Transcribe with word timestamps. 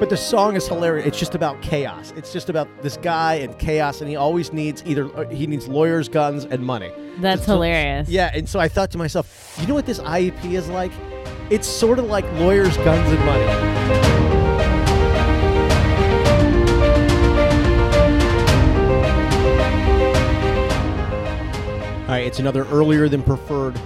But 0.00 0.08
the 0.08 0.16
song 0.16 0.56
is 0.56 0.66
hilarious. 0.66 1.06
It's 1.06 1.18
just 1.18 1.34
about 1.34 1.60
chaos. 1.60 2.14
It's 2.16 2.32
just 2.32 2.48
about 2.48 2.68
this 2.82 2.96
guy 2.96 3.34
and 3.34 3.56
chaos, 3.58 4.00
and 4.00 4.08
he 4.08 4.16
always 4.16 4.50
needs 4.50 4.82
either 4.86 5.14
uh, 5.14 5.28
he 5.28 5.46
needs 5.46 5.68
lawyers, 5.68 6.08
guns, 6.08 6.44
and 6.46 6.64
money. 6.64 6.90
That's 7.18 7.44
to- 7.44 7.52
hilarious. 7.52 8.08
Yeah, 8.08 8.30
and 8.34 8.48
so 8.48 8.58
I 8.58 8.66
thought 8.68 8.90
to 8.92 8.98
myself, 8.98 9.56
you 9.60 9.66
know 9.66 9.74
what 9.74 9.84
this 9.84 9.98
IEP 10.00 10.52
is 10.54 10.70
like? 10.70 10.90
It's 11.50 11.68
sort 11.68 11.98
of 11.98 12.06
like 12.06 12.24
lawyers, 12.40 12.74
guns, 12.78 13.12
and 13.12 13.24
money. 13.26 14.50
All 22.02 22.16
right, 22.16 22.26
it's 22.26 22.40
another 22.40 22.64
earlier 22.70 23.08
than 23.08 23.22
preferred 23.22 23.78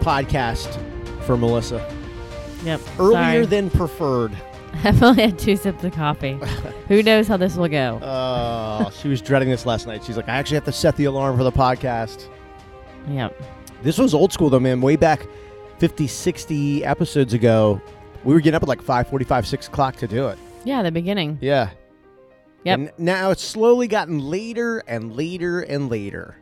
podcast 0.00 0.80
for 1.24 1.36
Melissa. 1.36 1.84
Yep. 2.64 2.80
Earlier 2.98 3.12
Sorry. 3.14 3.46
than 3.46 3.68
preferred. 3.68 4.32
I've 4.84 5.02
only 5.02 5.22
had 5.22 5.38
two 5.38 5.56
sips 5.56 5.82
of 5.84 5.92
coffee. 5.92 6.38
Who 6.88 7.02
knows 7.02 7.28
how 7.28 7.36
this 7.36 7.56
will 7.56 7.68
go? 7.68 7.98
Oh, 8.02 8.90
she 9.00 9.08
was 9.08 9.20
dreading 9.20 9.48
this 9.50 9.66
last 9.66 9.86
night. 9.86 10.02
She's 10.04 10.16
like, 10.16 10.28
I 10.28 10.36
actually 10.36 10.56
have 10.56 10.64
to 10.64 10.72
set 10.72 10.96
the 10.96 11.04
alarm 11.04 11.36
for 11.36 11.44
the 11.44 11.52
podcast. 11.52 12.28
Yep. 13.08 13.40
This 13.82 13.98
was 13.98 14.14
old 14.14 14.32
school 14.32 14.50
though, 14.50 14.60
man. 14.60 14.80
Way 14.80 14.96
back 14.96 15.26
50, 15.78 16.06
60 16.06 16.84
episodes 16.84 17.32
ago, 17.34 17.80
we 18.24 18.34
were 18.34 18.40
getting 18.40 18.56
up 18.56 18.62
at 18.62 18.68
like 18.68 18.82
5:45, 18.82 19.46
6 19.46 19.68
o'clock 19.68 19.96
to 19.96 20.06
do 20.06 20.28
it. 20.28 20.38
Yeah, 20.64 20.82
the 20.82 20.92
beginning. 20.92 21.38
Yeah. 21.40 21.70
Yep. 22.64 22.78
And 22.78 22.92
now 22.98 23.30
it's 23.30 23.42
slowly 23.42 23.88
gotten 23.88 24.18
later 24.18 24.78
and 24.86 25.16
later 25.16 25.60
and 25.60 25.88
later. 25.90 26.36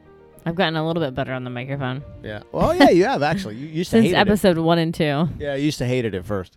I've 0.45 0.57
gotten 0.57 0.77
a 0.77 0.87
little 0.87 1.02
bit 1.02 1.15
better 1.15 1.33
on 1.33 1.45
the 1.45 1.51
microphone 1.51 2.02
Yeah. 2.23 2.43
Well, 2.52 2.74
yeah, 2.74 2.91
you 2.91 3.05
have 3.05 3.23
actually. 3.23 3.57
You 3.57 3.66
used 3.69 3.91
to 3.91 3.99
since 3.99 4.07
hate 4.07 4.13
it. 4.15 4.16
episode 4.16 4.59
one 4.59 4.79
and 4.79 4.93
two. 4.95 5.29
Yeah, 5.38 5.55
you 5.55 5.65
used 5.66 5.79
to 5.79 5.87
hate 5.87 6.05
it 6.05 6.15
at 6.15 6.24
first. 6.24 6.57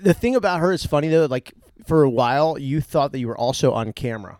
The, 0.00 0.14
thing 0.14 0.34
about 0.36 0.60
her 0.60 0.72
is 0.72 0.84
funny 0.86 1.08
though. 1.08 1.26
Like 1.26 1.52
for 1.86 2.02
a 2.02 2.10
while, 2.10 2.58
you 2.58 2.80
thought 2.80 3.12
that 3.12 3.18
you 3.18 3.28
were 3.28 3.36
also 3.36 3.72
on 3.72 3.92
camera. 3.92 4.38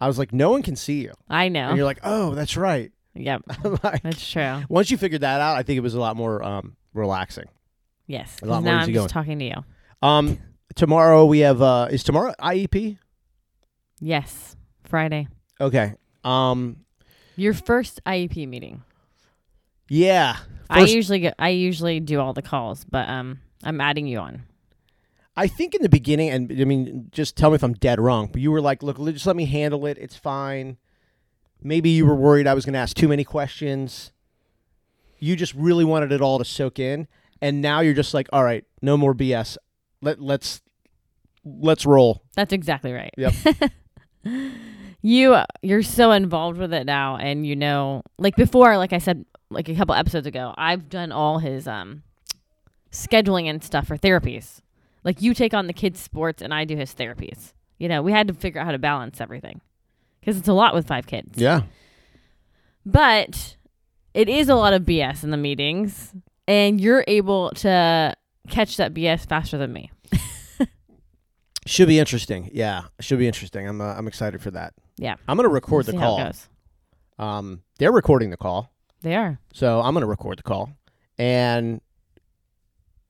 I 0.00 0.06
was 0.06 0.18
like, 0.18 0.32
no 0.32 0.50
one 0.50 0.62
can 0.62 0.76
see 0.76 1.02
you, 1.02 1.12
I 1.30 1.44
and 1.44 1.54
know. 1.54 1.74
you're 1.74 1.84
like, 1.84 2.00
oh, 2.02 2.34
that's 2.34 2.56
right. 2.56 2.92
Yep. 3.14 3.42
Like, 3.84 4.02
That's 4.02 4.28
true. 4.30 4.62
once 4.68 4.90
you 4.90 4.96
figured 4.98 5.20
that 5.20 5.40
out, 5.40 5.56
I 5.56 5.62
think 5.62 5.78
it 5.78 5.82
was 5.82 5.94
a 5.94 6.00
lot 6.00 6.16
more 6.16 6.42
um, 6.42 6.76
relaxing. 6.92 7.44
Yes. 8.08 8.36
A 8.42 8.46
lot 8.46 8.62
more 8.64 8.72
now 8.72 8.78
I'm 8.80 8.86
just 8.88 8.94
going. 8.94 9.08
talking 9.08 9.38
to 9.38 9.44
you. 9.44 9.64
Um, 10.02 10.38
tomorrow 10.74 11.24
we 11.24 11.38
have 11.40 11.62
uh, 11.62 11.88
is 11.90 12.02
tomorrow 12.02 12.34
IEP? 12.40 12.98
Yes. 14.00 14.56
Friday. 14.82 15.28
Okay. 15.60 15.94
Um, 16.24 16.78
Your 17.36 17.54
first 17.54 18.00
IEP 18.04 18.48
meeting. 18.48 18.82
yeah. 19.88 20.36
I 20.68 20.80
usually 20.80 21.20
get 21.20 21.34
I 21.38 21.50
usually 21.50 22.00
do 22.00 22.18
all 22.20 22.32
the 22.32 22.42
calls, 22.42 22.84
but 22.84 23.08
um 23.08 23.38
I'm 23.62 23.80
adding 23.80 24.06
you 24.08 24.18
on. 24.18 24.42
I 25.36 25.48
think 25.48 25.74
in 25.74 25.82
the 25.82 25.88
beginning, 25.88 26.30
and 26.30 26.52
I 26.52 26.64
mean, 26.64 27.08
just 27.10 27.36
tell 27.36 27.50
me 27.50 27.56
if 27.56 27.62
I'm 27.62 27.74
dead 27.74 27.98
wrong, 28.00 28.28
but 28.30 28.40
you 28.40 28.52
were 28.52 28.60
like, 28.60 28.82
look, 28.82 28.98
just 28.98 29.26
let 29.26 29.36
me 29.36 29.46
handle 29.46 29.84
it. 29.86 29.98
It's 29.98 30.16
fine. 30.16 30.76
Maybe 31.62 31.90
you 31.90 32.06
were 32.06 32.14
worried 32.14 32.46
I 32.46 32.54
was 32.54 32.64
going 32.64 32.74
to 32.74 32.78
ask 32.78 32.96
too 32.96 33.08
many 33.08 33.24
questions. 33.24 34.12
You 35.18 35.34
just 35.34 35.54
really 35.54 35.84
wanted 35.84 36.12
it 36.12 36.20
all 36.20 36.38
to 36.38 36.44
soak 36.44 36.78
in, 36.78 37.08
and 37.40 37.60
now 37.60 37.80
you're 37.80 37.94
just 37.94 38.14
like, 38.14 38.28
all 38.32 38.44
right, 38.44 38.64
no 38.82 38.96
more 38.96 39.14
BS. 39.14 39.56
Let 40.02 40.20
let's 40.20 40.60
let's 41.44 41.86
roll. 41.86 42.22
That's 42.36 42.52
exactly 42.52 42.92
right. 42.92 43.12
Yep. 43.16 43.34
you 45.02 45.36
you're 45.62 45.82
so 45.82 46.12
involved 46.12 46.58
with 46.58 46.72
it 46.72 46.86
now 46.86 47.16
and 47.16 47.46
you 47.46 47.54
know 47.54 48.02
like 48.16 48.34
before 48.36 48.78
like 48.78 48.94
I 48.94 48.96
said 48.96 49.26
like 49.50 49.68
a 49.68 49.74
couple 49.74 49.94
episodes 49.94 50.26
ago, 50.26 50.54
I've 50.56 50.88
done 50.88 51.12
all 51.12 51.38
his 51.38 51.66
um 51.66 52.02
scheduling 52.90 53.48
and 53.48 53.62
stuff 53.62 53.86
for 53.86 53.96
therapies. 53.96 54.60
Like 55.04 55.22
you 55.22 55.34
take 55.34 55.54
on 55.54 55.66
the 55.66 55.72
kids 55.72 56.00
sports 56.00 56.42
and 56.42 56.52
I 56.52 56.64
do 56.64 56.76
his 56.76 56.94
therapies. 56.94 57.52
You 57.78 57.88
know, 57.88 58.02
we 58.02 58.12
had 58.12 58.28
to 58.28 58.34
figure 58.34 58.60
out 58.60 58.66
how 58.66 58.72
to 58.72 58.78
balance 58.78 59.20
everything. 59.20 59.60
Cuz 60.24 60.36
it's 60.36 60.48
a 60.48 60.52
lot 60.52 60.74
with 60.74 60.86
five 60.86 61.06
kids. 61.06 61.38
Yeah. 61.40 61.62
But 62.86 63.56
it 64.14 64.28
is 64.28 64.48
a 64.48 64.54
lot 64.54 64.72
of 64.72 64.82
BS 64.82 65.22
in 65.24 65.30
the 65.30 65.36
meetings 65.36 66.12
and 66.48 66.80
you're 66.80 67.04
able 67.06 67.50
to 67.50 68.14
catch 68.48 68.76
that 68.76 68.94
BS 68.94 69.26
faster 69.26 69.58
than 69.58 69.72
me. 69.72 69.90
Should 71.66 71.88
be 71.88 71.98
interesting. 71.98 72.50
Yeah, 72.52 72.82
should 73.00 73.18
be 73.18 73.26
interesting. 73.26 73.66
I'm 73.66 73.80
uh, 73.80 73.94
I'm 73.94 74.06
excited 74.06 74.42
for 74.42 74.50
that. 74.50 74.74
Yeah. 74.98 75.16
I'm 75.26 75.36
gonna 75.36 75.48
record 75.48 75.86
See 75.86 75.92
the 75.92 75.98
call. 75.98 76.30
Um, 77.18 77.62
they're 77.78 77.92
recording 77.92 78.30
the 78.30 78.36
call. 78.36 78.70
They 79.02 79.14
are. 79.14 79.38
So 79.52 79.80
I'm 79.80 79.94
going 79.94 80.02
to 80.02 80.08
record 80.08 80.38
the 80.38 80.42
call. 80.42 80.70
And 81.18 81.80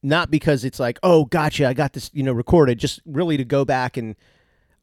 not 0.04 0.30
because 0.30 0.64
it's 0.64 0.78
like, 0.78 0.98
oh, 1.02 1.24
gotcha, 1.24 1.66
I 1.66 1.72
got 1.72 1.94
this, 1.94 2.10
you 2.12 2.22
know, 2.22 2.32
recorded, 2.32 2.78
just 2.78 3.00
really 3.06 3.36
to 3.38 3.44
go 3.44 3.64
back 3.64 3.96
and 3.96 4.14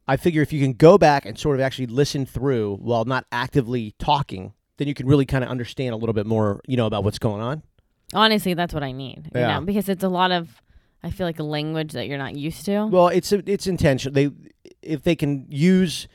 I 0.08 0.16
figure 0.16 0.42
if 0.42 0.52
you 0.52 0.60
can 0.60 0.72
go 0.72 0.98
back 0.98 1.24
and 1.24 1.38
sort 1.38 1.54
of 1.54 1.60
actually 1.62 1.86
listen 1.86 2.26
through 2.26 2.76
while 2.82 3.04
not 3.04 3.24
actively 3.30 3.94
talking, 3.98 4.52
then 4.78 4.88
you 4.88 4.94
can 4.94 5.06
really 5.06 5.24
kind 5.24 5.44
of 5.44 5.50
understand 5.50 5.94
a 5.94 5.96
little 5.96 6.12
bit 6.12 6.26
more, 6.26 6.60
you 6.66 6.76
know, 6.76 6.86
about 6.86 7.04
what's 7.04 7.20
going 7.20 7.40
on. 7.40 7.62
Honestly, 8.12 8.52
that's 8.54 8.74
what 8.74 8.82
I 8.82 8.90
need. 8.90 9.30
You 9.32 9.40
Yeah. 9.42 9.60
know, 9.60 9.64
because 9.64 9.88
it's 9.88 10.02
a 10.02 10.08
lot 10.08 10.32
of 10.32 10.60
I 11.04 11.10
feel 11.10 11.26
like 11.26 11.38
a 11.38 11.44
language 11.44 11.92
that 11.92 12.06
you're 12.08 12.18
not 12.18 12.34
used 12.36 12.64
to. 12.66 12.86
Well, 12.86 13.08
it's 13.08 13.32
it's 13.32 13.66
intentional. 13.66 14.12
They 14.14 14.30
if 14.82 15.02
they 15.02 15.14
can 15.16 15.46
use 15.48 16.08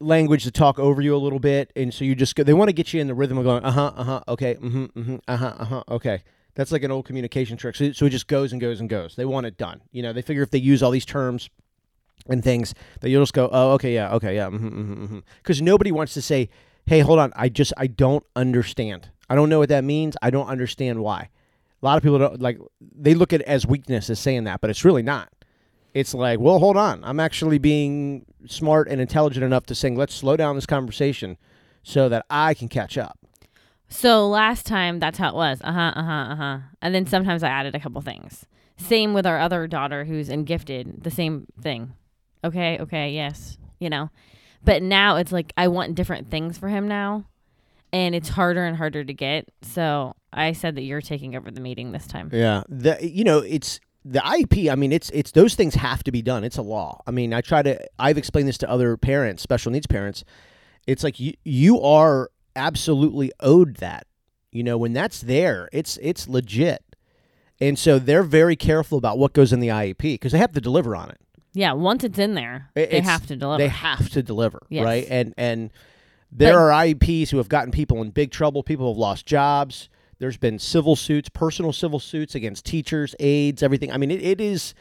language 0.00 0.44
to 0.44 0.50
talk 0.50 0.78
over 0.78 1.00
you 1.02 1.14
a 1.14 1.18
little 1.18 1.38
bit, 1.40 1.72
and 1.74 1.92
so 1.92 2.04
you 2.04 2.14
just 2.14 2.36
go, 2.36 2.42
they 2.42 2.54
want 2.54 2.68
to 2.68 2.72
get 2.72 2.92
you 2.92 3.00
in 3.00 3.06
the 3.06 3.14
rhythm 3.14 3.36
of 3.38 3.44
going, 3.44 3.64
uh 3.64 3.70
huh, 3.70 3.92
uh 3.96 4.04
huh, 4.04 4.20
okay, 4.28 4.54
mm-hmm, 4.54 4.84
mm-hmm, 4.84 5.16
uh 5.26 5.36
huh, 5.36 5.54
uh 5.58 5.64
huh, 5.64 5.82
okay. 5.90 6.22
That's 6.58 6.72
like 6.72 6.82
an 6.82 6.90
old 6.90 7.06
communication 7.06 7.56
trick. 7.56 7.76
So, 7.76 7.92
so 7.92 8.06
it 8.06 8.10
just 8.10 8.26
goes 8.26 8.50
and 8.50 8.60
goes 8.60 8.80
and 8.80 8.90
goes. 8.90 9.14
They 9.14 9.24
want 9.24 9.46
it 9.46 9.56
done. 9.56 9.80
You 9.92 10.02
know, 10.02 10.12
they 10.12 10.22
figure 10.22 10.42
if 10.42 10.50
they 10.50 10.58
use 10.58 10.82
all 10.82 10.90
these 10.90 11.06
terms 11.06 11.50
and 12.28 12.42
things, 12.42 12.74
that 13.00 13.10
you'll 13.10 13.22
just 13.22 13.32
go, 13.32 13.48
oh, 13.52 13.74
okay, 13.74 13.94
yeah, 13.94 14.12
okay, 14.14 14.34
yeah, 14.34 14.48
mm-hmm, 14.48 14.66
mm-hmm, 14.66 15.04
mm-hmm. 15.04 15.18
Because 15.36 15.62
nobody 15.62 15.92
wants 15.92 16.14
to 16.14 16.20
say, 16.20 16.48
hey, 16.84 16.98
hold 16.98 17.20
on, 17.20 17.32
I 17.36 17.48
just 17.48 17.72
I 17.76 17.86
don't 17.86 18.24
understand. 18.34 19.08
I 19.30 19.36
don't 19.36 19.48
know 19.48 19.60
what 19.60 19.68
that 19.68 19.84
means. 19.84 20.16
I 20.20 20.30
don't 20.30 20.48
understand 20.48 20.98
why. 20.98 21.28
A 21.80 21.86
lot 21.86 21.96
of 21.96 22.02
people 22.02 22.18
don't 22.18 22.42
like 22.42 22.58
they 22.80 23.14
look 23.14 23.32
at 23.32 23.42
it 23.42 23.46
as 23.46 23.64
weakness 23.64 24.10
as 24.10 24.18
saying 24.18 24.42
that, 24.44 24.60
but 24.60 24.68
it's 24.68 24.84
really 24.84 25.04
not. 25.04 25.32
It's 25.94 26.12
like, 26.12 26.40
well, 26.40 26.58
hold 26.58 26.76
on. 26.76 27.04
I'm 27.04 27.20
actually 27.20 27.58
being 27.58 28.26
smart 28.46 28.88
and 28.88 29.00
intelligent 29.00 29.44
enough 29.44 29.66
to 29.66 29.76
saying, 29.76 29.94
let's 29.94 30.12
slow 30.12 30.36
down 30.36 30.56
this 30.56 30.66
conversation 30.66 31.38
so 31.84 32.08
that 32.08 32.26
I 32.28 32.54
can 32.54 32.66
catch 32.66 32.98
up. 32.98 33.16
So 33.88 34.28
last 34.28 34.66
time 34.66 34.98
that's 34.98 35.18
how 35.18 35.30
it 35.30 35.34
was. 35.34 35.60
Uh 35.62 35.72
huh. 35.72 35.92
Uh 35.96 36.02
huh. 36.02 36.32
Uh 36.32 36.36
huh. 36.36 36.58
And 36.82 36.94
then 36.94 37.06
sometimes 37.06 37.42
I 37.42 37.48
added 37.48 37.74
a 37.74 37.80
couple 37.80 38.00
things. 38.00 38.46
Same 38.76 39.14
with 39.14 39.26
our 39.26 39.40
other 39.40 39.66
daughter 39.66 40.04
who's 40.04 40.28
in 40.28 40.44
gifted. 40.44 41.02
The 41.02 41.10
same 41.10 41.46
thing. 41.60 41.94
Okay. 42.44 42.78
Okay. 42.78 43.12
Yes. 43.12 43.58
You 43.80 43.90
know. 43.90 44.10
But 44.64 44.82
now 44.82 45.16
it's 45.16 45.32
like 45.32 45.52
I 45.56 45.68
want 45.68 45.94
different 45.94 46.30
things 46.30 46.58
for 46.58 46.68
him 46.68 46.88
now, 46.88 47.24
and 47.92 48.14
it's 48.14 48.28
harder 48.28 48.64
and 48.64 48.76
harder 48.76 49.04
to 49.04 49.14
get. 49.14 49.48
So 49.62 50.14
I 50.32 50.52
said 50.52 50.74
that 50.76 50.82
you're 50.82 51.00
taking 51.00 51.36
over 51.36 51.50
the 51.50 51.60
meeting 51.60 51.92
this 51.92 52.06
time. 52.06 52.30
Yeah, 52.32 52.64
the 52.68 52.98
you 53.00 53.24
know 53.24 53.38
it's 53.38 53.80
the 54.04 54.18
IEP. 54.20 54.70
I 54.70 54.74
mean, 54.74 54.92
it's 54.92 55.10
it's 55.10 55.32
those 55.32 55.54
things 55.54 55.74
have 55.76 56.02
to 56.04 56.12
be 56.12 56.22
done. 56.22 56.44
It's 56.44 56.56
a 56.56 56.62
law. 56.62 57.02
I 57.06 57.10
mean, 57.10 57.32
I 57.32 57.40
try 57.40 57.62
to. 57.62 57.78
I've 57.98 58.18
explained 58.18 58.48
this 58.48 58.58
to 58.58 58.70
other 58.70 58.96
parents, 58.96 59.42
special 59.42 59.70
needs 59.70 59.86
parents. 59.86 60.24
It's 60.86 61.04
like 61.04 61.20
you 61.20 61.34
you 61.44 61.80
are 61.80 62.30
absolutely 62.58 63.32
owed 63.40 63.76
that. 63.76 64.06
You 64.52 64.62
know, 64.62 64.76
when 64.78 64.92
that's 64.92 65.20
there, 65.20 65.68
it's 65.72 65.98
it's 66.02 66.28
legit. 66.28 66.82
And 67.60 67.78
so 67.78 67.98
they're 67.98 68.22
very 68.22 68.56
careful 68.56 68.98
about 68.98 69.18
what 69.18 69.32
goes 69.32 69.52
in 69.52 69.60
the 69.60 69.68
IEP 69.68 70.14
because 70.14 70.32
they 70.32 70.38
have 70.38 70.52
to 70.52 70.60
deliver 70.60 70.94
on 70.94 71.10
it. 71.10 71.18
Yeah. 71.54 71.72
Once 71.72 72.04
it's 72.04 72.18
in 72.18 72.34
there, 72.34 72.70
It- 72.76 72.90
they 72.90 73.00
have 73.00 73.26
to 73.26 73.36
deliver. 73.36 73.58
They 73.62 73.68
have 73.68 74.10
to 74.10 74.22
deliver, 74.22 74.60
Yes. 74.68 74.84
right? 74.84 75.06
And 75.10 75.34
and 75.36 75.70
there 76.30 76.52
But- 76.54 76.58
are 76.58 76.70
IEPs 76.72 77.30
who 77.30 77.38
have 77.38 77.48
gotten 77.48 77.70
people 77.72 78.00
in 78.02 78.10
big 78.10 78.30
trouble. 78.30 78.62
People 78.62 78.88
have 78.92 78.98
lost 78.98 79.26
jobs. 79.26 79.88
There's 80.18 80.36
been 80.36 80.58
civil 80.58 80.96
suits, 80.96 81.28
personal 81.28 81.72
civil 81.72 82.00
suits 82.00 82.34
against 82.34 82.64
teachers, 82.64 83.14
aides, 83.20 83.62
everything. 83.62 83.92
I 83.92 83.96
mean, 83.98 84.10
it, 84.10 84.20
it 84.22 84.40
is, 84.40 84.74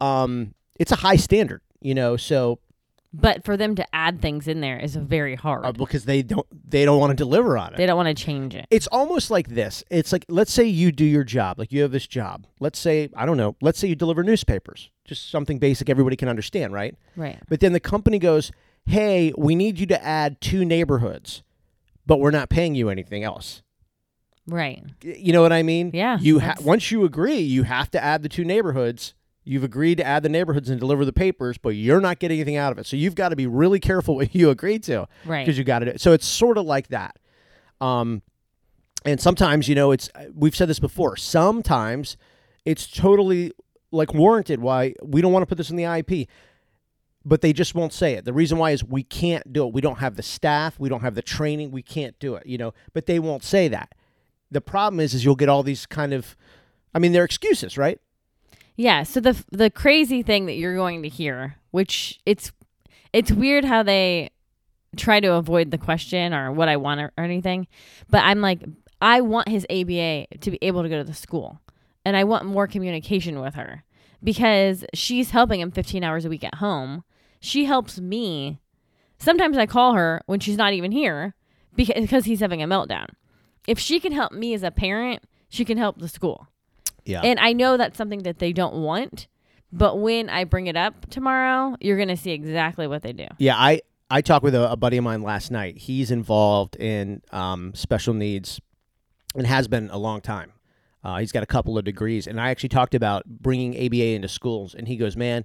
um, 0.00 0.54
it's 0.78 0.92
a 0.92 0.96
high 0.96 1.16
standard, 1.16 1.62
you 1.80 1.94
know. 1.94 2.16
So 2.16 2.58
but 3.16 3.44
for 3.44 3.56
them 3.56 3.74
to 3.76 3.86
add 3.94 4.20
things 4.20 4.48
in 4.48 4.60
there 4.60 4.78
is 4.78 4.96
very 4.96 5.36
hard. 5.36 5.64
uh, 5.64 5.72
because 5.72 6.04
they 6.04 6.20
don't 6.22 6.46
they 6.68 6.84
don't 6.84 6.98
want 6.98 7.10
to 7.12 7.16
deliver 7.16 7.56
on 7.56 7.72
it. 7.72 7.76
they 7.76 7.86
don't 7.86 7.96
want 7.96 8.14
to 8.16 8.24
change 8.24 8.54
it. 8.54 8.66
it's 8.70 8.88
almost 8.88 9.30
like 9.30 9.48
this. 9.48 9.84
It's 9.90 10.12
like 10.12 10.24
let's 10.28 10.52
say 10.52 10.64
you 10.64 10.90
do 10.92 11.04
your 11.04 11.24
job, 11.24 11.58
like 11.58 11.70
you 11.72 11.82
have 11.82 11.92
this 11.92 12.06
job. 12.06 12.46
Let's 12.60 12.78
say 12.78 13.08
I 13.16 13.24
don't 13.24 13.36
know. 13.36 13.56
Let's 13.62 13.78
say 13.78 13.86
you 13.88 13.94
deliver 13.94 14.22
newspapers, 14.24 14.90
just 15.04 15.30
something 15.30 15.58
basic 15.58 15.88
everybody 15.88 16.16
can 16.16 16.28
understand, 16.28 16.72
right? 16.72 16.96
Right. 17.16 17.38
But 17.48 17.60
then 17.60 17.72
the 17.72 17.80
company 17.80 18.18
goes, 18.18 18.50
"Hey, 18.86 19.32
we 19.38 19.54
need 19.54 19.78
you 19.78 19.86
to 19.86 20.04
add 20.04 20.40
two 20.40 20.64
neighborhoods, 20.64 21.42
but 22.06 22.18
we're 22.20 22.32
not 22.32 22.48
paying 22.50 22.74
you 22.74 22.88
anything 22.90 23.22
else." 23.22 23.62
Right. 24.46 24.82
You 25.02 25.32
know 25.32 25.40
what 25.40 25.52
I 25.54 25.62
mean? 25.62 25.90
Yeah, 25.94 26.18
You 26.20 26.40
ha- 26.40 26.56
once 26.62 26.90
you 26.90 27.04
agree, 27.04 27.38
you 27.38 27.62
have 27.62 27.90
to 27.92 28.02
add 28.04 28.22
the 28.22 28.28
two 28.28 28.44
neighborhoods. 28.44 29.14
You've 29.44 29.64
agreed 29.64 29.96
to 29.98 30.04
add 30.06 30.22
the 30.22 30.28
neighborhoods 30.30 30.70
and 30.70 30.80
deliver 30.80 31.04
the 31.04 31.12
papers, 31.12 31.58
but 31.58 31.70
you're 31.70 32.00
not 32.00 32.18
getting 32.18 32.38
anything 32.38 32.56
out 32.56 32.72
of 32.72 32.78
it. 32.78 32.86
So 32.86 32.96
you've 32.96 33.14
got 33.14 33.28
to 33.28 33.36
be 33.36 33.46
really 33.46 33.78
careful 33.80 34.14
what 34.16 34.34
you 34.34 34.50
agree 34.50 34.78
to 34.80 35.06
Right. 35.24 35.44
because 35.44 35.58
you 35.58 35.64
got 35.64 35.80
to. 35.80 35.98
So 35.98 36.12
it's 36.12 36.26
sort 36.26 36.56
of 36.58 36.64
like 36.64 36.88
that. 36.88 37.18
Um, 37.80 38.22
and 39.04 39.20
sometimes 39.20 39.68
you 39.68 39.74
know 39.74 39.90
it's 39.92 40.08
we've 40.34 40.56
said 40.56 40.68
this 40.68 40.78
before. 40.78 41.16
Sometimes 41.16 42.16
it's 42.64 42.86
totally 42.86 43.52
like 43.90 44.14
warranted 44.14 44.60
why 44.60 44.94
we 45.02 45.20
don't 45.20 45.32
want 45.32 45.42
to 45.42 45.46
put 45.46 45.58
this 45.58 45.70
in 45.70 45.76
the 45.76 45.82
IEP. 45.84 46.26
But 47.26 47.40
they 47.40 47.54
just 47.54 47.74
won't 47.74 47.92
say 47.94 48.14
it. 48.14 48.26
The 48.26 48.34
reason 48.34 48.58
why 48.58 48.72
is 48.72 48.84
we 48.84 49.02
can't 49.02 49.50
do 49.50 49.66
it. 49.66 49.72
We 49.72 49.80
don't 49.80 49.98
have 49.98 50.16
the 50.16 50.22
staff, 50.22 50.78
we 50.78 50.90
don't 50.90 51.00
have 51.00 51.14
the 51.14 51.22
training, 51.22 51.70
we 51.70 51.80
can't 51.82 52.18
do 52.18 52.34
it, 52.34 52.46
you 52.46 52.58
know. 52.58 52.74
But 52.92 53.06
they 53.06 53.18
won't 53.18 53.42
say 53.42 53.66
that. 53.68 53.94
The 54.50 54.60
problem 54.60 55.00
is 55.00 55.14
is 55.14 55.24
you'll 55.24 55.34
get 55.34 55.48
all 55.48 55.62
these 55.62 55.86
kind 55.86 56.12
of 56.12 56.36
I 56.94 56.98
mean, 56.98 57.12
they're 57.12 57.24
excuses, 57.24 57.76
right? 57.76 57.98
Yeah. 58.76 59.02
So 59.04 59.20
the 59.20 59.42
the 59.50 59.70
crazy 59.70 60.22
thing 60.22 60.46
that 60.46 60.54
you're 60.54 60.74
going 60.74 61.02
to 61.02 61.08
hear, 61.08 61.56
which 61.70 62.20
it's 62.26 62.52
it's 63.12 63.30
weird 63.30 63.64
how 63.64 63.82
they 63.82 64.30
try 64.96 65.20
to 65.20 65.34
avoid 65.34 65.70
the 65.70 65.78
question 65.78 66.32
or 66.32 66.52
what 66.52 66.68
I 66.68 66.76
want 66.76 67.00
or, 67.00 67.12
or 67.16 67.24
anything, 67.24 67.66
but 68.08 68.22
I'm 68.24 68.40
like 68.40 68.62
I 69.00 69.20
want 69.20 69.48
his 69.48 69.66
ABA 69.70 70.26
to 70.40 70.50
be 70.50 70.58
able 70.62 70.82
to 70.82 70.88
go 70.88 70.98
to 70.98 71.04
the 71.04 71.14
school, 71.14 71.60
and 72.04 72.16
I 72.16 72.24
want 72.24 72.46
more 72.46 72.66
communication 72.66 73.40
with 73.40 73.54
her 73.54 73.84
because 74.22 74.84
she's 74.94 75.30
helping 75.30 75.60
him 75.60 75.70
15 75.70 76.02
hours 76.02 76.24
a 76.24 76.28
week 76.28 76.44
at 76.44 76.56
home. 76.56 77.04
She 77.40 77.66
helps 77.66 78.00
me. 78.00 78.60
Sometimes 79.18 79.58
I 79.58 79.66
call 79.66 79.94
her 79.94 80.22
when 80.26 80.40
she's 80.40 80.56
not 80.56 80.72
even 80.72 80.90
here 80.90 81.34
because 81.76 82.00
because 82.00 82.24
he's 82.24 82.40
having 82.40 82.62
a 82.62 82.66
meltdown. 82.66 83.08
If 83.68 83.78
she 83.78 84.00
can 84.00 84.12
help 84.12 84.32
me 84.32 84.54
as 84.54 84.62
a 84.62 84.70
parent, 84.70 85.22
she 85.48 85.64
can 85.64 85.78
help 85.78 85.98
the 85.98 86.08
school. 86.08 86.48
Yeah. 87.04 87.20
And 87.22 87.38
I 87.38 87.52
know 87.52 87.76
that's 87.76 87.98
something 87.98 88.22
that 88.22 88.38
they 88.38 88.52
don't 88.52 88.76
want, 88.76 89.26
but 89.72 89.98
when 89.98 90.30
I 90.30 90.44
bring 90.44 90.66
it 90.68 90.76
up 90.76 91.10
tomorrow, 91.10 91.76
you're 91.80 91.96
going 91.96 92.08
to 92.08 92.16
see 92.16 92.30
exactly 92.30 92.86
what 92.86 93.02
they 93.02 93.12
do. 93.12 93.26
Yeah, 93.38 93.56
I 93.56 93.80
I 94.10 94.20
talked 94.20 94.44
with 94.44 94.54
a, 94.54 94.70
a 94.70 94.76
buddy 94.76 94.96
of 94.96 95.04
mine 95.04 95.22
last 95.22 95.50
night. 95.50 95.78
He's 95.78 96.10
involved 96.10 96.76
in 96.76 97.22
um, 97.32 97.74
special 97.74 98.14
needs 98.14 98.60
and 99.34 99.46
has 99.46 99.66
been 99.68 99.90
a 99.90 99.98
long 99.98 100.20
time. 100.20 100.52
Uh, 101.02 101.18
he's 101.18 101.32
got 101.32 101.42
a 101.42 101.46
couple 101.46 101.76
of 101.76 101.84
degrees, 101.84 102.26
and 102.26 102.40
I 102.40 102.50
actually 102.50 102.70
talked 102.70 102.94
about 102.94 103.24
bringing 103.26 103.74
ABA 103.74 104.14
into 104.14 104.28
schools, 104.28 104.74
and 104.74 104.88
he 104.88 104.96
goes, 104.96 105.16
"Man, 105.16 105.44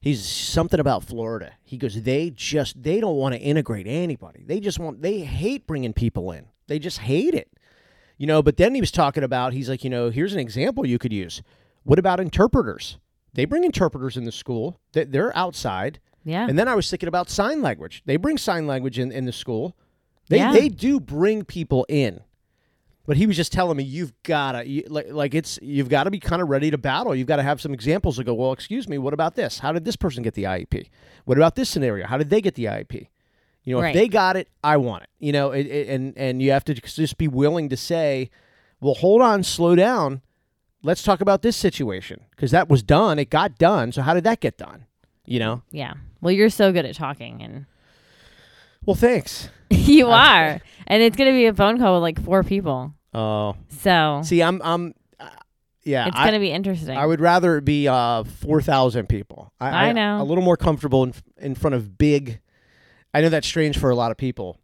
he's 0.00 0.26
something 0.26 0.78
about 0.78 1.04
Florida." 1.04 1.52
He 1.62 1.78
goes, 1.78 2.02
"They 2.02 2.30
just 2.30 2.82
they 2.82 3.00
don't 3.00 3.16
want 3.16 3.34
to 3.34 3.40
integrate 3.40 3.86
anybody. 3.86 4.44
They 4.44 4.60
just 4.60 4.78
want 4.78 5.00
they 5.00 5.20
hate 5.20 5.66
bringing 5.66 5.94
people 5.94 6.32
in. 6.32 6.46
They 6.66 6.78
just 6.78 6.98
hate 6.98 7.32
it." 7.32 7.48
You 8.16 8.26
know, 8.26 8.42
but 8.42 8.56
then 8.56 8.74
he 8.74 8.80
was 8.80 8.90
talking 8.92 9.24
about 9.24 9.52
he's 9.52 9.68
like, 9.68 9.82
you 9.84 9.90
know, 9.90 10.10
here's 10.10 10.32
an 10.32 10.38
example 10.40 10.86
you 10.86 10.98
could 10.98 11.12
use. 11.12 11.42
What 11.82 11.98
about 11.98 12.20
interpreters? 12.20 12.98
They 13.34 13.44
bring 13.44 13.64
interpreters 13.64 14.16
in 14.16 14.24
the 14.24 14.32
school. 14.32 14.78
They- 14.92 15.04
They're 15.04 15.36
outside. 15.36 15.98
Yeah. 16.24 16.46
And 16.48 16.58
then 16.58 16.68
I 16.68 16.74
was 16.74 16.88
thinking 16.88 17.08
about 17.08 17.28
sign 17.28 17.60
language. 17.60 18.02
They 18.06 18.16
bring 18.16 18.38
sign 18.38 18.66
language 18.66 18.98
in, 18.98 19.10
in 19.12 19.24
the 19.26 19.32
school. 19.32 19.76
They 20.28 20.38
Yeah. 20.38 20.52
they 20.52 20.68
do 20.68 21.00
bring 21.00 21.44
people 21.44 21.84
in. 21.88 22.20
But 23.06 23.18
he 23.18 23.26
was 23.26 23.36
just 23.36 23.52
telling 23.52 23.76
me 23.76 23.82
you've 23.84 24.14
gotta 24.22 24.66
you, 24.66 24.84
like 24.88 25.08
like 25.12 25.34
it's 25.34 25.58
you've 25.60 25.90
got 25.90 26.04
to 26.04 26.10
be 26.10 26.18
kind 26.20 26.40
of 26.40 26.48
ready 26.48 26.70
to 26.70 26.78
battle. 26.78 27.14
You've 27.14 27.26
got 27.26 27.36
to 27.36 27.42
have 27.42 27.60
some 27.60 27.74
examples 27.74 28.16
to 28.16 28.24
go. 28.24 28.32
Well, 28.32 28.52
excuse 28.52 28.88
me, 28.88 28.96
what 28.96 29.12
about 29.12 29.34
this? 29.34 29.58
How 29.58 29.72
did 29.72 29.84
this 29.84 29.96
person 29.96 30.22
get 30.22 30.32
the 30.32 30.44
IEP? 30.44 30.88
What 31.26 31.36
about 31.36 31.54
this 31.56 31.68
scenario? 31.68 32.06
How 32.06 32.16
did 32.16 32.30
they 32.30 32.40
get 32.40 32.54
the 32.54 32.64
IEP? 32.64 33.08
You 33.64 33.74
know, 33.76 33.80
Right. 33.82 33.94
if 33.94 34.00
they 34.00 34.08
got 34.08 34.36
it, 34.36 34.48
I 34.62 34.76
want 34.76 35.04
it. 35.04 35.08
You 35.18 35.32
know, 35.32 35.50
it, 35.52 35.66
it- 35.66 35.88
and 35.88 36.16
and 36.16 36.42
you 36.42 36.50
have 36.52 36.64
to 36.64 36.74
just 36.74 37.16
be 37.18 37.28
willing 37.28 37.68
to 37.70 37.76
say, 37.76 38.30
well, 38.80 38.94
hold 38.94 39.22
on, 39.22 39.42
slow 39.42 39.74
down. 39.74 40.20
Let's 40.82 41.02
talk 41.02 41.22
about 41.22 41.40
this 41.42 41.56
situation 41.56 42.20
because 42.30 42.50
that 42.50 42.68
was 42.68 42.82
done. 42.82 43.18
It 43.18 43.30
got 43.30 43.56
done. 43.58 43.90
So 43.92 44.02
how 44.02 44.12
did 44.12 44.24
that 44.24 44.40
get 44.40 44.58
done? 44.58 44.84
You 45.24 45.38
know. 45.38 45.62
yeah. 45.70 45.94
Well, 46.20 46.32
you're 46.32 46.50
so 46.50 46.72
good 46.72 46.84
at 46.84 46.94
talking 46.94 47.42
and 47.42 47.64
Well, 48.84 48.94
thanks. 48.96 49.48
you 49.70 50.08
are. 50.08 50.60
And 50.86 51.02
it's 51.02 51.16
going 51.16 51.30
to 51.30 51.34
be 51.36 51.46
a 51.46 51.54
phone 51.54 51.78
call 51.78 51.94
with 51.94 52.02
like 52.02 52.22
four 52.22 52.42
people. 52.42 52.92
Oh, 53.14 53.56
So 53.68 54.20
see, 54.24 54.42
I'm, 54.42 54.60
I'm, 54.62 54.94
uh, 55.18 55.30
yeah. 55.84 56.08
it's 56.08 56.16
I, 56.18 56.24
going 56.24 56.34
to 56.34 56.40
be 56.40 56.50
interesting. 56.50 56.96
I 56.96 57.06
would 57.06 57.20
rather 57.20 57.56
it 57.58 57.64
be 57.64 57.88
uh, 57.88 58.24
four 58.24 58.60
thousand 58.60 59.08
people. 59.08 59.52
I, 59.60 59.88
I 59.88 59.92
know. 59.92 60.20
a 60.20 60.24
little 60.24 60.44
more 60.44 60.56
comfortable 60.58 61.02
in 61.04 61.14
in 61.38 61.54
front 61.54 61.74
of 61.74 61.96
big. 61.96 62.40
I 63.14 63.20
know 63.20 63.28
that's 63.28 63.46
strange 63.46 63.78
for 63.78 63.90
a 63.90 63.94
lot 63.94 64.10
of 64.10 64.16
people. 64.16 64.58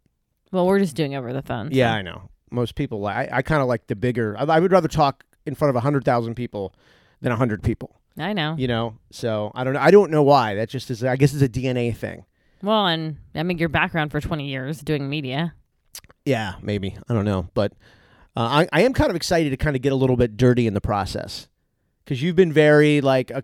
well, 0.51 0.67
we're 0.67 0.79
just 0.79 0.95
doing 0.95 1.15
over 1.15 1.31
the 1.33 1.41
phone. 1.41 1.71
so- 1.71 1.77
Yeah, 1.77 1.93
I 1.93 2.01
know. 2.01 2.29
Most 2.51 2.75
people, 2.75 3.05
I, 3.07 3.29
I 3.31 3.41
kind 3.41 3.61
of 3.61 3.67
like 3.69 3.87
the 3.87 3.95
bigger. 3.95 4.35
I, 4.37 4.43
I 4.43 4.59
would 4.59 4.73
rather 4.73 4.89
talk 4.89 5.23
in 5.45 5.55
front 5.55 5.69
of 5.69 5.75
a 5.77 5.79
hundred 5.79 6.03
thousand 6.03 6.35
people 6.35 6.73
than 7.21 7.31
a 7.31 7.37
hundred 7.37 7.63
people. 7.63 7.95
I 8.19 8.33
know. 8.33 8.55
You 8.57 8.67
know, 8.67 8.97
so 9.09 9.51
I 9.55 9.63
don't 9.63 9.73
know. 9.73 9.79
I 9.79 9.89
don't 9.89 10.11
know 10.11 10.21
why. 10.21 10.55
That 10.55 10.67
just 10.67 10.91
is. 10.91 11.01
I 11.01 11.15
guess 11.15 11.33
it's 11.33 11.41
a 11.41 11.47
DNA 11.47 11.95
thing. 11.95 12.25
Well, 12.61 12.87
and 12.87 13.15
I 13.33 13.43
mean, 13.43 13.57
your 13.57 13.69
background 13.69 14.11
for 14.11 14.19
20 14.19 14.45
years 14.49 14.81
doing 14.81 15.09
media. 15.09 15.53
Yeah, 16.25 16.55
maybe. 16.61 16.97
I 17.09 17.13
don't 17.13 17.23
know, 17.25 17.47
but 17.53 17.71
uh, 18.35 18.41
I, 18.41 18.67
I 18.73 18.81
am 18.81 18.93
kind 18.93 19.09
of 19.09 19.15
excited 19.15 19.49
to 19.51 19.57
kind 19.57 19.75
of 19.77 19.81
get 19.81 19.93
a 19.93 19.95
little 19.95 20.17
bit 20.17 20.35
dirty 20.35 20.67
in 20.67 20.73
the 20.73 20.81
process 20.81 21.47
because 22.03 22.21
you've 22.21 22.35
been 22.35 22.51
very 22.51 22.99
like 23.01 23.31
uh, 23.31 23.41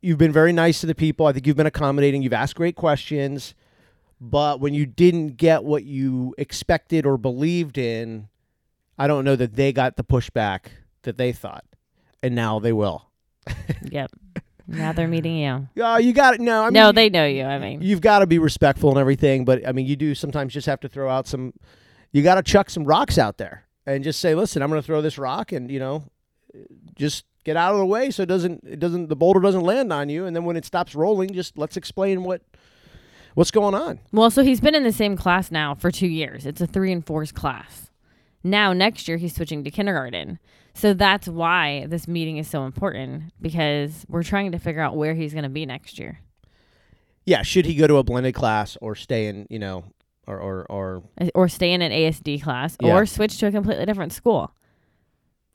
you've 0.00 0.16
been 0.18 0.32
very 0.32 0.52
nice 0.52 0.80
to 0.80 0.86
the 0.86 0.94
people. 0.94 1.26
I 1.26 1.32
think 1.32 1.46
you've 1.46 1.56
been 1.56 1.66
accommodating. 1.66 2.22
You've 2.22 2.32
asked 2.32 2.54
great 2.54 2.76
questions, 2.76 3.54
but 4.24 4.60
when 4.60 4.72
you 4.72 4.86
didn't 4.86 5.36
get 5.36 5.64
what 5.64 5.82
you 5.82 6.32
expected 6.38 7.04
or 7.04 7.18
believed 7.18 7.76
in, 7.76 8.28
I 8.96 9.08
don't 9.08 9.24
know 9.24 9.34
that 9.34 9.56
they 9.56 9.72
got 9.72 9.96
the 9.96 10.04
pushback 10.04 10.66
that 11.02 11.16
they 11.16 11.32
thought, 11.32 11.64
and 12.22 12.34
now 12.34 12.60
they 12.60 12.72
will. 12.72 13.10
Yep. 13.90 14.12
now 14.68 14.92
they're 14.92 15.08
meeting 15.08 15.36
you. 15.38 15.68
Yeah, 15.74 15.98
you 15.98 16.12
got 16.12 16.34
it. 16.34 16.40
No, 16.40 16.62
I 16.62 16.66
mean, 16.66 16.74
no, 16.74 16.92
they 16.92 17.10
know 17.10 17.26
you. 17.26 17.42
I 17.42 17.58
mean, 17.58 17.82
you've 17.82 18.00
got 18.00 18.20
to 18.20 18.26
be 18.28 18.38
respectful 18.38 18.90
and 18.90 18.98
everything, 18.98 19.44
but 19.44 19.66
I 19.66 19.72
mean, 19.72 19.86
you 19.86 19.96
do 19.96 20.14
sometimes 20.14 20.54
just 20.54 20.68
have 20.68 20.78
to 20.80 20.88
throw 20.88 21.10
out 21.10 21.26
some. 21.26 21.52
You 22.12 22.22
got 22.22 22.36
to 22.36 22.42
chuck 22.44 22.70
some 22.70 22.84
rocks 22.84 23.18
out 23.18 23.38
there 23.38 23.64
and 23.86 24.04
just 24.04 24.20
say, 24.20 24.36
"Listen, 24.36 24.62
I'm 24.62 24.70
going 24.70 24.80
to 24.80 24.86
throw 24.86 25.02
this 25.02 25.18
rock, 25.18 25.50
and 25.50 25.68
you 25.68 25.80
know, 25.80 26.04
just 26.94 27.24
get 27.42 27.56
out 27.56 27.72
of 27.72 27.80
the 27.80 27.86
way 27.86 28.08
so 28.12 28.22
it 28.22 28.26
doesn't 28.26 28.62
it 28.64 28.78
doesn't 28.78 29.08
the 29.08 29.16
boulder 29.16 29.40
doesn't 29.40 29.62
land 29.62 29.92
on 29.92 30.08
you, 30.08 30.26
and 30.26 30.36
then 30.36 30.44
when 30.44 30.56
it 30.56 30.64
stops 30.64 30.94
rolling, 30.94 31.32
just 31.32 31.58
let's 31.58 31.76
explain 31.76 32.22
what 32.22 32.42
what's 33.34 33.50
going 33.50 33.74
on." 33.74 34.00
well, 34.12 34.30
so 34.30 34.42
he's 34.42 34.60
been 34.60 34.74
in 34.74 34.82
the 34.84 34.92
same 34.92 35.16
class 35.16 35.50
now 35.50 35.74
for 35.74 35.90
two 35.90 36.06
years. 36.08 36.46
It's 36.46 36.60
a 36.60 36.66
three 36.66 36.92
and 36.92 37.04
fours 37.04 37.32
class. 37.32 37.90
Now, 38.44 38.72
next 38.72 39.06
year, 39.06 39.18
he's 39.18 39.34
switching 39.34 39.62
to 39.64 39.70
kindergarten. 39.70 40.38
So 40.74 40.94
that's 40.94 41.28
why 41.28 41.86
this 41.86 42.08
meeting 42.08 42.38
is 42.38 42.48
so 42.48 42.64
important 42.64 43.32
because 43.40 44.04
we're 44.08 44.22
trying 44.24 44.52
to 44.52 44.58
figure 44.58 44.80
out 44.80 44.96
where 44.96 45.14
he's 45.14 45.32
going 45.32 45.44
to 45.44 45.48
be 45.50 45.64
next 45.66 45.98
year. 45.98 46.20
Yeah, 47.24 47.42
should 47.42 47.66
he 47.66 47.74
go 47.74 47.86
to 47.86 47.98
a 47.98 48.02
blended 48.02 48.34
class 48.34 48.76
or 48.80 48.94
stay 48.96 49.26
in, 49.26 49.46
you 49.48 49.58
know, 49.60 49.84
or 50.26 50.38
or 50.40 50.66
or 50.70 51.02
Uh, 51.20 51.28
Or 51.34 51.48
stay 51.48 51.72
in 51.72 51.82
an 51.82 51.92
ASD 51.92 52.42
class 52.42 52.76
Yeah. 52.80 52.94
or 52.96 53.06
switch 53.06 53.38
to 53.38 53.46
a 53.46 53.52
completely 53.52 53.84
different 53.86 54.12
school. 54.12 54.50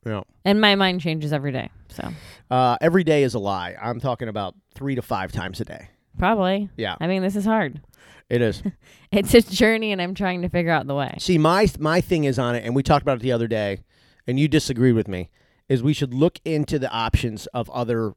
Yeah. 0.06 0.22
And 0.44 0.60
my 0.60 0.74
mind 0.76 1.00
changes 1.02 1.32
every 1.32 1.52
day. 1.52 1.70
So 1.88 2.10
uh, 2.50 2.78
every 2.80 3.04
day 3.04 3.22
is 3.22 3.34
a 3.34 3.38
lie. 3.38 3.74
I'm 3.80 4.00
talking 4.00 4.28
about 4.28 4.54
three 4.74 4.94
to 4.94 5.02
five 5.02 5.32
times 5.32 5.60
a 5.60 5.64
day. 5.64 5.88
Probably. 6.18 6.68
Yeah, 6.76 6.96
I 7.00 7.06
mean, 7.06 7.22
this 7.22 7.36
is 7.36 7.44
hard. 7.44 7.80
it 8.28 8.42
is. 8.42 8.62
It's 9.10 9.32
a 9.32 9.40
journey, 9.40 9.90
and 9.92 10.02
I'm 10.02 10.14
trying 10.14 10.42
to 10.42 10.50
figure 10.50 10.70
out 10.70 10.86
the 10.86 10.94
way. 10.94 11.14
See, 11.18 11.38
my 11.38 11.66
my 11.78 12.02
thing 12.02 12.24
is 12.24 12.38
on 12.38 12.54
it, 12.54 12.64
and 12.64 12.74
we 12.74 12.82
talked 12.82 13.00
about 13.02 13.16
it 13.16 13.22
the 13.22 13.32
other 13.32 13.48
day, 13.48 13.84
and 14.26 14.38
you 14.38 14.48
disagreed 14.48 14.94
with 14.94 15.08
me. 15.08 15.30
Is 15.66 15.82
we 15.82 15.94
should 15.94 16.12
look 16.12 16.38
into 16.44 16.78
the 16.78 16.90
options 16.90 17.46
of 17.48 17.70
other 17.70 18.12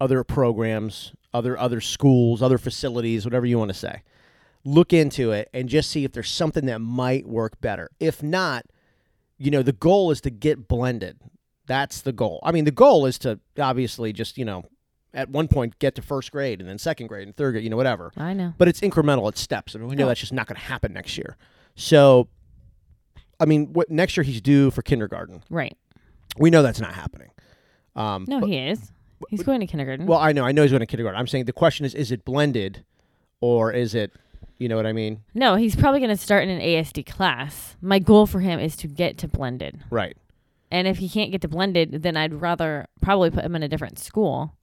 other 0.00 0.24
programs, 0.24 1.12
other 1.34 1.58
other 1.58 1.80
schools, 1.82 2.40
other 2.42 2.56
facilities, 2.58 3.24
whatever 3.24 3.44
you 3.44 3.58
want 3.58 3.70
to 3.70 3.76
say. 3.78 4.02
Look 4.64 4.92
into 4.92 5.30
it 5.32 5.48
and 5.54 5.68
just 5.68 5.90
see 5.90 6.04
if 6.04 6.12
there's 6.12 6.30
something 6.30 6.66
that 6.66 6.80
might 6.80 7.26
work 7.26 7.60
better. 7.60 7.90
If 7.98 8.22
not, 8.22 8.64
you 9.38 9.50
know, 9.50 9.62
the 9.62 9.72
goal 9.72 10.10
is 10.10 10.20
to 10.22 10.30
get 10.30 10.68
blended. 10.68 11.18
That's 11.66 12.00
the 12.02 12.12
goal. 12.12 12.40
I 12.42 12.52
mean, 12.52 12.64
the 12.64 12.70
goal 12.70 13.06
is 13.06 13.18
to 13.20 13.40
obviously 13.58 14.12
just 14.12 14.36
you 14.38 14.44
know, 14.44 14.64
at 15.12 15.28
one 15.28 15.48
point 15.48 15.78
get 15.78 15.94
to 15.96 16.02
first 16.02 16.30
grade 16.32 16.60
and 16.60 16.68
then 16.68 16.78
second 16.78 17.06
grade 17.08 17.26
and 17.26 17.36
third 17.36 17.52
grade, 17.52 17.64
you 17.64 17.70
know, 17.70 17.76
whatever 17.76 18.12
I 18.16 18.32
know. 18.32 18.54
but 18.58 18.68
it's 18.68 18.80
incremental. 18.80 19.28
It's 19.28 19.40
steps. 19.40 19.74
I 19.74 19.78
mean, 19.78 19.88
we 19.88 19.96
know 19.96 20.04
Yeah. 20.04 20.08
that's 20.08 20.20
just 20.20 20.32
not 20.32 20.46
going 20.46 20.56
to 20.56 20.62
happen 20.66 20.92
next 20.92 21.18
year. 21.18 21.36
So, 21.74 22.28
I 23.38 23.44
mean, 23.46 23.72
what 23.72 23.90
next 23.90 24.16
year 24.16 24.24
he's 24.24 24.40
due 24.40 24.70
for 24.70 24.82
kindergarten. 24.82 25.42
Right. 25.50 25.76
We 26.38 26.50
know 26.50 26.62
that's 26.62 26.80
not 26.80 26.94
happening. 26.94 27.30
Um, 27.96 28.24
No, 28.28 28.40
but- 28.40 28.48
he 28.48 28.56
is. 28.58 28.92
He's 29.28 29.42
going 29.42 29.60
to 29.60 29.66
kindergarten. 29.66 30.06
well, 30.06 30.18
I 30.18 30.32
know, 30.32 30.44
I 30.46 30.52
know 30.52 30.62
he's 30.62 30.70
going 30.70 30.80
to 30.80 30.86
kindergarten. 30.86 31.18
I'm 31.20 31.26
saying 31.26 31.44
the 31.44 31.52
question 31.52 31.84
is, 31.84 31.94
is 31.94 32.10
it 32.10 32.24
blended, 32.24 32.84
or 33.42 33.70
is 33.70 33.94
it, 33.94 34.12
you 34.56 34.66
know 34.66 34.76
what 34.76 34.86
I 34.86 34.92
mean? 34.94 35.20
no, 35.34 35.56
he's 35.56 35.76
probably 35.76 36.00
going 36.00 36.08
to 36.10 36.16
start 36.16 36.42
in 36.44 36.48
an 36.48 36.60
ASD 36.62 37.04
class. 37.04 37.76
My 37.82 37.98
goal 37.98 38.26
for 38.26 38.40
him 38.40 38.58
is 38.58 38.76
to 38.76 38.86
get 38.88 39.18
to 39.18 39.28
blended. 39.28 39.80
Right. 39.90 40.16
And 40.70 40.88
if 40.88 40.98
he 40.98 41.08
can't 41.08 41.30
get 41.32 41.42
to 41.42 41.48
blended, 41.48 42.02
then 42.02 42.16
I'd 42.16 42.32
rather 42.32 42.86
probably 43.02 43.30
put 43.30 43.44
him 43.44 43.54
in 43.56 43.62
a 43.62 43.68
different 43.68 43.98
school. 43.98 44.54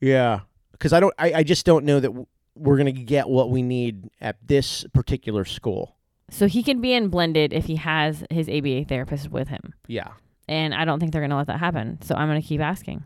Yeah. 0.00 0.40
Because 0.72 0.92
I 0.92 1.00
don't, 1.00 1.14
I, 1.18 1.32
I 1.34 1.42
just 1.42 1.64
don't 1.66 1.84
know 1.84 2.00
that 2.00 2.08
w- 2.08 2.26
we're 2.54 2.76
going 2.76 2.86
to 2.94 3.00
get 3.02 3.28
what 3.28 3.50
we 3.50 3.62
need 3.62 4.10
at 4.20 4.36
this 4.46 4.84
particular 4.92 5.44
school. 5.44 5.96
So 6.30 6.46
he 6.48 6.62
can 6.62 6.80
be 6.80 6.92
in 6.92 7.08
blended 7.08 7.52
if 7.52 7.66
he 7.66 7.76
has 7.76 8.24
his 8.30 8.48
ABA 8.48 8.86
therapist 8.86 9.30
with 9.30 9.48
him. 9.48 9.74
Yeah. 9.86 10.08
And 10.48 10.74
I 10.74 10.84
don't 10.84 11.00
think 11.00 11.12
they're 11.12 11.20
going 11.22 11.30
to 11.30 11.36
let 11.36 11.46
that 11.48 11.60
happen. 11.60 11.98
So 12.02 12.14
I'm 12.14 12.28
going 12.28 12.40
to 12.40 12.46
keep 12.46 12.60
asking. 12.60 13.04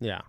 Yeah. 0.00 0.20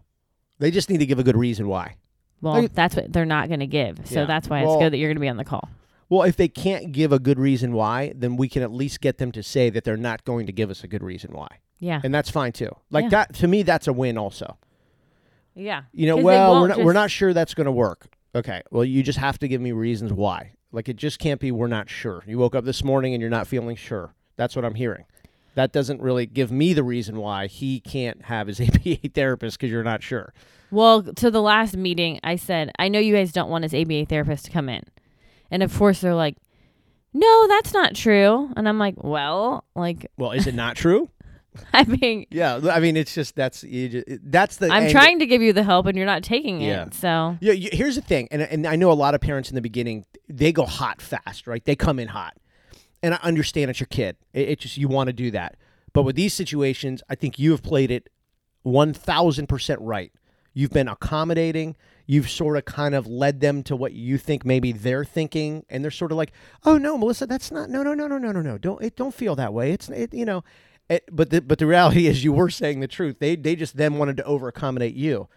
They 0.59 0.71
just 0.71 0.89
need 0.89 0.99
to 0.99 1.05
give 1.05 1.19
a 1.19 1.23
good 1.23 1.35
reason 1.37 1.67
why. 1.67 1.95
Well, 2.41 2.61
Like- 2.61 2.73
that's 2.73 2.95
what 2.95 3.11
they're 3.11 3.25
not 3.25 3.47
going 3.47 3.59
to 3.61 3.67
give. 3.67 3.99
So 4.05 4.21
Yeah. 4.21 4.25
that's 4.25 4.49
why 4.49 4.63
Well- 4.63 4.75
it's 4.75 4.81
good 4.83 4.93
that 4.93 4.97
you're 4.97 5.09
going 5.09 5.17
to 5.17 5.21
be 5.21 5.29
on 5.29 5.37
the 5.37 5.43
call. 5.45 5.69
Well, 6.07 6.21
if 6.23 6.35
they 6.37 6.47
can't 6.47 6.91
give 6.91 7.11
a 7.11 7.17
good 7.19 7.39
reason 7.39 7.73
why, 7.73 8.13
then 8.15 8.37
we 8.37 8.47
can 8.47 8.61
at 8.61 8.71
least 8.71 9.01
get 9.01 9.17
them 9.17 9.31
to 9.31 9.41
say 9.41 9.71
that 9.71 9.83
they're 9.83 9.97
not 9.97 10.23
going 10.23 10.45
to 10.45 10.51
give 10.51 10.69
us 10.69 10.83
a 10.83 10.87
good 10.87 11.03
reason 11.03 11.31
why. 11.33 11.47
Yeah. 11.79 11.99
and 12.03 12.13
that's 12.15 12.29
fine 12.29 12.53
too. 12.53 12.69
Like 12.89 13.03
Yeah. 13.03 13.09
that 13.09 13.33
to 13.35 13.47
me, 13.49 13.61
that's 13.63 13.87
a 13.87 13.93
win 13.93 14.17
also. 14.17 14.57
Yeah. 15.55 15.83
You 15.93 16.07
know, 16.07 16.17
well, 16.17 16.61
we're 16.61 16.67
not, 16.67 16.77
we're 16.79 16.93
not 16.93 17.09
sure 17.11 17.33
that's 17.33 17.53
going 17.53 17.65
to 17.65 17.71
work. 17.71 18.07
Okay, 18.35 18.61
well, 18.69 18.83
you 18.83 19.01
just 19.01 19.17
have 19.17 19.39
to 19.39 19.47
give 19.47 19.61
me 19.61 19.71
reasons 19.71 20.11
why. 20.11 20.51
Like 20.71 20.89
it 20.89 20.97
just 20.97 21.19
can't 21.19 21.39
be 21.39 21.51
we're 21.51 21.67
not 21.67 21.89
sure. 21.89 22.21
You 22.27 22.37
woke 22.37 22.53
up 22.53 22.65
this 22.65 22.83
morning 22.83 23.13
and 23.13 23.21
you're 23.21 23.29
not 23.29 23.47
feeling 23.47 23.77
sure. 23.77 24.13
That's 24.35 24.55
what 24.55 24.65
I'm 24.65 24.75
hearing. 24.75 25.05
That 25.55 25.71
doesn't 25.71 26.01
really 26.01 26.25
give 26.25 26.51
me 26.51 26.73
the 26.73 26.83
reason 26.83 27.17
why 27.17 27.47
he 27.47 27.79
can't 27.79 28.25
have 28.25 28.47
his 28.47 28.59
ABA 28.61 29.09
therapist 29.13 29.57
because 29.57 29.71
you're 29.71 29.83
not 29.85 30.03
sure. 30.03 30.33
Well, 30.71 31.03
to 31.03 31.31
the 31.31 31.41
last 31.41 31.77
meeting, 31.77 32.19
I 32.23 32.35
said, 32.35 32.71
I 32.77 32.89
know 32.89 32.99
you 32.99 33.15
guys 33.15 33.31
don't 33.31 33.49
want 33.49 33.63
his 33.63 33.73
ABA 33.73 34.07
therapist 34.07 34.45
to 34.45 34.51
come 34.51 34.67
in. 34.67 34.83
And 35.49 35.63
of 35.63 35.73
course, 35.73 36.01
they're 36.01 36.13
like, 36.13 36.35
no, 37.13 37.47
that's 37.47 37.73
not 37.73 37.95
true. 37.95 38.51
And 38.57 38.67
I'm 38.67 38.77
like, 38.77 38.95
well, 39.01 39.63
like, 39.75 40.11
Well, 40.17 40.31
is 40.31 40.47
it 40.47 40.55
not 40.55 40.75
true? 40.75 41.09
I 41.73 41.83
mean, 41.85 42.25
Yeah, 42.29 42.59
I 42.71 42.79
mean, 42.79 42.97
it's 42.97 43.13
just 43.13 43.35
that's 43.35 43.63
you 43.63 43.89
just, 43.89 44.05
that's 44.23 44.57
the. 44.57 44.67
I'm 44.67 44.83
angle. 44.83 44.91
trying 44.91 45.19
to 45.19 45.25
give 45.25 45.41
you 45.41 45.53
the 45.53 45.63
help 45.63 45.85
and 45.85 45.97
you're 45.97 46.05
not 46.05 46.23
taking 46.23 46.61
it. 46.61 46.67
Yeah. 46.67 46.89
So, 46.91 47.37
Yeah, 47.41 47.53
you, 47.53 47.69
here's 47.71 47.95
the 47.95 48.01
thing, 48.01 48.27
and 48.31 48.41
and 48.41 48.65
I 48.67 48.75
know 48.75 48.91
a 48.91 48.93
lot 48.93 49.15
of 49.15 49.21
parents 49.21 49.49
in 49.49 49.55
the 49.55 49.61
beginning 49.61 50.05
they 50.27 50.51
go 50.51 50.65
hot 50.65 51.01
fast, 51.01 51.47
right? 51.47 51.63
They 51.63 51.75
come 51.75 51.99
in 51.99 52.09
hot, 52.09 52.35
and 53.03 53.13
I 53.13 53.19
understand 53.23 53.69
it's 53.69 53.79
your 53.79 53.87
kid. 53.87 54.17
It, 54.33 54.49
it 54.49 54.59
just 54.59 54.77
you 54.77 54.87
want 54.87 55.07
to 55.07 55.13
do 55.13 55.31
that, 55.31 55.57
but 55.93 56.03
with 56.03 56.15
these 56.15 56.33
situations, 56.33 57.01
I 57.09 57.15
think 57.15 57.39
you 57.39 57.51
have 57.51 57.63
played 57.63 57.91
it 57.91 58.09
one 58.63 58.93
thousand 58.93 59.47
percent 59.47 59.79
right. 59.81 60.11
You've 60.53 60.71
been 60.71 60.87
accommodating. 60.87 61.75
You've 62.07 62.29
sort 62.29 62.55
of 62.55 62.65
kind 62.65 62.95
of 62.95 63.07
led 63.07 63.41
them 63.41 63.61
to 63.63 63.75
what 63.75 63.93
you 63.93 64.17
think 64.17 64.45
maybe 64.45 64.71
they're 64.71 65.03
thinking, 65.03 65.65
and 65.69 65.83
they're 65.83 65.91
sort 65.91 66.11
of 66.11 66.17
like, 66.17 66.31
"Oh 66.63 66.77
no, 66.77 66.97
Melissa, 66.97 67.25
that's 67.25 67.51
not. 67.51 67.69
No, 67.69 67.83
no, 67.83 67.93
no, 67.93 68.07
no, 68.07 68.17
no, 68.17 68.31
no, 68.31 68.41
no. 68.41 68.57
Don't 68.57 68.81
it, 68.81 68.95
don't 68.95 69.13
feel 69.13 69.35
that 69.35 69.53
way. 69.53 69.71
It's 69.71 69.89
it, 69.89 70.13
you 70.13 70.25
know." 70.25 70.43
It, 70.89 71.03
but 71.11 71.31
the 71.31 71.41
but 71.41 71.57
the 71.57 71.65
reality 71.65 72.07
is, 72.07 72.23
you 72.23 72.31
were 72.31 72.49
saying 72.49 72.79
the 72.79 72.87
truth. 72.87 73.17
They 73.19 73.35
they 73.35 73.55
just 73.55 73.75
then 73.77 73.97
wanted 73.97 74.17
to 74.17 74.23
over 74.25 74.47
accommodate 74.47 74.95
you. 74.95 75.27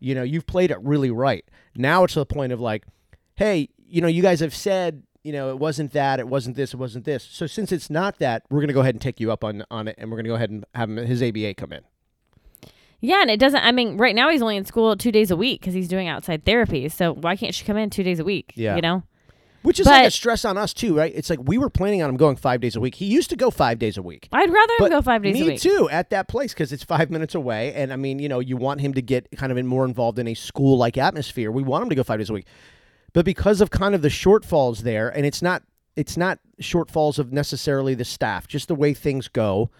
You 0.00 0.14
know, 0.14 0.22
you've 0.22 0.46
played 0.46 0.70
it 0.70 0.78
really 0.82 1.10
right. 1.10 1.44
Now 1.76 2.04
it's 2.04 2.14
to 2.14 2.18
the 2.20 2.26
point 2.26 2.52
of 2.52 2.60
like, 2.60 2.84
hey, 3.36 3.68
you 3.88 4.00
know, 4.00 4.08
you 4.08 4.20
guys 4.20 4.40
have 4.40 4.54
said, 4.54 5.04
you 5.22 5.32
know, 5.32 5.50
it 5.50 5.58
wasn't 5.58 5.92
that, 5.92 6.18
it 6.20 6.28
wasn't 6.28 6.56
this, 6.56 6.74
it 6.74 6.76
wasn't 6.76 7.04
this. 7.04 7.22
So 7.24 7.46
since 7.46 7.70
it's 7.72 7.88
not 7.88 8.18
that, 8.18 8.42
we're 8.50 8.60
gonna 8.60 8.72
go 8.72 8.80
ahead 8.80 8.94
and 8.94 9.00
take 9.00 9.20
you 9.20 9.30
up 9.30 9.44
on 9.44 9.64
on 9.70 9.86
it, 9.88 9.94
and 9.96 10.10
we're 10.10 10.16
gonna 10.16 10.28
go 10.28 10.34
ahead 10.34 10.50
and 10.50 10.64
have 10.74 10.90
him, 10.90 10.96
his 10.96 11.22
ABA 11.22 11.54
come 11.54 11.72
in. 11.72 11.82
yeah. 13.00 13.22
And 13.22 13.30
it 13.30 13.38
doesn't, 13.38 13.64
I 13.64 13.72
mean, 13.72 13.96
right 13.96 14.14
now 14.14 14.28
he's 14.28 14.42
only 14.42 14.56
in 14.56 14.64
school 14.64 14.96
two 14.96 15.12
days 15.12 15.30
a 15.30 15.36
week 15.36 15.60
because 15.60 15.74
he's 15.74 15.88
doing 15.88 16.08
outside 16.08 16.44
therapy. 16.44 16.88
So, 16.88 17.14
why 17.14 17.36
can't 17.36 17.54
she 17.54 17.64
come 17.64 17.76
in 17.76 17.90
two 17.90 18.02
days 18.02 18.18
a 18.18 18.24
week? 18.24 18.52
Yeah. 18.56 18.74
You 18.76 18.82
know? 18.82 19.02
Which 19.66 19.80
is 19.80 19.86
like 19.86 20.06
a 20.06 20.10
stress 20.12 20.44
on 20.44 20.56
us 20.56 20.72
too, 20.72 20.96
right? 20.96 21.12
It's 21.12 21.28
like 21.28 21.40
we 21.42 21.58
were 21.58 21.68
planning 21.68 22.00
on 22.00 22.08
him 22.08 22.16
going 22.16 22.36
five 22.36 22.60
days 22.60 22.76
a 22.76 22.80
week. 22.80 22.94
He 22.94 23.06
used 23.06 23.30
to 23.30 23.36
go 23.36 23.50
five 23.50 23.80
days 23.80 23.96
a 23.96 24.02
week. 24.02 24.28
I'd 24.30 24.48
rather 24.48 24.74
him 24.78 24.90
go 24.90 25.02
five 25.02 25.24
days 25.24 25.34
a 25.34 25.44
week. 25.44 25.54
Me 25.54 25.58
too 25.58 25.88
at 25.90 26.10
that 26.10 26.28
place 26.28 26.54
because 26.54 26.72
it's 26.72 26.84
five 26.84 27.10
minutes 27.10 27.34
away, 27.34 27.74
and 27.74 27.92
I 27.92 27.96
mean, 27.96 28.20
you 28.20 28.28
know, 28.28 28.38
you 28.38 28.56
want 28.56 28.80
him 28.80 28.94
to 28.94 29.02
get 29.02 29.28
kind 29.36 29.50
of 29.50 29.58
in 29.58 29.66
more 29.66 29.84
involved 29.84 30.20
in 30.20 30.28
a 30.28 30.34
school-like 30.34 30.96
atmosphere. 30.96 31.50
We 31.50 31.64
want 31.64 31.82
him 31.82 31.88
to 31.88 31.96
go 31.96 32.04
five 32.04 32.20
days 32.20 32.30
a 32.30 32.32
week, 32.32 32.46
but 33.12 33.24
because 33.24 33.60
of 33.60 33.70
kind 33.70 33.96
of 33.96 34.02
the 34.02 34.08
shortfalls 34.08 34.82
there, 34.82 35.08
and 35.08 35.26
it's 35.26 35.42
not 35.42 35.64
it's 35.96 36.16
not 36.16 36.38
shortfalls 36.62 37.18
of 37.18 37.32
necessarily 37.32 37.94
the 37.94 38.04
staff, 38.04 38.46
just 38.46 38.68
the 38.68 38.76
way 38.76 38.94
things 38.94 39.26
go. 39.26 39.72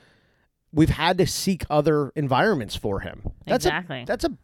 We've 0.72 0.90
had 0.90 1.16
to 1.18 1.28
seek 1.28 1.64
other 1.70 2.10
environments 2.16 2.74
for 2.74 3.00
him. 3.00 3.22
That's 3.46 3.66
Exactly. 3.66 4.02
a 4.02 4.06
that's 4.06 4.24
a 4.24 4.36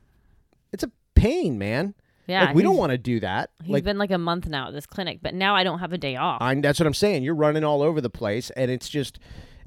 it's 0.73 0.85
a 0.85 0.91
pain, 1.17 1.59
man. 1.59 1.95
Yeah. 2.27 2.45
like 2.47 2.55
we 2.55 2.63
don't 2.63 2.77
want 2.77 2.93
to 2.93 2.99
do 2.99 3.21
that. 3.21 3.51
He's 3.63 3.73
Like 3.73 3.85
been 3.85 3.99
like 3.99 4.11
a 4.11 4.19
month 4.19 4.47
now 4.47 4.69
at 4.69 4.75
this 4.75 4.87
clinic, 4.87 5.19
but 5.23 5.35
now 5.35 5.57
I 5.57 5.65
don't 5.65 5.81
have 5.81 5.93
a 5.93 5.99
day 5.99 6.17
off. 6.17 6.41
I'm, 6.41 6.61
that's 6.61 6.79
what 6.79 6.87
I'm 6.87 6.95
saying. 6.95 7.23
You're 7.25 7.35
running 7.35 7.65
all 7.65 7.83
over 7.83 8.01
the 8.01 8.11
place, 8.11 8.51
and 8.51 8.71
it's 8.71 8.89
just, 8.89 9.19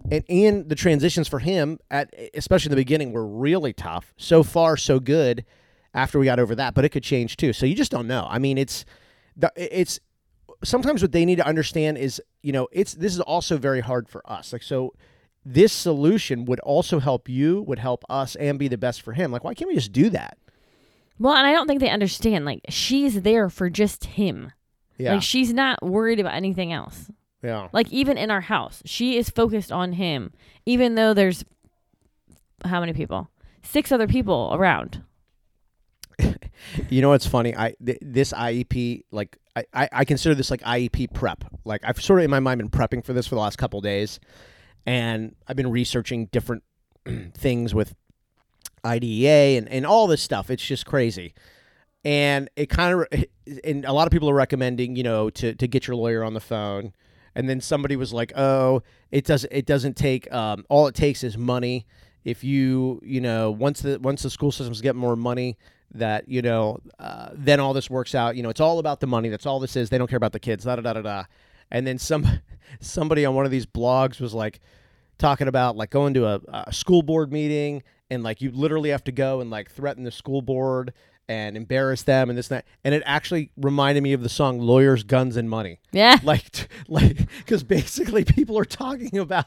and, 0.09 0.23
and 0.29 0.69
the 0.69 0.75
transitions 0.75 1.27
for 1.27 1.39
him 1.39 1.79
at 1.91 2.13
especially 2.33 2.69
in 2.69 2.71
the 2.71 2.81
beginning 2.81 3.11
were 3.11 3.27
really 3.27 3.73
tough. 3.73 4.13
So 4.17 4.43
far, 4.43 4.77
so 4.77 4.99
good. 4.99 5.45
After 5.93 6.19
we 6.19 6.25
got 6.25 6.39
over 6.39 6.55
that, 6.55 6.73
but 6.73 6.83
it 6.83 6.89
could 6.89 7.03
change 7.03 7.37
too. 7.37 7.53
So 7.53 7.65
you 7.65 7.73
just 7.73 7.91
don't 7.91 8.07
know. 8.07 8.27
I 8.29 8.37
mean, 8.37 8.57
it's, 8.57 8.83
the, 9.37 9.51
it's 9.55 9.99
sometimes 10.61 11.01
what 11.01 11.13
they 11.13 11.23
need 11.23 11.37
to 11.37 11.45
understand 11.47 11.97
is, 11.97 12.21
you 12.41 12.51
know, 12.51 12.67
it's 12.73 12.93
this 12.95 13.13
is 13.13 13.21
also 13.21 13.57
very 13.57 13.79
hard 13.79 14.09
for 14.09 14.21
us. 14.29 14.51
Like 14.53 14.63
so. 14.63 14.93
This 15.47 15.71
solution 15.71 16.45
would 16.45 16.59
also 16.61 16.97
help 16.97 17.29
you, 17.29 17.61
would 17.67 17.77
help 17.77 18.03
us, 18.09 18.35
and 18.37 18.57
be 18.57 18.67
the 18.67 18.79
best 18.79 19.03
for 19.03 19.13
him. 19.13 19.31
Like, 19.31 19.43
why 19.43 19.53
can't 19.53 19.67
we 19.67 19.75
just 19.75 19.91
do 19.91 20.09
that? 20.09 20.39
Well, 21.19 21.33
and 21.33 21.45
I 21.47 21.53
don't 21.53 21.67
think 21.67 21.79
they 21.79 21.89
understand. 21.89 22.45
Like, 22.45 22.61
she's 22.69 23.21
there 23.21 23.49
for 23.49 23.69
just 23.69 24.05
him. 24.05 24.51
Yeah, 24.97 25.13
Like, 25.15 25.23
she's 25.23 25.53
not 25.53 25.83
worried 25.83 26.19
about 26.19 26.33
anything 26.35 26.71
else. 26.73 27.09
yeah. 27.43 27.67
Like, 27.73 27.91
even 27.91 28.17
in 28.17 28.31
our 28.31 28.41
house, 28.41 28.81
she 28.85 29.17
is 29.17 29.29
focused 29.29 29.71
on 29.71 29.93
him, 29.93 30.31
even 30.65 30.95
though 30.95 31.13
there's 31.13 31.43
how 32.63 32.79
many 32.79 32.93
people? 32.93 33.29
Six 33.63 33.91
other 33.91 34.07
people 34.07 34.51
around. 34.53 35.03
You 36.89 37.01
know 37.01 37.09
what's 37.09 37.27
funny? 37.27 37.55
I 37.55 37.75
th- 37.85 37.99
this 38.01 38.31
IEP 38.31 39.03
like 39.11 39.37
I, 39.55 39.65
I 39.73 39.89
I 39.91 40.05
consider 40.05 40.33
this 40.33 40.49
like 40.49 40.61
IEP 40.61 41.13
prep. 41.13 41.43
Like 41.65 41.81
I've 41.83 42.01
sort 42.01 42.19
of 42.19 42.23
in 42.25 42.31
my 42.31 42.39
mind 42.39 42.57
been 42.59 42.69
prepping 42.69 43.03
for 43.05 43.13
this 43.13 43.27
for 43.27 43.35
the 43.35 43.41
last 43.41 43.57
couple 43.57 43.77
of 43.79 43.83
days, 43.83 44.19
and 44.85 45.35
I've 45.47 45.57
been 45.57 45.69
researching 45.69 46.27
different 46.27 46.63
things 47.35 47.75
with 47.75 47.93
IDEA 48.85 49.57
and 49.57 49.67
and 49.69 49.85
all 49.85 50.07
this 50.07 50.21
stuff. 50.21 50.49
It's 50.49 50.63
just 50.63 50.85
crazy, 50.85 51.33
and 52.03 52.49
it 52.55 52.69
kind 52.69 52.93
of 52.93 53.23
and 53.63 53.85
a 53.85 53.93
lot 53.93 54.07
of 54.07 54.11
people 54.11 54.29
are 54.29 54.35
recommending 54.35 54.95
you 54.95 55.03
know 55.03 55.29
to 55.31 55.55
to 55.55 55.67
get 55.67 55.87
your 55.87 55.95
lawyer 55.95 56.23
on 56.23 56.33
the 56.33 56.39
phone, 56.39 56.93
and 57.33 57.49
then 57.49 57.59
somebody 57.59 57.95
was 57.95 58.13
like, 58.13 58.31
oh, 58.37 58.83
it 59.11 59.25
doesn't 59.25 59.51
it 59.51 59.65
doesn't 59.65 59.95
take 59.95 60.31
um 60.33 60.65
all 60.69 60.87
it 60.87 60.95
takes 60.95 61.23
is 61.23 61.37
money. 61.37 61.85
If 62.23 62.43
you 62.43 63.01
you 63.03 63.21
know 63.21 63.51
once 63.51 63.81
the 63.81 63.99
once 63.99 64.23
the 64.23 64.29
school 64.29 64.51
systems 64.51 64.81
get 64.81 64.95
more 64.95 65.15
money 65.15 65.57
that 65.91 66.27
you 66.27 66.41
know 66.41 66.79
uh, 66.99 67.29
then 67.33 67.59
all 67.59 67.73
this 67.73 67.89
works 67.89 68.15
out. 68.15 68.35
You 68.35 68.43
know 68.43 68.49
it's 68.49 68.61
all 68.61 68.79
about 68.79 68.99
the 68.99 69.07
money. 69.07 69.29
That's 69.29 69.45
all 69.45 69.59
this 69.59 69.75
is. 69.75 69.89
They 69.89 69.97
don't 69.97 70.09
care 70.09 70.17
about 70.17 70.33
the 70.33 70.39
kids. 70.39 70.65
Da 70.65 70.75
da 70.75 70.81
da 70.81 70.93
da 70.93 71.01
da. 71.01 71.23
And 71.71 71.85
then 71.85 71.97
some 71.97 72.27
somebody 72.79 73.25
on 73.25 73.35
one 73.35 73.45
of 73.45 73.51
these 73.51 73.65
blogs 73.65 74.19
was 74.19 74.33
like 74.33 74.59
talking 75.17 75.47
about 75.47 75.75
like 75.75 75.89
going 75.89 76.13
to 76.13 76.25
a, 76.25 76.41
a 76.67 76.73
school 76.73 77.01
board 77.01 77.31
meeting 77.31 77.83
and 78.09 78.23
like 78.23 78.41
you 78.41 78.51
literally 78.51 78.89
have 78.89 79.03
to 79.05 79.11
go 79.11 79.41
and 79.41 79.49
like 79.49 79.71
threaten 79.71 80.03
the 80.03 80.11
school 80.11 80.41
board 80.41 80.93
and 81.27 81.57
embarrass 81.57 82.03
them 82.03 82.29
and 82.29 82.37
this 82.37 82.49
and 82.51 82.57
that. 82.57 82.65
And 82.83 82.93
it 82.93 83.03
actually 83.05 83.51
reminded 83.57 84.01
me 84.01 84.13
of 84.13 84.21
the 84.21 84.29
song 84.29 84.59
lawyers 84.59 85.03
guns 85.03 85.37
and 85.37 85.49
money. 85.49 85.79
Yeah. 85.91 86.19
like 86.23 86.67
like 86.87 87.27
because 87.39 87.63
basically 87.63 88.23
people 88.23 88.57
are 88.57 88.65
talking 88.65 89.17
about 89.17 89.45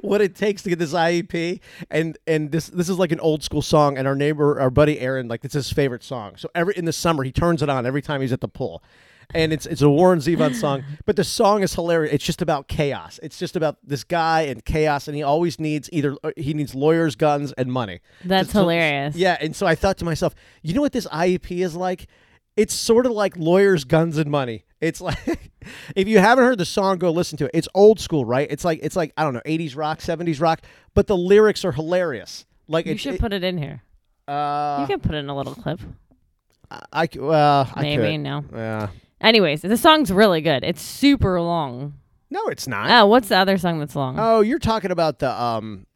what 0.00 0.20
it 0.22 0.34
takes 0.34 0.62
to 0.62 0.70
get 0.70 0.78
this 0.78 0.94
IEP 0.94 1.60
and 1.90 2.16
and 2.26 2.50
this 2.52 2.68
this 2.68 2.88
is 2.88 2.98
like 2.98 3.12
an 3.12 3.20
old 3.20 3.42
school 3.42 3.62
song. 3.62 3.96
And 3.96 4.06
our 4.06 4.16
neighbor 4.16 4.60
our 4.60 4.70
buddy 4.70 5.00
Aaron 5.00 5.28
like 5.28 5.44
it's 5.44 5.54
his 5.54 5.72
favorite 5.72 6.02
song. 6.02 6.36
So 6.36 6.48
every 6.54 6.74
in 6.76 6.84
the 6.84 6.92
summer 6.92 7.24
he 7.24 7.32
turns 7.32 7.62
it 7.62 7.68
on 7.68 7.86
every 7.86 8.02
time 8.02 8.20
he's 8.20 8.32
at 8.32 8.40
the 8.40 8.48
pool 8.48 8.82
and 9.32 9.52
it's 9.52 9.66
it's 9.66 9.80
a 9.82 9.88
Warren 9.88 10.18
Zevon 10.18 10.54
song 10.54 10.82
but 11.06 11.16
the 11.16 11.24
song 11.24 11.62
is 11.62 11.74
hilarious 11.74 12.12
it's 12.14 12.24
just 12.24 12.42
about 12.42 12.68
chaos 12.68 13.18
it's 13.22 13.38
just 13.38 13.56
about 13.56 13.76
this 13.82 14.04
guy 14.04 14.42
and 14.42 14.64
chaos 14.64 15.06
and 15.08 15.16
he 15.16 15.22
always 15.22 15.58
needs 15.60 15.88
either 15.92 16.16
uh, 16.24 16.30
he 16.36 16.52
needs 16.54 16.74
lawyers 16.74 17.16
guns 17.16 17.52
and 17.52 17.72
money 17.72 18.00
That's 18.24 18.50
So- 18.52 18.60
hilarious. 18.60 19.16
yeah 19.16 19.36
and 19.40 19.54
so 19.56 19.66
I 19.66 19.74
thought 19.74 19.96
to 19.98 20.04
myself 20.04 20.34
you 20.62 20.74
know 20.74 20.80
what 20.82 20.92
this 20.92 21.06
IEP 21.06 21.64
is 21.64 21.74
like 21.76 22.06
it's 22.56 22.74
sort 22.74 23.06
of 23.06 23.12
like 23.12 23.36
lawyers 23.36 23.84
guns 23.84 24.18
and 24.18 24.30
money 24.30 24.64
it's 24.80 25.00
like 25.00 25.50
if 25.96 26.06
you 26.06 26.18
haven't 26.18 26.44
heard 26.44 26.58
the 26.58 26.64
song 26.64 26.98
go 26.98 27.10
listen 27.10 27.36
to 27.38 27.46
it 27.46 27.50
it's 27.54 27.68
old 27.74 27.98
school 27.98 28.24
right 28.24 28.46
it's 28.50 28.64
like 28.64 28.78
it's 28.82 28.94
like 28.96 29.12
i 29.16 29.24
don't 29.24 29.34
know 29.34 29.42
80s 29.46 29.76
rock 29.76 29.98
70s 30.00 30.40
rock 30.40 30.60
but 30.94 31.06
the 31.06 31.16
lyrics 31.16 31.64
are 31.64 31.72
hilarious 31.72 32.44
like 32.68 32.86
You 32.86 32.96
should 32.96 33.14
it- 33.14 33.20
put 33.20 33.32
it 33.32 33.42
in 33.42 33.58
here. 33.58 33.82
uh 34.28 34.78
you 34.82 34.86
can 34.86 35.00
put 35.00 35.14
it 35.14 35.18
in 35.18 35.28
a 35.28 35.36
little 35.36 35.54
clip. 35.54 35.80
i 36.70 36.78
i 36.92 37.80
Maybe, 37.80 38.02
could. 38.12 38.20
no. 38.20 38.44
yeah 38.54 38.88
Anyways, 39.24 39.62
the 39.62 39.76
song's 39.76 40.12
really 40.12 40.40
good. 40.42 40.62
It's 40.62 40.82
super 40.82 41.40
long. 41.40 41.94
no 42.30 42.46
it's 42.48 42.68
not 42.68 42.90
Oh, 42.90 43.06
what's 43.06 43.28
the 43.28 43.36
other 43.38 43.58
song 43.58 43.78
that's 43.80 43.96
long? 43.96 44.16
oh 44.18 44.40
you're 44.40 44.58
talking 44.60 44.90
about 44.90 45.18
the 45.18 45.30
um 45.30 45.86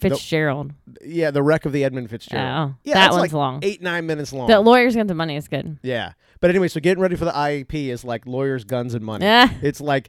Fitzgerald. 0.00 0.72
yeah 1.04 1.30
the 1.30 1.42
wreck 1.42 1.64
of 1.66 1.72
the 1.72 1.84
edmund 1.84 2.10
fitzgerald 2.10 2.72
Oh, 2.72 2.76
yeah 2.84 2.94
that 2.94 3.10
one's 3.12 3.20
like 3.20 3.32
long. 3.32 3.60
eight 3.62 3.80
nine 3.80 4.06
minutes 4.06 4.32
long 4.32 4.48
The 4.48 4.60
Lawyers 4.60 4.96
Got 4.96 5.06
the 5.06 5.14
Money 5.14 5.36
is 5.36 5.46
good. 5.48 5.78
yeah 5.82 6.12
but 6.40 6.50
anyway 6.50 6.68
so 6.68 6.80
getting 6.80 7.00
ready 7.00 7.16
for 7.16 7.24
the 7.24 7.30
iep 7.32 7.72
is 7.90 8.04
like 8.04 8.26
lawyers 8.26 8.64
guns 8.64 8.94
and 8.94 9.04
money 9.04 9.24
Yeah. 9.24 9.50
it's 9.62 9.80
like 9.80 10.08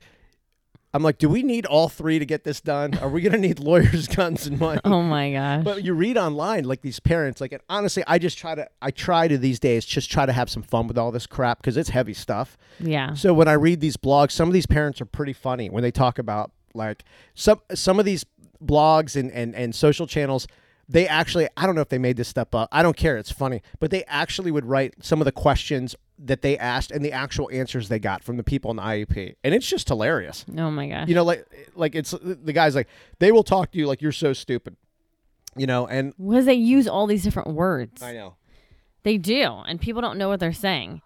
i'm 0.95 1.03
like 1.03 1.17
do 1.17 1.27
we 1.29 1.43
need 1.43 1.65
all 1.65 1.89
three 1.89 2.17
to 2.19 2.25
get 2.25 2.43
this 2.43 2.61
done 2.61 2.97
are 2.99 3.09
we 3.09 3.21
gonna 3.21 3.37
need 3.37 3.59
lawyers 3.59 4.07
guns 4.19 4.47
and 4.47 4.59
money 4.59 4.79
Oh 4.85 5.01
my 5.01 5.31
gosh. 5.31 5.63
But 5.63 5.83
you 5.83 5.93
read 5.93 6.17
online, 6.17 6.63
like 6.63 6.81
these 6.81 6.99
parents, 6.99 7.41
like, 7.41 7.51
and 7.51 7.61
honestly, 7.69 8.03
I 8.07 8.17
just 8.19 8.37
try 8.37 8.55
to, 8.55 8.67
I 8.81 8.91
try 8.91 9.27
to 9.27 9.37
these 9.37 9.59
days 9.59 9.83
just 9.85 10.11
try 10.11 10.25
to 10.25 10.31
have 10.31 10.49
some 10.49 10.63
fun 10.63 10.87
with 10.87 10.97
all 10.97 11.11
this 11.11 11.25
crap 11.27 11.59
because 11.59 11.75
it's 11.77 11.89
heavy 11.89 12.13
stuff. 12.13 12.57
yeah. 12.79 13.13
So 13.13 13.33
when 13.33 13.47
I 13.47 13.53
read 13.53 13.79
these 13.81 13.97
blogs, 13.97 14.31
some 14.31 14.47
of 14.47 14.53
these 14.53 14.65
parents 14.67 15.01
are 15.01 15.05
pretty 15.05 15.33
funny 15.33 15.69
when 15.69 15.81
they 15.83 15.91
talk 15.91 16.19
about 16.19 16.51
like 16.73 17.03
some 17.33 17.59
some 17.73 17.99
of 17.99 18.05
these 18.05 18.25
blogs 18.63 19.15
and 19.19 19.31
and 19.31 19.55
and 19.55 19.73
social 19.75 20.07
channels. 20.07 20.47
They 20.88 21.08
actually, 21.08 21.48
I 21.58 21.65
don't 21.65 21.75
know 21.75 21.82
if 21.82 21.89
they 21.89 21.98
made 21.98 22.18
this 22.18 22.27
stuff 22.27 22.54
up. 22.54 22.70
I 22.72 22.84
don't 22.84 22.96
care. 22.96 23.18
It's 23.18 23.32
funny, 23.32 23.62
but 23.80 23.89
they 23.92 24.04
actually 24.06 24.51
would 24.51 24.65
write 24.65 25.04
some 25.04 25.20
of 25.20 25.25
the 25.25 25.32
questions 25.32 25.96
that 26.20 26.42
they 26.42 26.58
asked 26.58 26.92
and 26.92 27.04
the 27.04 27.12
actual 27.12 27.50
answers 27.51 27.89
they 27.89 28.00
got 28.00 28.24
from 28.24 28.38
the 28.38 28.44
people 28.44 28.72
in 28.72 28.77
the 28.77 28.84
IEP, 28.84 29.36
and 29.44 29.54
it's 29.54 29.68
just 29.68 29.88
hilarious. 29.88 30.46
Oh 30.58 30.72
my 30.72 30.88
gosh. 30.88 31.08
You 31.08 31.15
know, 31.15 31.24
like 31.24 31.46
like 31.75 31.96
it's 31.96 32.12
the 32.22 32.54
guy's 32.54 32.75
like 32.75 32.88
they 33.20 33.32
will 33.32 33.44
talk 33.44 33.72
to 33.72 33.77
you 33.77 33.88
like 33.88 34.01
you're 34.01 34.12
so 34.12 34.34
stupid. 34.34 34.75
You 35.58 35.68
know, 35.68 35.88
and 35.88 36.13
Because 36.18 36.46
they 36.46 36.54
use 36.54 36.88
all 36.88 37.08
these 37.08 37.24
different 37.24 37.50
words. 37.54 38.01
I 38.01 38.13
know. 38.13 38.36
They 39.04 39.18
do, 39.18 39.44
and 39.68 39.80
people 39.80 40.01
don't 40.01 40.18
know 40.18 40.27
what 40.30 40.39
they're 40.39 40.51
saying. 40.54 41.01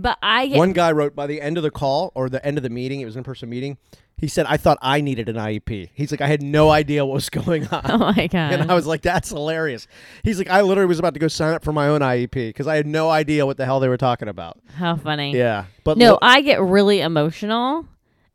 But 0.00 0.16
I 0.22 0.46
get 0.46 0.56
One 0.58 0.72
guy 0.72 0.92
wrote 0.92 1.16
by 1.16 1.26
the 1.26 1.40
end 1.40 1.56
of 1.56 1.62
the 1.64 1.70
call 1.70 2.12
or 2.14 2.28
the 2.28 2.44
end 2.46 2.56
of 2.56 2.62
the 2.62 2.70
meeting, 2.70 3.00
it 3.00 3.04
was 3.04 3.16
an 3.16 3.20
in-person 3.20 3.48
meeting. 3.50 3.76
He 4.16 4.26
said, 4.28 4.46
"I 4.48 4.56
thought 4.56 4.78
I 4.82 5.00
needed 5.00 5.28
an 5.28 5.36
IEP." 5.36 5.90
He's 5.94 6.10
like, 6.10 6.20
"I 6.20 6.26
had 6.26 6.42
no 6.42 6.70
idea 6.70 7.04
what 7.04 7.14
was 7.14 7.28
going 7.40 7.66
on." 7.68 7.82
Oh 7.90 7.98
my 7.98 8.26
god. 8.28 8.52
And 8.60 8.70
I 8.70 8.74
was 8.74 8.86
like, 8.86 9.02
"That's 9.02 9.28
hilarious." 9.30 9.86
He's 10.24 10.38
like, 10.38 10.48
"I 10.50 10.60
literally 10.62 10.88
was 10.88 10.98
about 10.98 11.14
to 11.14 11.20
go 11.20 11.28
sign 11.28 11.54
up 11.54 11.64
for 11.64 11.72
my 11.72 11.88
own 11.88 12.00
IEP 12.00 12.30
because 12.32 12.66
I 12.66 12.76
had 12.76 12.86
no 12.86 13.10
idea 13.10 13.44
what 13.46 13.56
the 13.56 13.64
hell 13.64 13.80
they 13.80 13.88
were 13.88 13.96
talking 13.96 14.28
about." 14.28 14.58
How 14.74 14.96
funny. 14.96 15.36
Yeah, 15.36 15.64
but 15.84 15.98
No, 15.98 16.12
lo- 16.12 16.18
I 16.22 16.40
get 16.42 16.60
really 16.60 17.00
emotional. 17.00 17.86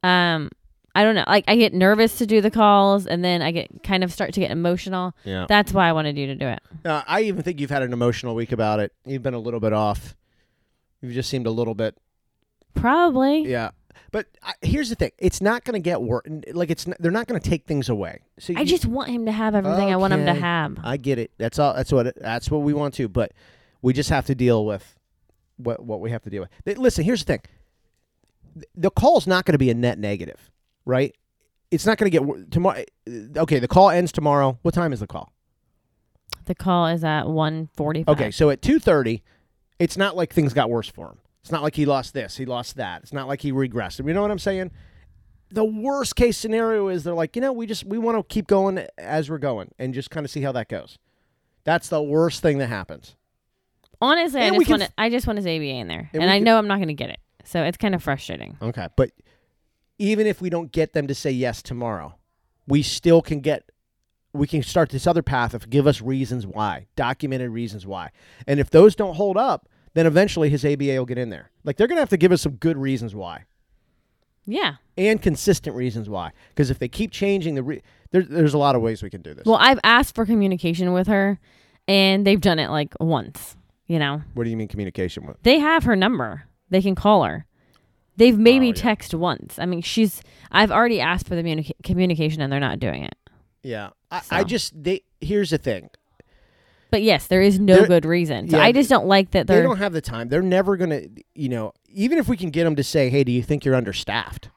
Um, 0.04 0.50
I 0.96 1.04
don't 1.04 1.16
know. 1.16 1.26
Like 1.28 1.46
I 1.48 1.56
get 1.56 1.74
nervous 1.74 2.18
to 2.20 2.26
do 2.26 2.40
the 2.40 2.52
calls, 2.52 3.06
and 3.08 3.24
then 3.24 3.42
I 3.42 3.52
get 3.52 3.84
kind 3.84 4.04
of 4.04 4.14
start 4.14 4.34
to 4.34 4.40
get 4.40 4.52
emotional. 4.52 5.14
yeah. 5.24 5.46
That's 5.50 5.74
why 5.74 5.90
I 5.90 5.94
wanted 5.94 6.18
you 6.18 6.28
to 6.28 6.36
do 6.36 6.48
it. 6.48 6.60
Uh, 6.86 7.02
I 7.08 7.22
even 7.22 7.42
think 7.42 7.60
you've 7.60 7.70
had 7.72 7.84
an 7.84 7.94
emotional 7.94 8.36
week 8.36 8.52
about 8.52 8.80
it. 8.80 8.92
You've 9.06 9.24
been 9.24 9.34
a 9.34 9.40
little 9.40 9.60
bit 9.60 9.74
off. 9.74 10.16
You've 11.04 11.12
just 11.14 11.30
seemed 11.30 11.46
a 11.46 11.52
little 11.52 11.76
bit, 11.76 11.96
Probably. 12.74 13.46
yeah. 13.48 13.72
But 14.12 14.28
I, 14.42 14.54
here's 14.62 14.90
the 14.90 14.96
thing: 14.96 15.12
it's 15.20 15.42
not 15.42 15.64
going 15.66 15.74
to 15.74 15.80
get 15.84 16.02
worse. 16.02 16.24
Like 16.52 16.70
it's, 16.72 16.88
n- 16.88 16.96
they're 17.00 17.12
not 17.12 17.28
going 17.28 17.40
to 17.40 17.48
take 17.50 17.66
things 17.66 17.90
away. 17.90 18.22
So 18.40 18.54
I 18.58 18.64
just 18.64 18.86
want 18.86 19.10
him 19.10 19.26
to 19.26 19.32
have 19.32 19.54
everything 19.54 19.92
I 19.92 19.96
want 19.98 20.14
him 20.14 20.26
to 20.26 20.32
Okay. 20.32 20.40
have. 20.40 20.78
I 20.84 20.98
get 20.98 21.20
it. 21.20 21.32
That's 21.38 21.60
all. 21.60 21.74
That's 21.76 21.92
what. 21.92 22.08
It, 22.08 22.18
that's 22.20 22.50
what 22.50 22.60
we 22.60 22.74
want 22.74 22.94
to. 22.96 23.08
But 23.08 23.34
we 23.82 23.94
just 23.94 24.10
have 24.10 24.26
to 24.28 24.36
deal 24.36 24.66
with 24.66 24.96
what 25.58 25.84
what 25.84 26.00
we 26.00 26.10
have 26.12 26.24
to 26.24 26.30
deal 26.30 26.42
with. 26.42 26.50
Th- 26.66 26.78
Listen, 26.78 27.04
here's 27.04 27.20
the 27.24 27.34
thing. 27.34 27.42
Th- 28.56 28.66
The 28.76 28.92
call's 28.92 29.28
not 29.28 29.46
going 29.46 29.54
to 29.54 29.60
be 29.60 29.70
a 29.70 29.76
net 29.76 30.00
negative, 30.00 30.50
right? 30.86 31.14
It's 31.70 31.86
not 31.86 31.98
going 31.98 32.12
to 32.12 32.18
get 32.20 32.52
tomorrow. 32.52 32.84
Eh, 33.08 33.12
okay, 33.38 33.60
the 33.60 33.68
call 33.68 33.90
ends 33.90 34.12
tomorrow. 34.12 34.58
What 34.62 34.74
time 34.74 34.94
is 34.94 35.00
the 35.02 35.08
call? 35.08 35.34
The 36.46 36.56
call 36.56 36.88
is 36.88 37.04
at 37.04 37.28
one 37.28 37.70
forty 37.76 38.04
five. 38.04 38.16
Okay, 38.16 38.32
so 38.32 38.50
at 38.50 38.62
two 38.62 38.80
thirty, 38.80 39.24
it's 39.80 39.98
not 39.98 40.16
like 40.16 40.34
things 40.34 40.54
got 40.54 40.70
worse 40.70 40.88
for 40.90 41.08
him. 41.10 41.18
It's 41.42 41.52
not 41.52 41.62
like 41.64 41.76
he 41.76 41.86
lost 41.86 42.14
this, 42.14 42.38
he 42.38 42.46
lost 42.46 42.78
that. 42.78 43.02
It's 43.04 43.14
not 43.14 43.28
like 43.28 43.42
he 43.42 43.52
regressed. 43.52 44.06
You 44.06 44.14
know 44.14 44.22
what 44.22 44.32
I'm 44.32 44.40
saying? 44.40 44.72
The 45.52 45.66
worst 45.66 46.16
case 46.16 46.38
scenario 46.38 46.88
is 46.88 47.04
they're 47.04 47.14
like, 47.14 47.36
you 47.36 47.42
know, 47.42 47.52
we 47.54 47.66
just 47.68 47.84
we 47.86 47.98
want 47.98 48.18
to 48.18 48.24
keep 48.34 48.48
going 48.48 48.86
as 48.98 49.30
we're 49.30 49.38
going 49.38 49.72
and 49.78 49.94
just 49.94 50.10
kind 50.10 50.26
of 50.26 50.32
see 50.32 50.42
how 50.42 50.52
that 50.54 50.70
goes. 50.70 50.98
That's 51.64 51.90
the 51.90 52.02
worst 52.02 52.42
thing 52.42 52.58
that 52.60 52.68
happens. 52.68 53.16
Honestly, 54.02 54.42
I 54.42 54.46
And 54.46 54.58
we 54.58 54.66
just 54.66 54.80
want 54.80 54.92
I 54.98 55.10
just 55.10 55.28
want 55.28 55.38
his 55.38 55.46
ABA 55.46 55.64
in 55.64 55.88
there, 55.88 56.10
And 56.14 56.24
and 56.24 56.32
I 56.32 56.38
can- 56.38 56.46
know 56.46 56.58
I'm 56.58 56.68
not 56.68 56.78
going 56.78 56.88
to 56.88 56.94
get 56.94 57.10
it. 57.10 57.20
So 57.46 57.62
it's 57.64 57.78
kind 57.78 57.94
of 57.94 58.02
frustrating. 58.02 58.58
Okay, 58.62 58.88
but 58.96 59.12
even 60.00 60.26
if 60.28 60.42
we 60.42 60.50
don't 60.50 60.72
get 60.72 60.94
them 60.94 61.08
to 61.08 61.14
say 61.16 61.32
yes 61.32 61.62
tomorrow, 61.62 62.16
we 62.68 62.82
still 62.84 63.22
can 63.22 63.42
get 63.42 63.70
we 64.34 64.48
can 64.48 64.64
start 64.64 64.90
this 64.90 65.06
other 65.08 65.22
path 65.22 65.54
of 65.54 65.70
give 65.70 65.86
us 65.88 66.02
reasons 66.02 66.46
why, 66.48 66.88
documented 66.96 67.52
reasons 67.52 67.86
why. 67.86 68.10
And 68.48 68.60
if 68.60 68.70
those 68.70 68.96
don't 68.96 69.16
hold 69.16 69.38
up, 69.38 69.68
then 69.94 70.06
eventually 70.08 70.50
his 70.50 70.66
ABA 70.66 70.86
will 70.98 71.06
get 71.06 71.18
in 71.20 71.30
there. 71.30 71.52
Like 71.64 71.78
they're 71.78 71.88
going 71.88 71.98
to 71.98 72.02
have 72.02 72.10
to 72.10 72.18
give 72.18 72.32
us 72.32 72.42
some 72.42 72.54
good 72.54 72.78
reasons 72.78 73.14
why. 73.14 73.46
Yeah. 74.46 74.76
and 74.98 75.22
consistent 75.22 75.76
reasons 75.76 76.10
why. 76.10 76.32
Because 76.50 76.70
if 76.70 76.78
they 76.80 76.88
keep 76.90 77.12
changing 77.12 77.56
the, 77.56 77.64
re- 77.64 77.82
there, 78.12 78.24
there's 78.24 78.54
a 78.54 78.58
lot 78.58 78.76
of 78.76 78.82
ways 78.82 79.02
we 79.02 79.10
can 79.10 79.22
do 79.22 79.34
this. 79.34 79.46
Well, 79.46 79.58
I've 79.60 79.80
asked 79.86 80.16
for 80.16 80.26
communication 80.26 80.92
with 80.92 81.08
her, 81.08 81.40
and 81.88 82.28
they've 82.28 82.42
done 82.42 82.60
it 82.60 82.70
like 82.70 82.94
once. 83.00 83.56
You 83.88 84.00
know, 84.00 84.22
what 84.34 84.44
do 84.46 84.50
you 84.50 84.58
mean 84.58 84.68
communication 84.68 85.26
with? 85.26 85.38
they 85.44 85.60
have 85.60 85.84
her 85.86 85.96
number. 85.96 86.44
They 86.70 86.82
can 86.82 86.96
call 86.96 87.24
her. 87.24 87.46
They've 88.18 88.38
maybe 88.38 88.68
Oh, 88.68 88.70
yeah. 88.70 88.74
text 88.82 89.14
once. 89.14 89.58
I 89.60 89.66
mean, 89.66 89.82
she's. 89.82 90.22
I've 90.52 90.72
already 90.72 91.00
asked 91.02 91.28
for 91.28 91.36
the 91.36 91.42
communica- 91.44 91.72
communication, 91.84 92.42
and 92.42 92.52
they're 92.52 92.60
not 92.60 92.80
doing 92.80 93.04
it. 93.04 93.16
Yeah, 93.64 93.90
I, 94.12 94.22
I 94.32 94.44
just 94.44 94.82
they. 94.84 95.04
Here's 95.22 95.50
the 95.52 95.58
thing: 95.58 95.90
But 96.92 97.02
yes, 97.02 97.28
there 97.28 97.42
is 97.42 97.60
no 97.60 97.78
They're- 97.78 97.88
good 97.88 98.06
reason. 98.06 98.50
So 98.50 98.58
yeah, 98.58 98.64
I 98.64 98.72
just 98.72 98.90
don't 98.90 99.08
like 99.08 99.32
that 99.32 99.48
they 99.48 99.62
don't 99.62 99.78
have 99.78 99.94
the 99.94 100.02
time. 100.02 100.28
They're 100.30 100.42
never 100.42 100.78
gonna, 100.78 101.02
you 101.34 101.50
know, 101.50 101.74
even 101.90 102.18
if 102.18 102.28
we 102.28 102.38
can 102.38 102.50
get 102.50 102.66
them 102.66 102.76
to 102.76 102.84
say, 102.84 103.10
"Hey, 103.10 103.24
do 103.24 103.32
you 103.32 103.42
think 103.42 103.66
you're 103.66 103.76
understaffed?" 103.76 104.50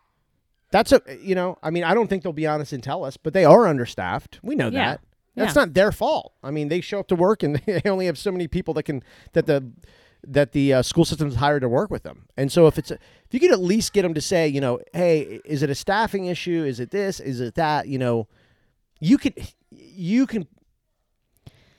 That's 0.72 0.90
a, 0.92 1.00
you 1.22 1.34
know, 1.36 1.56
I 1.62 1.70
mean, 1.70 1.84
I 1.84 1.94
don't 1.94 2.08
think 2.08 2.24
they'll 2.24 2.32
be 2.32 2.46
honest 2.46 2.72
and 2.72 2.82
tell 2.82 3.04
us, 3.04 3.16
but 3.16 3.32
they 3.32 3.44
are 3.44 3.66
understaffed. 3.68 4.40
We 4.42 4.56
know 4.56 4.68
Yeah. 4.68 4.90
that. 4.92 5.00
That's 5.36 5.54
Yeah. 5.54 5.62
not 5.62 5.74
their 5.74 5.92
fault. 5.92 6.32
I 6.42 6.50
mean, 6.50 6.68
they 6.68 6.80
show 6.80 6.98
up 6.98 7.06
to 7.08 7.14
work 7.14 7.42
and 7.44 7.56
they 7.66 7.82
only 7.86 8.06
have 8.06 8.18
so 8.18 8.32
many 8.32 8.48
people 8.48 8.74
that 8.74 8.82
can 8.82 9.02
that 9.32 9.46
the 9.46 9.70
that 10.26 10.50
the 10.50 10.72
uh, 10.74 10.82
school 10.82 11.04
system's 11.04 11.36
hired 11.36 11.62
to 11.62 11.68
work 11.68 11.88
with 11.88 12.02
them. 12.02 12.26
And 12.36 12.50
so 12.50 12.66
if 12.66 12.78
it's 12.78 12.90
a, 12.90 12.94
if 12.94 13.32
you 13.32 13.38
could 13.38 13.52
at 13.52 13.60
least 13.60 13.92
get 13.92 14.02
them 14.02 14.14
to 14.14 14.20
say, 14.20 14.48
you 14.48 14.60
know, 14.60 14.80
hey, 14.92 15.40
is 15.44 15.62
it 15.62 15.70
a 15.70 15.74
staffing 15.74 16.26
issue? 16.26 16.64
Is 16.64 16.80
it 16.80 16.90
this? 16.90 17.20
Is 17.20 17.40
it 17.40 17.54
that? 17.54 17.86
You 17.86 17.98
know, 17.98 18.26
you 19.00 19.18
could 19.18 19.34
you 19.70 20.26
can 20.26 20.46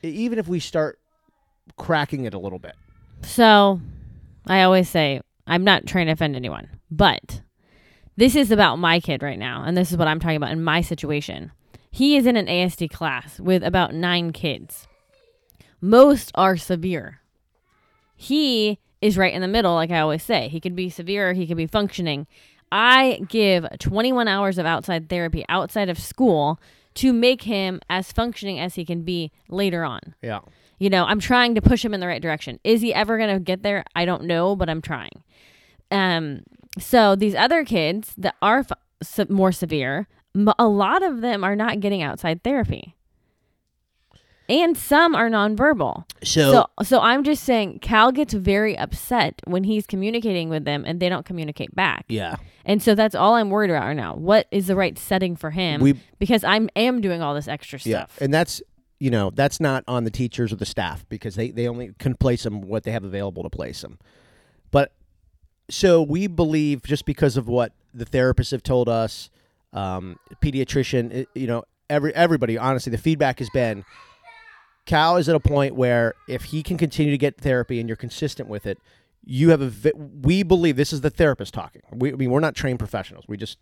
even 0.02 0.38
if 0.38 0.48
we 0.48 0.60
start 0.60 0.98
cracking 1.76 2.24
it 2.24 2.34
a 2.34 2.38
little 2.38 2.58
bit. 2.58 2.74
So, 3.22 3.80
I 4.46 4.62
always 4.62 4.88
say 4.88 5.20
I'm 5.46 5.64
not 5.64 5.86
trying 5.86 6.06
to 6.06 6.12
offend 6.12 6.36
anyone, 6.36 6.68
but 6.90 7.42
this 8.16 8.36
is 8.36 8.50
about 8.50 8.76
my 8.76 9.00
kid 9.00 9.22
right 9.22 9.38
now, 9.38 9.64
and 9.64 9.76
this 9.76 9.90
is 9.90 9.96
what 9.96 10.08
I'm 10.08 10.20
talking 10.20 10.36
about 10.36 10.52
in 10.52 10.62
my 10.62 10.80
situation. 10.80 11.52
He 11.90 12.16
is 12.16 12.26
in 12.26 12.36
an 12.36 12.46
ASD 12.46 12.90
class 12.90 13.40
with 13.40 13.62
about 13.62 13.94
nine 13.94 14.32
kids. 14.32 14.86
Most 15.80 16.30
are 16.34 16.56
severe. 16.56 17.20
He 18.14 18.78
is 19.00 19.16
right 19.16 19.32
in 19.32 19.40
the 19.40 19.48
middle, 19.48 19.74
like 19.74 19.90
I 19.90 20.00
always 20.00 20.22
say. 20.22 20.48
He 20.48 20.60
could 20.60 20.76
be 20.76 20.90
severe, 20.90 21.32
he 21.32 21.46
could 21.46 21.56
be 21.56 21.66
functioning. 21.66 22.26
I 22.70 23.20
give 23.28 23.66
21 23.78 24.28
hours 24.28 24.58
of 24.58 24.66
outside 24.66 25.08
therapy 25.08 25.44
outside 25.48 25.88
of 25.88 25.98
school 25.98 26.60
to 26.98 27.12
make 27.12 27.42
him 27.42 27.80
as 27.88 28.10
functioning 28.10 28.58
as 28.58 28.74
he 28.74 28.84
can 28.84 29.02
be 29.02 29.30
later 29.48 29.84
on. 29.84 30.00
Yeah. 30.22 30.40
You 30.78 30.90
know, 30.90 31.04
I'm 31.04 31.20
trying 31.20 31.54
to 31.54 31.62
push 31.62 31.84
him 31.84 31.94
in 31.94 32.00
the 32.00 32.06
right 32.06 32.22
direction. 32.22 32.58
Is 32.64 32.80
he 32.80 32.92
ever 32.92 33.18
going 33.18 33.32
to 33.32 33.40
get 33.40 33.62
there? 33.62 33.84
I 33.94 34.04
don't 34.04 34.24
know, 34.24 34.56
but 34.56 34.68
I'm 34.68 34.82
trying. 34.82 35.22
Um, 35.90 36.42
so 36.78 37.14
these 37.16 37.34
other 37.34 37.64
kids 37.64 38.14
that 38.18 38.34
are 38.42 38.64
f- 39.00 39.30
more 39.30 39.52
severe, 39.52 40.08
a 40.58 40.66
lot 40.66 41.02
of 41.02 41.20
them 41.20 41.44
are 41.44 41.56
not 41.56 41.80
getting 41.80 42.02
outside 42.02 42.42
therapy, 42.42 42.96
and 44.48 44.76
some 44.76 45.14
are 45.14 45.28
nonverbal. 45.28 46.04
So, 46.22 46.52
So, 46.52 46.84
so 46.84 47.00
I'm 47.00 47.22
just 47.24 47.44
saying, 47.44 47.80
Cal 47.80 48.12
gets 48.12 48.32
very 48.32 48.76
upset 48.78 49.40
when 49.44 49.64
he's 49.64 49.86
communicating 49.86 50.48
with 50.48 50.64
them 50.64 50.84
and 50.86 51.00
they 51.00 51.08
don't 51.08 51.26
communicate 51.26 51.74
back. 51.74 52.04
yeah, 52.08 52.36
And 52.64 52.82
so 52.82 52.94
that's 52.94 53.14
all 53.14 53.34
I'm 53.34 53.50
worried 53.50 53.70
about 53.70 53.84
right 53.86 53.96
now. 53.96 54.14
What 54.14 54.46
is 54.50 54.66
the 54.68 54.76
right 54.76 54.98
setting 54.98 55.36
for 55.36 55.50
him? 55.50 55.80
we 55.80 56.00
because 56.18 56.44
I'm 56.44 56.68
am 56.76 57.00
doing 57.00 57.20
all 57.22 57.34
this 57.34 57.48
extra 57.48 57.78
yeah, 57.84 58.06
stuff. 58.06 58.18
and 58.20 58.32
that's 58.32 58.62
you 59.00 59.10
know 59.10 59.30
that's 59.30 59.60
not 59.60 59.84
on 59.86 60.04
the 60.04 60.10
teachers 60.10 60.52
or 60.52 60.56
the 60.56 60.66
staff 60.66 61.04
because 61.08 61.34
they 61.36 61.50
they 61.50 61.68
only 61.68 61.92
can 61.98 62.14
place 62.14 62.42
them 62.42 62.62
what 62.62 62.84
they 62.84 62.90
have 62.90 63.04
available 63.04 63.42
to 63.42 63.50
place 63.50 63.82
them. 63.82 63.98
But 64.70 64.92
so 65.70 66.02
we 66.02 66.26
believe 66.26 66.82
just 66.82 67.04
because 67.04 67.36
of 67.36 67.46
what 67.48 67.72
the 67.94 68.04
therapists 68.06 68.50
have 68.50 68.62
told 68.62 68.88
us, 68.88 69.30
um, 69.72 70.16
pediatrician, 70.42 71.26
you 71.34 71.46
know, 71.46 71.64
every 71.90 72.14
everybody. 72.14 72.56
Honestly, 72.58 72.90
the 72.90 72.98
feedback 72.98 73.38
has 73.38 73.50
been. 73.50 73.84
Cal 74.88 75.18
is 75.18 75.28
at 75.28 75.34
a 75.36 75.40
point 75.40 75.74
where 75.74 76.14
if 76.26 76.44
he 76.44 76.62
can 76.62 76.78
continue 76.78 77.12
to 77.12 77.18
get 77.18 77.36
therapy 77.36 77.78
and 77.78 77.88
you're 77.88 77.96
consistent 77.96 78.48
with 78.48 78.66
it, 78.66 78.78
you 79.22 79.50
have 79.50 79.60
a. 79.60 79.68
Vi- 79.68 79.92
we 79.94 80.42
believe 80.42 80.76
this 80.76 80.94
is 80.94 81.02
the 81.02 81.10
therapist 81.10 81.52
talking. 81.52 81.82
We, 81.92 82.10
I 82.12 82.16
mean, 82.16 82.30
we're 82.30 82.40
not 82.40 82.54
trained 82.54 82.78
professionals. 82.78 83.26
We 83.28 83.36
just 83.36 83.58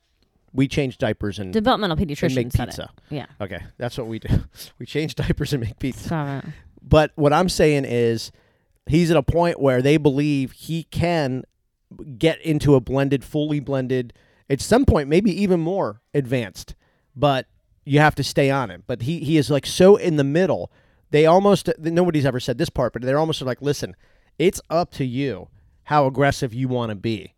we 0.53 0.69
change 0.69 0.99
diapers 0.99 1.41
and, 1.41 1.53
Developmental 1.53 1.99
and 1.99 2.09
pediatrician 2.09 2.37
make 2.37 2.53
pizza. 2.53 2.91
it. 3.11 3.15
Yeah. 3.15 3.27
Okay, 3.41 3.59
that's 3.77 3.99
what 3.99 4.07
we 4.07 4.21
do. 4.21 4.29
We 4.79 4.87
change 4.87 5.17
diapers 5.17 5.53
and 5.53 5.63
make 5.63 5.79
pizza. 5.81 6.05
Stop 6.05 6.45
it. 6.45 6.51
But 6.81 7.11
what 7.17 7.33
I'm 7.33 7.49
saying 7.49 7.87
is, 7.87 8.31
he's 8.87 9.11
at 9.11 9.17
a 9.17 9.23
point 9.23 9.61
where 9.61 9.83
they 9.83 9.97
believe 9.97 10.53
he 10.53 10.85
can 10.85 11.43
get 12.17 12.41
into 12.43 12.77
a 12.77 12.81
blended, 12.81 13.25
fully 13.25 13.59
blended. 13.59 14.13
At 14.49 14.61
some 14.61 14.85
point, 14.85 15.09
maybe 15.09 15.31
even 15.43 15.59
more 15.59 16.01
advanced. 16.15 16.77
But 17.17 17.47
you 17.85 17.99
have 17.99 18.15
to 18.15 18.23
stay 18.23 18.49
on 18.51 18.71
it. 18.71 18.85
But 18.87 19.03
he 19.03 19.19
he 19.21 19.37
is 19.37 19.51
like 19.51 19.67
so 19.67 19.97
in 19.97 20.15
the 20.17 20.25
middle. 20.25 20.71
They 21.11 21.27
almost 21.27 21.71
nobody's 21.79 22.27
ever 22.27 22.41
said 22.41 22.59
this 22.59 22.71
part, 22.71 22.93
but 22.93 23.03
they're 23.03 23.19
almost 23.19 23.41
like, 23.43 23.63
listen, 23.63 23.95
it's 24.39 24.61
up 24.71 24.91
to 24.93 25.05
you 25.05 25.49
how 25.85 26.07
aggressive 26.07 26.53
you 26.53 26.69
want 26.69 26.91
to 26.91 26.97
be. 26.97 27.35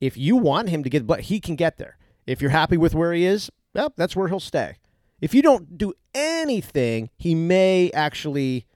If 0.00 0.16
you 0.16 0.36
want 0.36 0.68
him 0.68 0.82
to 0.82 0.90
get, 0.90 1.06
but 1.06 1.20
he 1.20 1.38
can 1.38 1.54
get 1.54 1.78
there. 1.78 1.96
If 2.26 2.40
you're 2.40 2.50
happy 2.50 2.76
with 2.76 2.94
where 2.94 3.12
he 3.12 3.24
is, 3.24 3.50
well, 3.74 3.92
that's 3.96 4.16
where 4.16 4.28
he'll 4.28 4.40
stay. 4.40 4.76
If 5.20 5.34
you 5.34 5.42
don't 5.42 5.78
do 5.78 5.92
anything, 6.14 7.10
he 7.16 7.34
may 7.36 7.90
actually, 7.92 8.66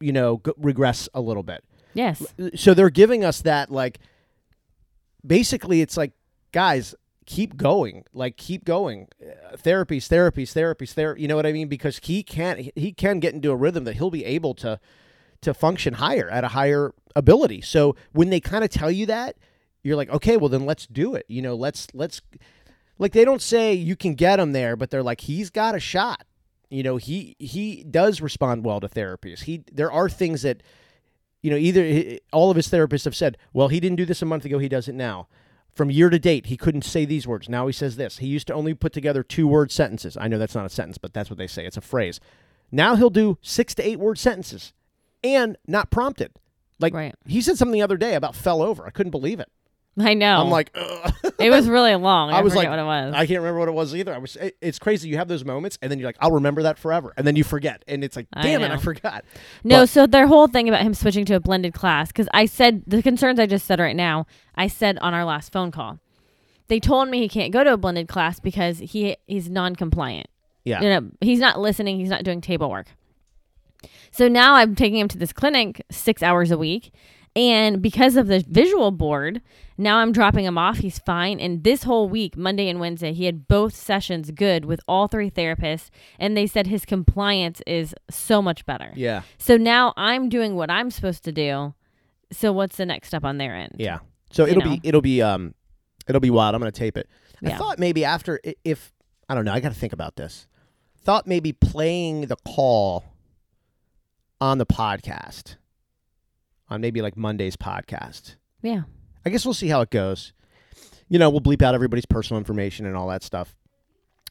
you 0.00 0.12
know, 0.12 0.40
g- 0.46 0.52
regress 0.56 1.08
a 1.12 1.20
little 1.20 1.42
bit. 1.42 1.64
Yes. 1.94 2.24
So 2.54 2.74
they're 2.74 2.90
giving 2.90 3.24
us 3.24 3.42
that, 3.42 3.70
like, 3.72 3.98
basically, 5.26 5.80
it's 5.80 5.96
like, 5.96 6.12
guys, 6.52 6.94
keep 7.26 7.56
going, 7.56 8.04
like, 8.12 8.36
keep 8.36 8.64
going. 8.64 9.08
Uh, 9.20 9.56
therapies, 9.56 10.08
therapies, 10.08 10.52
therapies, 10.52 10.92
therapy. 10.92 11.22
You 11.22 11.28
know 11.28 11.36
what 11.36 11.46
I 11.46 11.52
mean? 11.52 11.68
Because 11.68 12.00
he 12.02 12.22
can't, 12.22 12.70
he 12.76 12.92
can 12.92 13.20
get 13.20 13.34
into 13.34 13.50
a 13.50 13.56
rhythm 13.56 13.84
that 13.84 13.96
he'll 13.96 14.10
be 14.10 14.24
able 14.24 14.54
to, 14.54 14.80
to 15.42 15.54
function 15.54 15.94
higher 15.94 16.28
at 16.30 16.44
a 16.44 16.48
higher 16.48 16.94
ability. 17.14 17.60
So 17.60 17.96
when 18.12 18.30
they 18.30 18.40
kind 18.40 18.64
of 18.64 18.70
tell 18.70 18.90
you 18.90 19.06
that, 19.06 19.36
you're 19.82 19.96
like, 19.96 20.08
okay, 20.08 20.36
well 20.36 20.48
then 20.48 20.64
let's 20.64 20.86
do 20.86 21.14
it. 21.14 21.26
You 21.28 21.42
know, 21.42 21.54
let's 21.54 21.88
let's 21.92 22.22
like 22.98 23.12
they 23.12 23.24
don't 23.24 23.42
say 23.42 23.74
you 23.74 23.96
can 23.96 24.14
get 24.14 24.40
him 24.40 24.52
there, 24.52 24.76
but 24.76 24.90
they're 24.90 25.02
like 25.02 25.20
he's 25.20 25.50
got 25.50 25.74
a 25.74 25.80
shot. 25.80 26.24
you 26.70 26.82
know, 26.82 26.96
he 26.96 27.36
he 27.38 27.84
does 27.84 28.20
respond 28.20 28.64
well 28.64 28.80
to 28.80 28.88
therapies. 28.88 29.42
He 29.42 29.62
there 29.70 29.92
are 29.92 30.08
things 30.08 30.42
that 30.42 30.62
you 31.42 31.50
know, 31.50 31.56
either 31.56 32.18
all 32.32 32.50
of 32.50 32.56
his 32.56 32.68
therapists 32.68 33.04
have 33.04 33.14
said, 33.14 33.36
well, 33.52 33.68
he 33.68 33.78
didn't 33.78 33.96
do 33.96 34.06
this 34.06 34.22
a 34.22 34.24
month 34.24 34.46
ago, 34.46 34.58
he 34.58 34.68
does 34.68 34.88
it 34.88 34.94
now. 34.94 35.28
From 35.74 35.90
year 35.90 36.08
to 36.08 36.18
date, 36.18 36.46
he 36.46 36.56
couldn't 36.56 36.82
say 36.82 37.04
these 37.04 37.26
words. 37.26 37.48
Now 37.48 37.66
he 37.66 37.72
says 37.72 37.96
this. 37.96 38.18
He 38.18 38.28
used 38.28 38.46
to 38.46 38.54
only 38.54 38.74
put 38.74 38.92
together 38.92 39.22
two 39.24 39.48
word 39.48 39.72
sentences. 39.72 40.16
I 40.16 40.28
know 40.28 40.38
that's 40.38 40.54
not 40.54 40.66
a 40.66 40.70
sentence, 40.70 40.98
but 40.98 41.12
that's 41.12 41.30
what 41.30 41.36
they 41.38 41.48
say. 41.48 41.66
It's 41.66 41.76
a 41.76 41.80
phrase. 41.80 42.20
Now 42.70 42.94
he'll 42.94 43.10
do 43.10 43.38
six 43.42 43.74
to 43.76 43.82
eight 43.86 43.98
word 43.98 44.18
sentences 44.18 44.72
and 45.24 45.56
not 45.66 45.90
prompted. 45.90 46.32
Like 46.80 46.94
Right. 46.94 47.14
he 47.26 47.40
said 47.40 47.58
something 47.58 47.72
the 47.72 47.82
other 47.82 47.96
day 47.96 48.14
about 48.14 48.34
fell 48.36 48.62
over. 48.62 48.86
I 48.86 48.90
couldn't 48.90 49.10
believe 49.10 49.40
it. 49.40 49.48
I 49.98 50.14
know. 50.14 50.40
I'm 50.40 50.50
like, 50.50 50.70
Ugh. 50.74 51.14
it 51.38 51.50
was 51.50 51.68
really 51.68 51.94
long. 51.96 52.30
I, 52.30 52.38
I 52.38 52.42
was 52.42 52.54
like, 52.54 52.68
what 52.68 52.78
it 52.78 52.84
was. 52.84 53.14
I 53.14 53.26
can't 53.26 53.38
remember 53.40 53.60
what 53.60 53.68
it 53.68 53.74
was 53.74 53.94
either. 53.94 54.12
I 54.14 54.18
was. 54.18 54.36
It, 54.36 54.56
it's 54.60 54.78
crazy. 54.78 55.08
You 55.08 55.16
have 55.18 55.28
those 55.28 55.44
moments, 55.44 55.78
and 55.80 55.90
then 55.90 55.98
you're 55.98 56.08
like, 56.08 56.16
I'll 56.20 56.32
remember 56.32 56.62
that 56.64 56.78
forever, 56.78 57.12
and 57.16 57.26
then 57.26 57.36
you 57.36 57.44
forget, 57.44 57.84
and 57.86 58.02
it's 58.02 58.16
like, 58.16 58.26
I 58.32 58.42
damn 58.42 58.62
it, 58.62 58.70
I 58.70 58.76
forgot. 58.76 59.24
No, 59.62 59.82
But- 59.82 59.88
so 59.88 60.06
their 60.06 60.26
whole 60.26 60.48
thing 60.48 60.68
about 60.68 60.82
him 60.82 60.94
switching 60.94 61.24
to 61.26 61.34
a 61.34 61.40
blended 61.40 61.74
class, 61.74 62.08
because 62.08 62.28
I 62.34 62.46
said 62.46 62.82
the 62.86 63.02
concerns 63.02 63.38
I 63.38 63.46
just 63.46 63.66
said 63.66 63.78
right 63.78 63.96
now, 63.96 64.26
I 64.54 64.66
said 64.66 64.98
on 64.98 65.14
our 65.14 65.24
last 65.24 65.52
phone 65.52 65.70
call. 65.70 66.00
They 66.68 66.80
told 66.80 67.08
me 67.10 67.20
he 67.20 67.28
can't 67.28 67.52
go 67.52 67.62
to 67.62 67.74
a 67.74 67.76
blended 67.76 68.08
class 68.08 68.40
because 68.40 68.78
he 68.78 69.16
he's 69.26 69.50
non-compliant. 69.50 70.28
Yeah. 70.64 70.80
You 70.80 70.88
know, 70.88 71.10
he's 71.20 71.38
not 71.38 71.60
listening. 71.60 71.98
He's 71.98 72.08
not 72.08 72.24
doing 72.24 72.40
table 72.40 72.70
work. 72.70 72.86
So 74.10 74.28
now 74.28 74.54
I'm 74.54 74.74
taking 74.74 74.98
him 74.98 75.08
to 75.08 75.18
this 75.18 75.32
clinic 75.32 75.82
six 75.90 76.22
hours 76.22 76.50
a 76.50 76.56
week. 76.56 76.92
And 77.36 77.82
because 77.82 78.16
of 78.16 78.28
the 78.28 78.44
visual 78.48 78.92
board, 78.92 79.42
now 79.76 79.98
I'm 79.98 80.12
dropping 80.12 80.44
him 80.44 80.56
off. 80.56 80.78
He's 80.78 81.00
fine. 81.00 81.40
And 81.40 81.64
this 81.64 81.82
whole 81.82 82.08
week, 82.08 82.36
Monday 82.36 82.68
and 82.68 82.78
Wednesday, 82.78 83.12
he 83.12 83.24
had 83.24 83.48
both 83.48 83.74
sessions 83.74 84.30
good 84.30 84.64
with 84.64 84.80
all 84.86 85.08
three 85.08 85.30
therapists. 85.30 85.90
And 86.18 86.36
they 86.36 86.46
said 86.46 86.68
his 86.68 86.84
compliance 86.84 87.60
is 87.66 87.92
so 88.08 88.40
much 88.40 88.64
better. 88.66 88.92
Yeah. 88.94 89.22
So 89.36 89.56
now 89.56 89.92
I'm 89.96 90.28
doing 90.28 90.54
what 90.54 90.70
I'm 90.70 90.90
supposed 90.92 91.24
to 91.24 91.32
do. 91.32 91.74
So 92.30 92.52
what's 92.52 92.76
the 92.76 92.86
next 92.86 93.08
step 93.08 93.24
on 93.24 93.38
their 93.38 93.54
end? 93.54 93.76
Yeah. 93.78 93.98
So 94.30 94.44
You 94.44 94.52
it'll 94.52 94.64
know. 94.64 94.70
be 94.76 94.80
it'll 94.84 95.00
be 95.00 95.20
um 95.22 95.54
it'll 96.08 96.20
be 96.20 96.30
wild. 96.30 96.54
I'm 96.54 96.60
gonna 96.60 96.72
tape 96.72 96.96
it. 96.96 97.08
I 97.44 97.56
thought 97.56 97.78
maybe 97.78 98.04
after 98.04 98.40
if 98.64 98.92
I 99.28 99.34
don't 99.34 99.44
know. 99.44 99.52
I 99.52 99.60
got 99.60 99.72
to 99.72 99.78
think 99.78 99.92
about 99.92 100.16
this. 100.16 100.46
Thought 100.98 101.26
maybe 101.26 101.52
playing 101.52 102.22
the 102.26 102.36
call 102.36 103.04
on 104.40 104.58
the 104.58 104.66
podcast 104.66 105.56
on 106.74 106.80
maybe 106.80 107.00
like 107.00 107.16
Monday's 107.16 107.56
podcast. 107.56 108.36
Yeah. 108.62 108.82
I 109.24 109.30
guess 109.30 109.44
we'll 109.44 109.54
see 109.54 109.68
how 109.68 109.80
it 109.80 109.90
goes. 109.90 110.32
You 111.08 111.18
know, 111.18 111.30
we'll 111.30 111.40
bleep 111.40 111.62
out 111.62 111.74
everybody's 111.74 112.06
personal 112.06 112.38
information 112.38 112.86
and 112.86 112.96
all 112.96 113.08
that 113.08 113.22
stuff. 113.22 113.54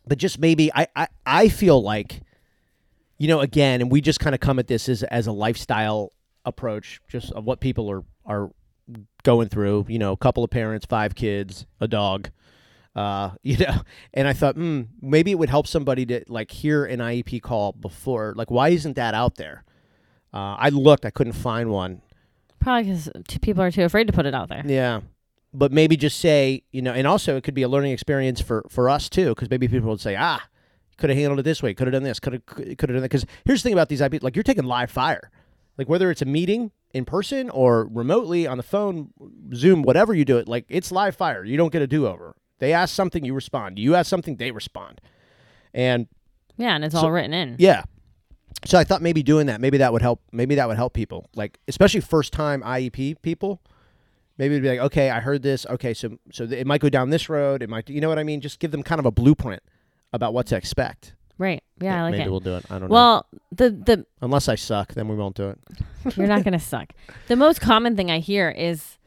But 0.06 0.18
just 0.18 0.38
maybe 0.38 0.72
I 0.74 0.88
I, 0.96 1.08
I 1.26 1.50
feel 1.50 1.82
like 1.82 2.22
you 3.18 3.28
know, 3.28 3.40
again, 3.40 3.82
and 3.82 3.92
we 3.92 4.02
just 4.02 4.20
kind 4.20 4.36
of 4.36 4.42
come 4.42 4.60
at 4.60 4.68
this 4.68 4.90
as 4.90 5.04
as 5.04 5.28
a 5.28 5.32
lifestyle 5.32 6.12
approach, 6.46 7.00
just 7.08 7.32
of 7.32 7.46
what 7.46 7.60
people 7.62 7.90
are 7.90 8.04
are 8.26 8.52
going 9.24 9.48
through. 9.50 9.86
You 9.88 10.00
know, 10.00 10.12
a 10.12 10.18
couple 10.18 10.44
of 10.44 10.50
parents, 10.50 10.86
five 10.86 11.16
kids, 11.16 11.66
a 11.80 11.88
dog. 11.88 12.30
Uh, 12.96 13.32
you 13.44 13.58
know, 13.58 13.82
and 14.14 14.28
I 14.28 14.34
thought, 14.34 14.56
hmm, 14.56 14.84
maybe 15.02 15.32
it 15.32 15.40
would 15.40 15.50
help 15.50 15.68
somebody 15.68 16.06
to 16.08 16.24
like 16.28 16.52
hear 16.52 16.86
an 16.86 17.00
IEP 17.00 17.42
call 17.42 17.72
before. 17.72 18.34
Like, 18.36 18.52
why 18.52 18.70
isn't 18.70 18.96
that 18.96 19.14
out 19.14 19.36
there? 19.36 19.64
Uh, 20.34 20.56
I 20.58 20.70
looked, 20.70 21.06
I 21.06 21.12
couldn't 21.12 21.34
find 21.34 21.70
one. 21.70 22.02
Probably 22.64 22.84
because 22.84 23.10
people 23.42 23.62
are 23.62 23.72
too 23.72 23.84
afraid 23.84 24.08
to 24.08 24.14
put 24.14 24.26
it 24.26 24.34
out 24.34 24.50
there. 24.50 24.64
Yeah. 24.66 25.02
But 25.54 25.72
maybe 25.72 25.96
just 25.98 26.20
say, 26.20 26.64
you 26.72 26.82
know, 26.82 26.94
and 26.94 27.06
also 27.06 27.36
it 27.38 27.44
could 27.44 27.54
be 27.54 27.62
a 27.62 27.68
learning 27.70 27.92
experience 27.92 28.42
for 28.42 28.66
for 28.70 28.90
us 28.90 29.10
too, 29.10 29.30
because 29.30 29.50
maybe 29.50 29.68
people 29.68 29.90
would 29.90 30.02
say, 30.02 30.16
ah, 30.18 30.42
could 30.98 31.10
have 31.12 31.18
handled 31.20 31.40
it 31.40 31.44
this 31.44 31.62
way, 31.62 31.74
could 31.74 31.86
have 31.88 31.94
done 31.94 32.04
this, 32.04 32.20
could 32.20 32.34
have 32.34 32.46
could 32.46 32.68
have 32.68 32.80
done 32.80 32.96
that. 32.96 33.02
Because 33.04 33.26
here's 33.46 33.62
the 33.62 33.68
thing 33.68 33.74
about 33.74 33.90
these 33.90 34.02
IP, 34.02 34.24
like 34.24 34.36
you're 34.36 34.44
taking 34.44 34.64
live 34.64 34.90
fire, 34.90 35.30
like 35.78 35.88
whether 35.90 36.10
it's 36.10 36.22
a 36.24 36.26
meeting 36.26 36.72
in 36.94 37.06
person 37.06 37.50
or 37.52 37.86
remotely 37.92 38.48
on 38.48 38.58
the 38.58 38.64
phone, 38.64 39.10
Zoom, 39.54 39.82
whatever 39.84 40.14
you 40.14 40.26
do 40.26 40.38
it, 40.38 40.48
like 40.48 40.66
it's 40.70 40.92
live 40.92 41.16
fire. 41.16 41.44
You 41.44 41.58
don't 41.58 41.72
get 41.72 41.82
a 41.84 41.88
do 41.88 42.08
over. 42.08 42.36
They 42.60 42.72
ask 42.74 42.96
something, 42.96 43.26
you 43.26 43.34
respond. 43.34 43.78
You 43.78 43.94
ask 43.96 44.10
something, 44.10 44.38
they 44.38 44.52
respond. 44.52 45.02
And 45.74 46.08
Yeah, 46.58 46.76
and 46.76 46.86
it's 46.86 46.94
So- 46.96 47.02
all 47.02 47.12
written 47.12 47.34
in. 47.34 47.56
yeah. 47.60 47.84
So 48.66 48.78
I 48.78 48.84
thought 48.84 49.02
maybe 49.02 49.24
doing 49.24 49.48
that, 49.48 49.60
maybe 49.62 49.78
that 49.80 49.92
would 49.92 50.02
help. 50.02 50.22
Maybe 50.32 50.56
that 50.56 50.68
would 50.68 50.78
help 50.78 50.94
people, 50.94 51.30
like 51.36 51.60
especially 51.68 52.02
first 52.02 52.34
time 52.34 52.62
IEP 52.62 53.22
people. 53.22 53.62
Maybe 54.38 54.56
it'd 54.56 54.64
be 54.64 54.70
like, 54.70 54.80
okay, 54.80 55.10
I 55.10 55.20
heard 55.20 55.44
this. 55.44 55.66
Okay, 55.68 55.94
so 55.94 56.18
so 56.32 56.46
it 56.46 56.66
might 56.66 56.82
go 56.82 56.90
down 56.90 57.10
this 57.10 57.30
road. 57.30 57.62
It 57.62 57.70
might, 57.70 57.90
you 57.90 58.02
know 58.02 58.10
what 58.10 58.20
I 58.20 58.24
mean? 58.24 58.42
Just 58.42 58.60
give 58.60 58.72
them 58.72 58.82
kind 58.82 59.00
of 59.00 59.06
a 59.06 59.12
blueprint 59.12 59.62
about 60.12 60.34
what 60.34 60.48
to 60.48 60.56
expect. 60.56 61.14
Right. 61.38 61.64
Yeah, 61.80 62.00
I 62.00 62.02
like 62.04 62.12
maybe 62.12 62.24
it. 62.26 62.30
we'll 62.30 62.40
do 62.40 62.56
it. 62.56 62.66
I 62.70 62.80
don't 62.80 62.90
know. 62.90 62.94
Well, 62.94 63.26
the 63.52 63.70
the 63.72 64.06
Unless 64.22 64.48
I 64.48 64.56
suck, 64.56 64.94
then 64.94 65.08
we 65.08 65.16
won't 65.16 65.36
do 65.36 65.50
it. 65.50 65.60
you're 66.18 66.28
not 66.28 66.44
gonna 66.44 66.60
suck. 66.60 66.94
The 67.28 67.36
most 67.36 67.60
common 67.60 67.96
thing 67.96 68.12
I 68.12 68.20
hear 68.20 68.50
is 68.50 68.98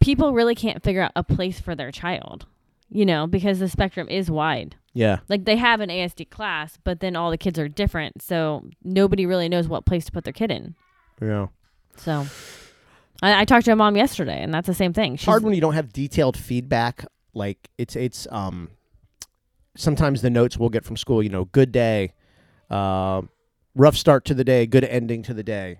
people 0.00 0.32
really 0.32 0.54
can't 0.54 0.82
figure 0.82 1.02
out 1.02 1.12
a 1.16 1.22
place 1.22 1.60
for 1.60 1.74
their 1.74 1.90
child. 1.90 2.46
You 2.90 3.04
know, 3.04 3.26
because 3.26 3.58
the 3.58 3.68
spectrum 3.68 4.08
is 4.08 4.30
wide. 4.30 4.76
Yeah, 4.98 5.18
Like 5.28 5.44
they 5.44 5.54
have 5.54 5.80
an 5.80 5.90
ASD 5.90 6.28
class, 6.28 6.76
but 6.82 6.98
then 6.98 7.14
all 7.14 7.30
the 7.30 7.38
kids 7.38 7.56
are 7.56 7.68
different, 7.68 8.20
so 8.20 8.68
nobody 8.82 9.26
really 9.26 9.48
knows 9.48 9.68
what 9.68 9.86
place 9.86 10.04
to 10.06 10.12
put 10.12 10.24
their 10.24 10.32
kid 10.32 10.50
in. 10.50 10.74
yeah. 11.22 11.46
So, 11.96 12.26
I, 13.22 13.42
I 13.42 13.44
talked 13.44 13.66
to 13.66 13.72
a 13.72 13.76
mom 13.76 13.96
yesterday, 13.96 14.42
and 14.42 14.52
that's 14.52 14.66
the 14.66 14.74
same 14.74 14.92
thing. 14.92 15.14
She's, 15.14 15.24
hard 15.26 15.44
when 15.44 15.54
you 15.54 15.60
don't 15.60 15.74
have 15.74 15.92
detailed 15.92 16.36
feedback. 16.36 17.04
Like 17.32 17.70
it's 17.78 17.94
it's 17.94 18.26
um 18.32 18.70
sometimes 19.76 20.20
the 20.20 20.30
notes 20.30 20.58
we'll 20.58 20.68
get 20.68 20.84
from 20.84 20.96
school, 20.96 21.22
you 21.22 21.28
know, 21.28 21.44
good 21.44 21.70
day, 21.70 22.12
uh, 22.68 23.22
rough 23.76 23.96
start 23.96 24.24
to 24.24 24.34
the 24.34 24.44
day, 24.44 24.66
good 24.66 24.84
ending 24.84 25.22
to 25.22 25.34
the 25.34 25.44
day. 25.44 25.78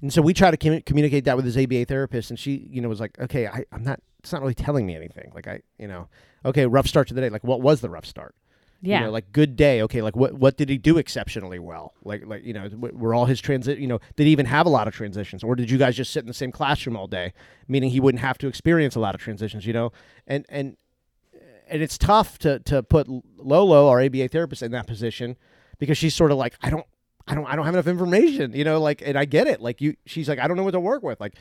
And 0.00 0.10
so 0.10 0.22
we 0.22 0.32
try 0.32 0.50
to 0.50 0.56
commu- 0.56 0.86
communicate 0.86 1.24
that 1.24 1.36
with 1.36 1.44
his 1.44 1.58
ABA 1.58 1.84
therapist, 1.84 2.30
and 2.30 2.38
she, 2.38 2.68
you 2.70 2.80
know, 2.80 2.88
was 2.88 3.00
like, 3.00 3.18
"Okay, 3.20 3.46
I, 3.46 3.64
I'm 3.70 3.82
not. 3.82 4.00
It's 4.20 4.32
not 4.32 4.40
really 4.40 4.54
telling 4.54 4.86
me 4.86 4.96
anything. 4.96 5.30
Like 5.34 5.46
I, 5.46 5.60
you 5.78 5.88
know, 5.88 6.08
okay, 6.44 6.66
rough 6.66 6.86
start 6.86 7.08
to 7.08 7.14
the 7.14 7.20
day. 7.20 7.30
Like 7.30 7.44
what 7.44 7.60
was 7.60 7.80
the 7.80 7.90
rough 7.90 8.06
start? 8.06 8.34
yeah, 8.82 9.00
You 9.00 9.04
know, 9.06 9.10
like 9.12 9.32
good 9.32 9.56
day. 9.56 9.82
Okay, 9.82 10.00
like 10.00 10.16
what 10.16 10.34
what 10.34 10.56
did 10.56 10.68
he 10.68 10.78
do 10.78 10.96
exceptionally 10.96 11.58
well? 11.58 11.92
Like 12.02 12.26
like 12.26 12.44
you 12.44 12.54
know, 12.54 12.68
were 12.76 13.14
all 13.14 13.26
his 13.26 13.40
transit? 13.40 13.78
You 13.78 13.86
know, 13.86 14.00
did 14.16 14.24
he 14.24 14.32
even 14.32 14.46
have 14.46 14.66
a 14.66 14.70
lot 14.70 14.88
of 14.88 14.94
transitions, 14.94 15.44
or 15.44 15.54
did 15.54 15.70
you 15.70 15.78
guys 15.78 15.96
just 15.96 16.12
sit 16.12 16.20
in 16.20 16.26
the 16.26 16.34
same 16.34 16.50
classroom 16.50 16.96
all 16.96 17.06
day, 17.06 17.32
meaning 17.68 17.90
he 17.90 18.00
wouldn't 18.00 18.22
have 18.22 18.38
to 18.38 18.48
experience 18.48 18.94
a 18.96 19.00
lot 19.00 19.14
of 19.14 19.20
transitions? 19.20 19.66
You 19.66 19.74
know, 19.74 19.92
and 20.26 20.46
and 20.48 20.76
and 21.68 21.82
it's 21.82 21.98
tough 21.98 22.38
to 22.38 22.58
to 22.60 22.82
put 22.82 23.06
Lolo, 23.36 23.88
our 23.88 24.00
ABA 24.00 24.28
therapist, 24.28 24.62
in 24.62 24.72
that 24.72 24.86
position 24.86 25.36
because 25.78 25.98
she's 25.98 26.14
sort 26.14 26.30
of 26.32 26.38
like, 26.38 26.54
I 26.62 26.70
don't. 26.70 26.86
I 27.28 27.34
don't 27.34 27.46
I 27.46 27.54
don't 27.54 27.64
have 27.66 27.74
enough 27.74 27.86
information, 27.86 28.54
you 28.54 28.64
know, 28.64 28.80
like 28.80 29.02
and 29.04 29.16
I 29.16 29.24
get 29.24 29.46
it. 29.46 29.60
Like 29.60 29.80
you 29.80 29.94
she's 30.04 30.28
like, 30.28 30.40
I 30.40 30.48
don't 30.48 30.56
know 30.56 30.64
what 30.64 30.72
to 30.72 30.80
work 30.80 31.02
with. 31.04 31.20
Like 31.20 31.36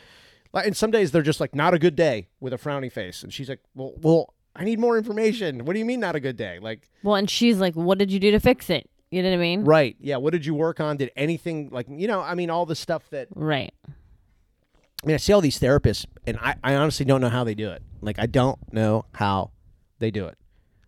like 0.54 0.68
and 0.68 0.78
some 0.78 0.92
days 0.92 1.12
they're 1.12 1.24
just 1.24 1.40
like 1.40 1.56
not 1.56 1.74
a 1.74 1.80
good 1.80 1.96
day 1.96 2.28
with 2.40 2.54
a 2.54 2.58
frowny 2.58 2.92
face. 2.92 3.24
And 3.24 3.34
she's 3.34 3.50
like, 3.50 3.62
Well 3.74 3.94
well, 4.02 4.34
I 4.60 4.66
need 4.66 4.78
more 4.78 4.98
information. 4.98 5.64
What 5.64 5.74
do 5.74 5.80
you 5.80 5.86
mean 5.86 6.02
not 6.02 6.16
a 6.16 6.20
good 6.20 6.36
day? 6.36 6.60
Like 6.62 6.90
well, 7.02 7.16
and 7.16 7.30
she's 7.30 7.60
like, 7.60 7.76
"What 7.76 7.98
did 7.98 8.12
you 8.12 8.20
do 8.20 8.30
to 8.32 8.40
fix 8.40 8.70
it?" 8.70 8.90
You 9.10 9.24
know 9.24 9.30
what 9.30 9.36
I 9.36 9.40
mean? 9.40 9.64
Right. 9.64 9.96
Yeah. 10.00 10.18
What 10.18 10.34
did 10.34 10.46
you 10.46 10.54
work 10.54 10.80
on? 10.80 10.98
Did 10.98 11.12
anything 11.16 11.70
like 11.72 11.88
you 11.90 12.08
know? 12.08 12.20
I 12.20 12.36
mean, 12.36 12.50
all 12.50 12.66
the 12.66 12.76
stuff 12.76 13.10
that 13.12 13.30
Right. 13.34 13.74
I 13.88 15.08
mean, 15.08 15.14
I 15.14 15.18
see 15.18 15.32
all 15.32 15.40
these 15.40 15.60
therapists, 15.60 16.06
and 16.28 16.38
I, 16.42 16.56
I 16.62 16.76
honestly 16.76 17.06
don't 17.06 17.22
know 17.22 17.30
how 17.30 17.46
they 17.46 17.56
do 17.56 17.70
it. 17.72 17.82
Like, 18.02 18.20
I 18.20 18.26
don't 18.26 18.60
know 18.74 19.06
how 19.14 19.52
they 20.00 20.12
do 20.12 20.26
it. 20.26 20.38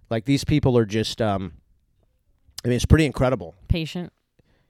Like 0.09 0.25
these 0.25 0.43
people 0.43 0.77
are 0.77 0.85
just, 0.85 1.21
um, 1.21 1.53
I 2.65 2.67
mean, 2.67 2.75
it's 2.75 2.85
pretty 2.85 3.05
incredible. 3.05 3.55
Patient. 3.69 4.11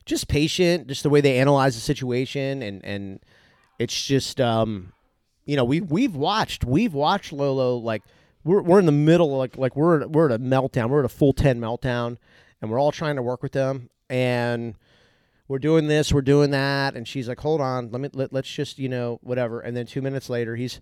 Just 0.05 0.27
patient, 0.27 0.87
just 0.87 1.01
the 1.01 1.09
way 1.09 1.21
they 1.21 1.39
analyze 1.39 1.73
the 1.73 1.81
situation, 1.81 2.61
and 2.61 2.85
and 2.85 3.19
it's 3.79 4.05
just, 4.05 4.39
um, 4.39 4.93
you 5.45 5.55
know, 5.55 5.63
we 5.63 5.81
we've 5.81 6.15
watched, 6.15 6.63
we've 6.63 6.93
watched 6.93 7.33
Lolo 7.33 7.77
like 7.77 8.03
we're 8.43 8.61
we're 8.61 8.79
in 8.79 8.85
the 8.85 8.91
middle, 8.91 9.35
like 9.37 9.57
like 9.57 9.75
we're 9.75 10.07
we're 10.07 10.29
at 10.29 10.35
a 10.35 10.39
meltdown, 10.39 10.89
we're 10.89 10.99
at 10.99 11.05
a 11.05 11.09
full 11.09 11.33
ten 11.33 11.59
meltdown, 11.59 12.17
and 12.61 12.71
we're 12.71 12.79
all 12.79 12.91
trying 12.91 13.15
to 13.15 13.21
work 13.21 13.41
with 13.43 13.51
them, 13.51 13.89
and 14.09 14.75
we're 15.47 15.59
doing 15.59 15.87
this, 15.87 16.13
we're 16.13 16.21
doing 16.21 16.51
that, 16.51 16.95
and 16.95 17.07
she's 17.07 17.27
like, 17.27 17.39
"Hold 17.41 17.61
on, 17.61 17.91
let 17.91 18.01
me 18.01 18.09
let, 18.13 18.31
let's 18.33 18.49
just 18.49 18.79
you 18.79 18.89
know 18.89 19.19
whatever." 19.21 19.59
And 19.59 19.75
then 19.75 19.85
two 19.85 20.01
minutes 20.01 20.29
later, 20.29 20.55
he's 20.55 20.79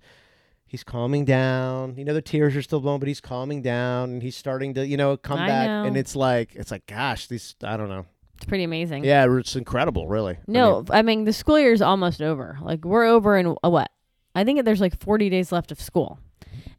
he's 0.66 0.84
calming 0.84 1.26
down. 1.26 1.96
You 1.98 2.06
know, 2.06 2.14
the 2.14 2.22
tears 2.22 2.56
are 2.56 2.62
still 2.62 2.80
blowing, 2.80 3.00
but 3.00 3.08
he's 3.08 3.22
calming 3.22 3.62
down, 3.62 4.12
and 4.12 4.22
he's 4.24 4.38
starting 4.38 4.74
to 4.76 4.86
you 4.86 4.98
know 4.98 5.18
come 5.18 5.40
I 5.40 5.48
back. 5.48 5.68
know. 5.68 5.84
And 5.86 5.98
it's 5.98 6.16
like 6.16 6.56
it's 6.56 6.72
like, 6.72 6.86
gosh, 6.86 7.28
these 7.28 7.56
I 7.64 7.78
don't 7.78 7.90
know. 7.90 8.06
It's 8.36 8.46
pretty 8.46 8.64
amazing. 8.64 9.04
Yeah, 9.04 9.26
it's 9.38 9.58
incredible, 9.58 10.08
really. 10.08 10.36
I 10.36 10.40
No, 10.48 10.78
mean, 10.78 10.86
I 10.92 11.02
mean, 11.02 11.24
the 11.26 11.34
school 11.34 11.60
year 11.60 11.74
is 11.74 11.82
almost 11.82 12.22
over. 12.22 12.58
Like 12.62 12.86
we're 12.86 13.04
over 13.06 13.38
in 13.38 13.56
a 13.64 13.70
what? 13.70 13.92
I 14.34 14.46
think 14.46 14.64
there's 14.64 14.80
like 14.80 14.98
40 15.02 15.30
days 15.30 15.52
left 15.52 15.72
of 15.74 15.82
school. 15.82 16.20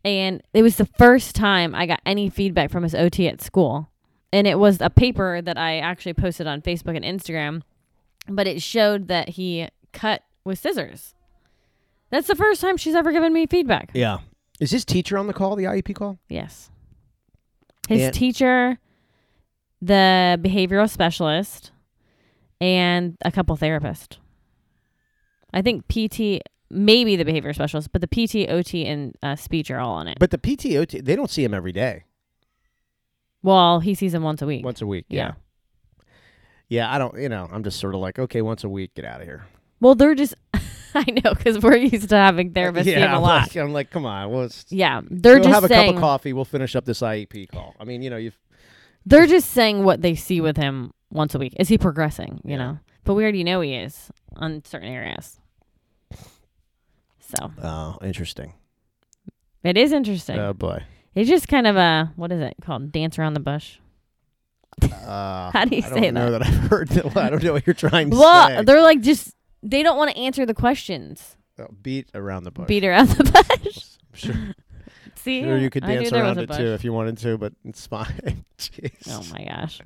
And 0.05 0.43
it 0.55 0.63
was 0.63 0.77
the 0.77 0.87
first 0.87 1.35
time 1.35 1.75
I 1.75 1.87
got 1.87 2.01
any 2.07 2.31
feedback 2.31 2.71
from 2.71 2.83
his 2.83 2.95
OT 2.95 3.29
at 3.29 3.41
school. 3.43 3.91
And 4.33 4.47
it 4.47 4.59
was 4.59 4.81
a 4.81 4.91
paper 4.91 5.43
that 5.43 5.59
I 5.59 5.79
actually 5.79 6.15
posted 6.15 6.47
on 6.47 6.63
Facebook 6.63 6.97
and 6.97 7.05
Instagram, 7.05 7.63
but 8.29 8.47
it 8.47 8.63
showed 8.63 9.09
that 9.09 9.31
he 9.31 9.69
cut 9.93 10.23
with 10.45 10.59
scissors. 10.59 11.15
That's 12.11 12.27
the 12.29 12.37
first 12.37 12.61
time 12.61 12.77
she's 12.77 12.95
ever 12.95 13.13
given 13.13 13.33
me 13.33 13.47
feedback. 13.47 13.91
yeah. 13.95 14.19
Is 14.61 14.71
his 14.73 14.85
teacher 14.85 15.17
on 15.17 15.27
the 15.27 15.33
call? 15.33 15.57
The 15.57 15.65
IEP 15.65 15.95
call? 15.95 16.19
Yes. 16.29 16.71
His 17.89 18.03
And- 18.03 18.15
teacher 18.15 18.79
the 19.83 20.39
behavioral 20.43 20.89
specialist, 20.91 21.73
and 22.61 23.17
a 23.25 23.33
couple 23.33 23.57
therapists. 23.57 24.19
I 25.55 25.63
think 25.63 25.89
PT, 25.89 26.43
maybe 26.71 27.17
the 27.17 27.25
behavior 27.25 27.53
specialist, 27.53 27.91
but 27.93 28.01
the 28.01 28.07
PT, 28.07 28.49
OT, 28.51 28.87
and 28.87 29.15
uh, 29.23 29.37
speech 29.37 29.71
are 29.71 29.79
all 29.79 29.93
on 29.95 30.09
it. 30.09 30.19
But 30.19 30.31
the 30.31 30.39
PTOT, 30.39 31.05
they 31.05 31.17
don't 31.17 31.31
see 31.31 31.43
him 31.45 31.53
every 31.55 31.73
day. 31.73 32.05
Well, 33.43 33.81
he 33.81 33.95
sees 33.95 34.13
him 34.15 34.23
once 34.23 34.43
a 34.43 34.47
week. 34.47 34.65
Once 34.65 34.83
a 34.83 34.87
week. 34.87 35.07
Yeah. 35.09 35.19
Yeah. 35.29 35.33
Yeah, 36.69 36.95
I 36.95 36.99
don't, 36.99 37.19
you 37.21 37.29
know, 37.29 37.49
I'm 37.51 37.65
just 37.65 37.81
sort 37.81 37.97
of 37.97 38.01
like, 38.01 38.19
okay, 38.21 38.43
once 38.43 38.63
a 38.63 38.69
week, 38.69 38.95
get 38.95 39.05
out 39.05 39.21
of 39.21 39.27
here. 39.27 39.45
Well, 39.81 39.97
they're 39.97 40.15
just, 40.15 40.35
I 40.95 41.05
know, 41.25 41.35
because 41.35 41.59
we're 41.59 41.77
used 41.77 42.11
to 42.11 42.17
having 42.17 42.53
therapists 42.55 42.85
see 42.85 42.93
him 42.93 43.01
yeah, 43.01 43.13
a 43.13 43.17
I'm 43.17 43.23
lot. 43.23 43.43
like, 43.43 43.57
I'm 43.57 43.73
like, 43.73 43.91
come 43.91 44.07
on. 44.07 44.31
Well, 44.31 44.49
yeah, 44.69 45.01
they're 45.11 45.35
we'll 45.41 45.45
just 45.45 45.55
have 45.55 45.65
a 45.65 45.69
saying 45.69 45.89
cup 45.89 45.97
of 45.97 46.01
coffee. 46.01 46.33
We'll 46.33 46.45
finish 46.45 46.77
up 46.77 46.85
this 46.85 47.01
IEP 47.01 47.49
call. 47.51 47.75
I 47.81 47.85
mean, 47.85 48.03
you 48.03 48.11
know, 48.11 48.19
you've, 48.19 48.39
they're 49.05 49.27
just 49.27 49.51
saying 49.51 49.83
what 49.83 50.03
they 50.03 50.15
see 50.15 50.41
with 50.41 50.57
him 50.57 50.93
once 51.11 51.35
a 51.35 51.39
week. 51.41 51.55
Is 51.59 51.67
he 51.67 51.77
progressing? 51.77 52.41
You 52.45 52.53
Yeah. 52.53 52.57
know, 52.59 52.79
but 53.03 53.15
we 53.15 53.25
already 53.25 53.43
know 53.43 53.63
he 53.63 53.75
is 53.75 54.13
on 54.37 54.63
certain 54.65 54.89
areas. 54.93 55.40
So 57.39 57.53
oh, 57.63 57.99
interesting. 58.03 58.55
it 59.63 59.77
is 59.77 59.93
interesting. 59.93 60.39
Oh, 60.39 60.53
boy. 60.53 60.83
it's 61.15 61.29
just 61.29 61.49
kind 61.49 61.67
of 61.67 61.77
a 61.77 62.13
what 62.17 62.33
is 62.33 62.41
it 62.41 62.55
called? 62.63 62.93
Dance 62.93 63.19
around 63.19 63.35
the 63.35 63.41
bush. 63.41 63.79
Uh, 64.83 65.51
How 65.53 65.65
do 65.65 65.77
you 65.77 65.83
I 65.85 65.89
say 65.89 66.01
don't 66.01 66.15
know 66.15 66.31
that 66.33 66.43
I've 66.47 66.55
heard 66.71 66.89
that. 66.89 67.17
I 67.17 67.31
don't 67.31 67.43
know 67.43 67.53
what 67.53 67.67
you're 67.67 67.75
trying 67.75 68.11
to 68.11 68.17
Well, 68.17 68.49
say. 68.49 68.63
they're 68.65 68.83
like 68.83 69.01
just 69.01 69.35
they 69.63 69.83
don't 69.83 69.97
want 69.97 70.11
to 70.11 70.17
answer 70.17 70.47
the 70.47 70.55
questions. 70.55 71.37
Oh, 71.59 71.67
beat 71.83 72.09
around 72.15 72.45
the 72.45 72.51
bush. 72.51 72.67
Beat 72.69 72.85
around 72.85 73.09
the 73.11 73.25
bush. 73.65 73.85
Sure, 74.13 74.35
See, 75.15 75.43
sure 75.43 75.57
you 75.57 75.71
could 75.71 75.85
I 75.85 75.89
knew 75.89 75.95
dance 76.01 76.11
there 76.11 76.25
around 76.25 76.39
a 76.39 76.43
it 76.43 76.49
bush. 76.49 76.57
too 76.57 76.73
if 76.75 76.83
you 76.83 76.93
wanted 76.93 77.17
to, 77.19 77.39
but 77.39 77.53
it's 77.65 77.87
fine. 77.87 78.45
Jeez. 78.59 78.91
Oh 79.09 79.23
my 79.33 79.45
gosh. 79.45 79.81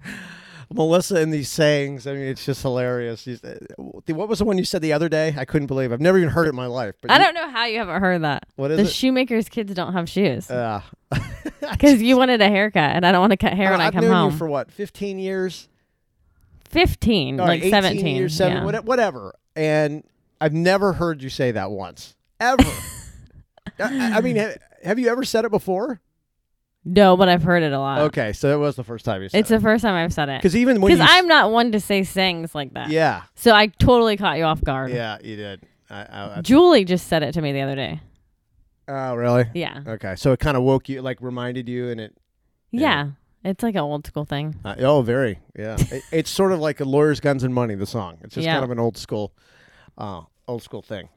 Melissa 0.73 1.17
and 1.17 1.33
these 1.33 1.49
sayings. 1.49 2.07
I 2.07 2.13
mean, 2.13 2.23
it's 2.23 2.45
just 2.45 2.63
hilarious. 2.63 3.27
Uh, 3.27 3.59
What 3.77 4.29
was 4.29 4.39
the 4.39 4.45
one 4.45 4.59
you 4.59 4.65
said 4.65 4.83
the 4.83 4.93
other 4.93 5.09
day? 5.09 5.35
I 5.37 5.45
couldn't 5.45 5.67
believe. 5.67 5.93
I've 5.93 6.01
never 6.01 6.19
even 6.19 6.31
heard 6.31 6.47
it 6.47 6.51
in 6.51 6.57
my 6.57 6.67
life. 6.67 6.95
But 7.01 7.11
I 7.11 7.19
you- 7.19 7.25
don't 7.25 7.35
know 7.35 7.49
how 7.51 7.65
you 7.67 7.79
haven't 7.79 8.01
heard 8.01 8.23
that. 8.23 8.47
What 8.57 8.71
is 8.71 8.77
The 8.79 8.85
it? 8.85 8.91
shoemaker's 8.91 9.49
kids 9.49 9.73
don't 9.75 9.93
have 9.93 10.09
shoes 10.09 10.51
Uh, 10.51 10.81
because 11.73 12.01
you 12.03 12.17
wanted 12.17 12.41
a 12.41 12.49
haircut, 12.49 12.97
and 12.97 13.07
I 13.07 13.13
don't 13.13 13.21
want 13.21 13.33
to 13.33 13.37
cut 13.37 13.53
hair 13.55 13.71
when 13.71 13.81
I 13.81 13.87
I've 13.89 13.93
come 13.93 14.05
known 14.05 14.13
home. 14.13 14.33
you 14.33 14.39
for 14.39 14.49
what, 14.49 14.71
15 14.71 15.19
years? 15.19 15.69
Fifteen, 16.69 17.37
right, 17.39 17.47
like 17.47 17.61
18 17.61 17.71
seventeen, 17.71 18.17
years, 18.17 18.35
seven, 18.37 18.67
yeah. 18.67 18.81
whatever. 18.81 19.35
And 19.55 20.03
I've 20.41 20.53
never 20.53 20.93
heard 20.95 21.23
you 21.23 21.29
say 21.31 21.53
that 21.53 21.71
once, 21.71 22.17
ever. 22.41 22.65
I, 23.79 24.15
I 24.17 24.21
mean, 24.21 24.37
ha- 24.37 24.55
have 24.83 24.99
you 24.99 25.09
ever 25.09 25.25
said 25.25 25.45
it 25.45 25.53
before? 25.53 26.01
No, 26.85 27.17
but 27.17 27.29
I've 27.31 27.43
heard 27.43 27.63
it 27.63 27.73
a 27.73 27.79
lot. 27.79 28.01
Okay, 28.03 28.33
so 28.35 28.55
it 28.55 28.59
was 28.59 28.77
the 28.77 28.85
first 28.85 29.05
time 29.07 29.23
you 29.23 29.29
said 29.31 29.39
it. 29.39 29.41
It's 29.41 29.49
the 29.49 29.61
first 29.61 29.83
time 29.83 29.95
I've 29.95 30.13
said 30.13 30.29
it. 30.29 30.41
Because 30.43 30.55
even 30.55 30.81
when 30.83 30.91
Because 30.93 30.99
you, 30.99 31.05
s- 31.05 31.11
I'm 31.13 31.27
not 31.29 31.51
one 31.51 31.73
to 31.73 31.81
say 31.81 32.05
things 32.05 32.55
like 32.55 32.75
that. 32.75 32.91
yeah, 32.91 33.23
So 33.37 33.55
I 33.55 33.69
totally 33.69 34.17
caught 34.19 34.37
you 34.37 34.45
off 34.45 34.63
guard. 34.63 34.91
yeah, 34.91 35.17
you 35.23 35.37
did. 35.37 35.63
I, 35.89 36.03
I, 36.03 36.39
I, 36.39 36.41
Julie 36.43 36.85
just 36.85 37.07
said 37.07 37.23
it 37.23 37.33
to 37.33 37.41
me 37.43 37.53
the 37.53 37.63
other 37.63 37.75
day. 37.75 38.01
oh, 38.89 39.15
really? 39.15 39.47
Yeah. 39.55 39.81
Okay, 39.87 40.15
so 40.17 40.33
it 40.33 40.41
kind 40.41 40.57
of 40.57 40.63
woke 40.63 40.89
you, 40.91 41.01
like 41.01 41.19
reminded 41.23 41.69
you, 41.69 41.89
and 41.89 42.01
it. 42.01 42.17
Yeah. 42.71 42.81
Yeah. 42.81 43.07
It's 43.51 43.63
like 43.63 43.75
an 43.75 43.83
old 43.83 44.07
school 44.07 44.25
thing. 44.25 44.57
Uh, 44.65 44.75
oh, 44.81 45.03
very. 45.03 45.39
Yeah, 45.59 45.77
it, 45.79 46.03
it's 46.11 46.31
sort 46.31 46.53
of 46.53 46.61
like 46.61 46.81
a 46.81 46.85
lawyer's 46.85 47.21
guns 47.21 47.45
and 47.45 47.53
money. 47.55 47.75
The 47.75 47.87
song. 47.87 48.17
It's 48.23 48.35
just 48.35 48.45
Yeah. 48.47 48.55
kind 48.55 48.65
of 48.65 48.71
an 48.71 48.79
old 48.79 48.97
school, 48.97 49.33
uh, 49.99 50.23
old 50.49 50.63
school 50.63 50.81
thing. 50.83 51.09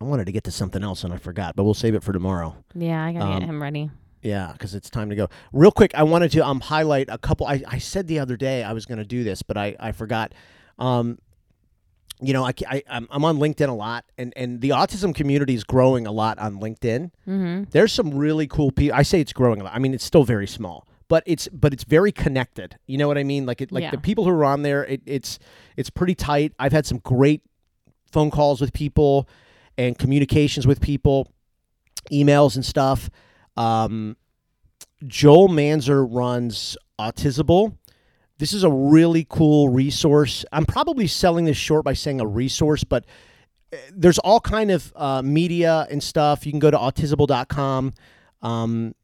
I 0.00 0.04
wanted 0.04 0.26
to 0.26 0.32
get 0.32 0.44
to 0.44 0.50
something 0.50 0.82
else 0.82 1.04
and 1.04 1.12
I 1.14 1.18
forgot, 1.18 1.54
but 1.56 1.62
we'll 1.64 1.74
save 1.74 1.94
it 1.94 2.02
for 2.02 2.12
tomorrow. 2.12 2.56
Yeah, 2.74 3.04
I 3.04 3.12
gotta 3.12 3.24
Um, 3.26 3.38
get 3.40 3.48
him 3.48 3.62
ready. 3.62 3.90
Yeah, 4.22 4.52
because 4.52 4.74
it's 4.74 4.90
time 4.90 5.08
to 5.10 5.16
go. 5.16 5.28
Real 5.52 5.70
quick, 5.70 5.94
I 5.94 6.02
wanted 6.02 6.30
to 6.32 6.44
um 6.46 6.60
highlight 6.60 7.08
a 7.10 7.18
couple. 7.18 7.46
I, 7.46 7.62
I 7.66 7.78
said 7.78 8.06
the 8.06 8.18
other 8.18 8.36
day 8.36 8.62
I 8.62 8.72
was 8.72 8.84
going 8.86 8.98
to 8.98 9.04
do 9.04 9.24
this, 9.24 9.42
but 9.42 9.56
I, 9.56 9.76
I 9.80 9.92
forgot. 9.92 10.32
Um, 10.78 11.18
you 12.20 12.34
know, 12.34 12.44
I 12.44 12.52
I 12.68 12.82
I'm 12.90 13.08
I'm 13.10 13.24
on 13.24 13.38
LinkedIn 13.38 13.68
a 13.68 13.72
lot, 13.72 14.04
and 14.18 14.32
and 14.36 14.60
the 14.60 14.70
autism 14.70 15.14
community 15.14 15.54
is 15.54 15.64
growing 15.64 16.06
a 16.06 16.12
lot 16.12 16.38
on 16.38 16.60
LinkedIn. 16.60 17.10
Mm-hmm. 17.26 17.64
There's 17.70 17.92
some 17.92 18.10
really 18.14 18.46
cool 18.46 18.70
people. 18.70 18.96
I 18.98 19.02
say 19.02 19.20
it's 19.20 19.32
growing 19.32 19.60
a 19.60 19.64
lot. 19.64 19.74
I 19.74 19.78
mean, 19.78 19.94
it's 19.94 20.04
still 20.04 20.24
very 20.24 20.46
small, 20.46 20.86
but 21.08 21.22
it's 21.26 21.48
but 21.48 21.72
it's 21.72 21.84
very 21.84 22.12
connected. 22.12 22.76
You 22.86 22.98
know 22.98 23.08
what 23.08 23.16
I 23.16 23.24
mean? 23.24 23.46
Like 23.46 23.62
it, 23.62 23.72
like 23.72 23.84
Yeah. 23.84 23.90
the 23.92 23.98
people 23.98 24.24
who 24.24 24.30
are 24.30 24.44
on 24.44 24.60
there, 24.62 24.84
it, 24.84 25.00
it's 25.06 25.38
it's 25.78 25.88
pretty 25.88 26.14
tight. 26.14 26.52
I've 26.58 26.72
had 26.72 26.84
some 26.84 26.98
great 26.98 27.40
phone 28.12 28.30
calls 28.30 28.60
with 28.60 28.74
people 28.74 29.26
and 29.78 29.96
communications 29.98 30.66
with 30.66 30.82
people, 30.82 31.32
emails 32.12 32.54
and 32.54 32.66
stuff. 32.66 33.08
Um, 33.60 34.16
Joel 35.06 35.48
Manzer 35.48 36.06
runs 36.10 36.78
Autisable. 36.98 37.76
This 38.38 38.54
is 38.54 38.64
a 38.64 38.70
really 38.70 39.26
cool 39.28 39.68
resource. 39.68 40.46
I'm 40.50 40.64
probably 40.64 41.06
selling 41.06 41.44
this 41.44 41.58
short 41.58 41.84
by 41.84 41.92
saying 41.92 42.22
a 42.22 42.26
resource, 42.26 42.84
but 42.84 43.04
uh, 43.70 43.76
there's 43.92 44.18
all 44.18 44.40
kind 44.40 44.70
of 44.70 44.90
uh, 44.96 45.20
media 45.20 45.86
and 45.90 46.02
stuff. 46.02 46.46
You 46.46 46.52
can 46.52 46.58
go 46.58 46.70
to 46.70 46.78
autisable.com. 46.78 47.92
Um, 48.40 48.94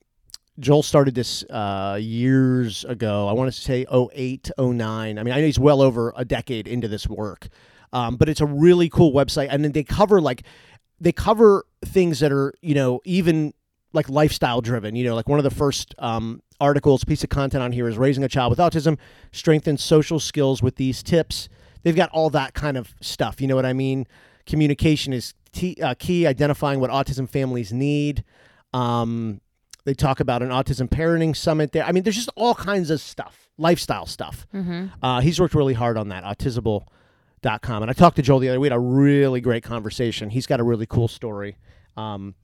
Joel 0.59 0.83
started 0.83 1.15
this 1.15 1.45
uh, 1.51 1.99
years 2.01 2.87
ago. 2.87 3.29
I 3.29 3.35
want 3.35 3.53
to 3.53 3.61
say 3.61 3.85
08, 3.93 4.53
09. 4.59 5.19
I 5.19 5.23
mean, 5.23 5.35
I 5.35 5.41
know 5.41 5.45
he's 5.45 5.59
well 5.59 5.83
over 5.83 6.15
a 6.17 6.25
decade 6.25 6.67
into 6.67 6.89
this 6.89 7.07
work, 7.07 7.49
um, 7.93 8.17
but 8.17 8.31
it's 8.31 8.41
a 8.41 8.47
really 8.47 8.89
cool 8.89 9.13
website. 9.13 9.49
And 9.51 9.63
then 9.63 9.73
they 9.73 9.85
cover 9.85 10.19
like 10.19 10.45
they 10.99 11.13
cover 11.13 11.67
things 11.85 12.21
that 12.21 12.33
are 12.33 12.55
you 12.63 12.75
know 12.75 13.01
even 13.05 13.53
like 13.97 14.09
lifestyle 14.09 14.61
driven. 14.61 14.95
You 14.95 15.05
know, 15.05 15.15
like 15.15 15.29
one 15.29 15.39
of 15.39 15.45
the 15.45 15.51
first 15.51 15.95
um, 15.99 16.43
articles, 16.61 17.03
piece 17.03 17.25
of 17.25 17.31
content 17.31 17.63
on 17.63 17.73
here 17.73 17.89
is 17.89 17.99
raising 17.99 18.23
a 18.23 18.29
child 18.29 18.51
with 18.51 18.59
autism, 18.61 18.99
strengthen 19.33 19.77
social 19.77 20.21
skills 20.21 20.63
with 20.63 20.77
these 20.77 21.03
tips. 21.03 21.49
They've 21.83 21.97
got 21.97 22.11
all 22.11 22.31
that 22.31 22.55
kind 22.55 22.77
of 22.77 22.95
stuff. 23.01 23.41
You 23.41 23.49
know 23.49 23.57
what 23.57 23.67
I 23.67 23.73
mean? 23.73 24.07
Communication 24.45 25.13
is 25.13 25.35
t- 25.53 25.77
uh, 25.83 25.95
key. 25.99 26.27
Identifying 26.27 26.79
what 26.79 26.91
autism 26.91 27.29
families 27.29 27.73
need. 27.73 28.23
Um, 28.73 29.41
they 29.85 29.95
talk 29.95 30.21
about 30.21 30.43
an 30.43 30.51
autism 30.51 30.89
parenting 30.89 31.35
summit 31.35 31.73
there. 31.73 31.85
I 31.85 31.93
mean, 31.93 32.03
there's 32.03 32.17
just 32.17 32.31
all 32.35 32.55
kinds 32.55 32.91
of 32.91 33.01
stuff, 33.01 33.49
lifestyle 33.57 34.05
stuff. 34.05 34.47
Mm-hmm. 34.53 34.87
Uh, 35.03 35.21
he's 35.21 35.41
worked 35.41 35.55
really 35.55 35.75
hard 35.75 35.97
on 35.97 36.09
that, 36.09 36.25
autisable.com. 36.25 37.83
And 37.83 37.91
I 37.91 37.93
talked 37.95 38.17
to 38.17 38.23
Joel 38.23 38.41
the 38.41 38.49
other 38.49 38.59
We 38.59 38.67
had 38.67 38.77
a 38.77 38.81
really 38.81 39.41
great 39.41 39.63
conversation. 39.63 40.31
He's 40.31 40.47
got 40.47 40.59
a 40.59 40.65
really 40.65 40.87
cool 40.87 41.07
story. 41.07 41.57
Um, 41.97 42.35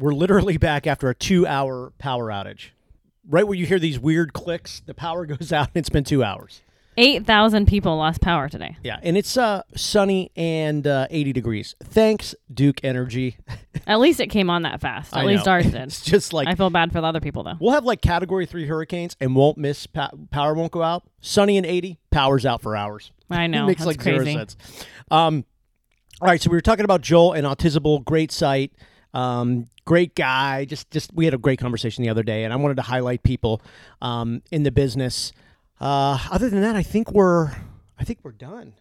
we're 0.00 0.14
literally 0.14 0.56
back 0.56 0.86
after 0.86 1.08
a 1.08 1.14
two 1.14 1.46
hour 1.46 1.92
power 1.98 2.26
outage. 2.28 2.70
Right 3.28 3.46
where 3.46 3.56
you 3.56 3.66
hear 3.66 3.78
these 3.78 3.98
weird 3.98 4.32
clicks, 4.32 4.80
the 4.86 4.94
power 4.94 5.26
goes 5.34 5.52
out 5.52 5.68
and 5.68 5.76
it's 5.76 5.88
been 5.90 6.04
two 6.04 6.24
hours. 6.24 6.62
Eight 6.96 7.24
thousand 7.24 7.66
people 7.66 7.96
lost 7.96 8.20
power 8.20 8.48
today. 8.48 8.76
Yeah. 8.82 8.98
And 9.02 9.16
it's 9.16 9.36
uh, 9.36 9.62
sunny 9.76 10.32
and 10.36 10.86
uh, 10.86 11.06
80 11.08 11.32
degrees. 11.32 11.76
Thanks, 11.82 12.34
Duke 12.52 12.80
Energy. 12.82 13.36
At 13.86 14.00
least 14.00 14.20
it 14.20 14.26
came 14.26 14.50
on 14.50 14.62
that 14.62 14.80
fast. 14.80 15.14
At 15.14 15.20
I 15.20 15.24
least 15.24 15.46
know. 15.46 15.52
ours 15.52 15.64
did. 15.70 15.76
It's 15.82 16.02
just 16.02 16.32
like 16.32 16.48
I 16.48 16.56
feel 16.56 16.68
bad 16.68 16.92
for 16.92 17.00
the 17.00 17.06
other 17.06 17.20
people 17.20 17.42
though. 17.44 17.54
We'll 17.60 17.72
have 17.72 17.84
like 17.84 18.02
category 18.02 18.44
three 18.44 18.66
hurricanes 18.66 19.16
and 19.20 19.36
won't 19.36 19.56
miss 19.56 19.86
pa- 19.86 20.10
power 20.30 20.52
won't 20.54 20.72
go 20.72 20.82
out. 20.82 21.04
Sunny 21.20 21.56
and 21.56 21.64
80, 21.64 21.98
power's 22.10 22.44
out 22.44 22.60
for 22.60 22.74
hours. 22.76 23.12
I 23.30 23.46
know. 23.46 23.64
it 23.64 23.68
makes 23.68 23.80
That's 23.84 23.86
like 23.86 24.00
crazy. 24.00 24.24
zero 24.32 24.38
sense. 24.38 24.56
Um, 25.10 25.44
all 26.20 26.28
right, 26.28 26.42
so 26.42 26.50
we 26.50 26.56
were 26.56 26.60
talking 26.60 26.84
about 26.84 27.00
Joel 27.00 27.32
and 27.32 27.46
Autisable, 27.46 28.04
great 28.04 28.30
site, 28.32 28.72
um, 29.14 29.68
great 29.84 30.14
guy. 30.14 30.64
Just, 30.64 30.90
just 30.90 31.12
we 31.14 31.24
had 31.24 31.34
a 31.34 31.38
great 31.38 31.58
conversation 31.58 32.02
the 32.02 32.10
other 32.10 32.22
day, 32.22 32.44
and 32.44 32.52
I 32.52 32.56
wanted 32.56 32.76
to 32.76 32.82
highlight 32.82 33.22
people 33.22 33.60
um, 34.00 34.42
in 34.50 34.62
the 34.62 34.70
business. 34.70 35.32
Uh, 35.80 36.18
other 36.30 36.50
than 36.50 36.60
that, 36.62 36.76
I 36.76 36.82
think 36.82 37.12
we're, 37.12 37.50
I 37.98 38.04
think 38.04 38.20
we're 38.22 38.32
done. 38.32 38.74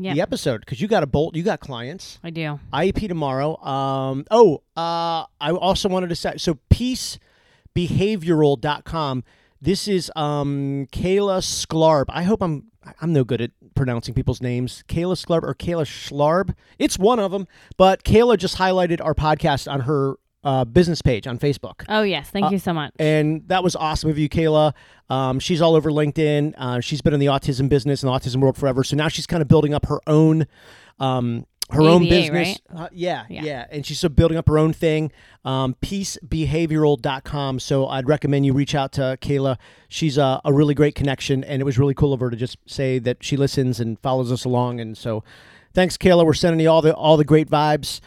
Yeah, 0.00 0.14
The 0.14 0.20
episode 0.20 0.60
because 0.60 0.80
you 0.80 0.86
got 0.86 1.02
a 1.02 1.08
bolt, 1.08 1.34
you 1.34 1.42
got 1.42 1.58
clients. 1.58 2.20
I 2.22 2.30
do. 2.30 2.60
IEP 2.72 3.08
tomorrow. 3.08 3.60
Um, 3.64 4.26
oh, 4.30 4.62
uh, 4.76 5.24
I 5.40 5.50
also 5.50 5.88
wanted 5.88 6.10
to 6.10 6.14
say 6.14 6.34
so 6.36 6.56
peacebehavioral.com. 6.70 9.24
This 9.60 9.88
is 9.88 10.10
um, 10.14 10.86
Kayla 10.92 11.40
Sklarb. 11.42 12.04
I 12.08 12.22
hope 12.22 12.42
I'm 12.42 12.64
I'm 13.00 13.12
no 13.12 13.24
good 13.24 13.40
at 13.40 13.50
pronouncing 13.74 14.14
people's 14.14 14.40
names. 14.40 14.84
Kayla 14.88 15.14
Sklarb 15.22 15.42
or 15.42 15.54
Kayla 15.54 15.84
Schlarb. 15.84 16.54
It's 16.78 16.98
one 16.98 17.18
of 17.18 17.32
them. 17.32 17.46
But 17.76 18.04
Kayla 18.04 18.38
just 18.38 18.56
highlighted 18.56 19.04
our 19.04 19.14
podcast 19.14 19.70
on 19.70 19.80
her 19.80 20.14
uh, 20.44 20.64
business 20.64 21.02
page 21.02 21.26
on 21.26 21.38
Facebook. 21.38 21.84
Oh 21.88 22.02
yes, 22.02 22.30
thank 22.30 22.46
Uh, 22.46 22.50
you 22.50 22.58
so 22.60 22.72
much. 22.72 22.92
And 23.00 23.46
that 23.48 23.64
was 23.64 23.74
awesome 23.74 24.08
of 24.10 24.16
you, 24.18 24.28
Kayla. 24.28 24.72
Um, 25.10 25.40
she's 25.40 25.60
all 25.60 25.74
over 25.74 25.90
LinkedIn. 25.90 26.54
Uh, 26.56 26.80
she's 26.80 27.02
been 27.02 27.12
in 27.12 27.20
the 27.20 27.26
autism 27.26 27.68
business 27.68 28.02
and 28.04 28.12
the 28.12 28.16
autism 28.16 28.36
world 28.40 28.56
forever. 28.56 28.84
So 28.84 28.94
now 28.96 29.08
she's 29.08 29.26
kind 29.26 29.42
of 29.42 29.48
building 29.48 29.74
up 29.74 29.86
her 29.86 30.00
own, 30.06 30.46
um, 31.00 31.44
her 31.70 31.82
own 31.82 32.02
ABA, 32.02 32.08
business. 32.08 32.58
Uh, 32.74 32.88
yeah, 32.92 33.24
Yeah. 33.28 33.42
yeah, 33.44 33.66
And 33.70 33.84
she's 33.84 33.98
still 33.98 34.10
building 34.10 34.38
up 34.38 34.48
her 34.48 34.58
own 34.58 34.72
thing. 34.72 35.12
Um, 35.44 35.74
peacebehavioral.com. 35.82 37.58
So 37.60 37.86
I'd 37.88 38.08
recommend 38.08 38.46
you 38.46 38.52
reach 38.52 38.74
out 38.74 38.92
to 38.92 39.18
Kayla. 39.20 39.56
She's 39.88 40.18
a, 40.18 40.40
a 40.44 40.52
really 40.52 40.74
great 40.74 40.94
connection, 40.94 41.44
and 41.44 41.60
it 41.60 41.64
was 41.64 41.78
really 41.78 41.94
cool 41.94 42.12
of 42.12 42.20
her 42.20 42.30
to 42.30 42.36
just 42.36 42.56
say 42.66 42.98
that 43.00 43.22
she 43.22 43.36
listens 43.36 43.80
and 43.80 43.98
follows 44.00 44.32
us 44.32 44.44
along. 44.44 44.80
And 44.80 44.96
so, 44.96 45.24
thanks, 45.74 45.96
Kayla. 45.96 46.24
We're 46.24 46.34
sending 46.34 46.60
you 46.60 46.70
all 46.70 46.82
the 46.82 46.94
all 46.94 47.16
the 47.16 47.24
great 47.24 47.48
vibes. 47.48 48.00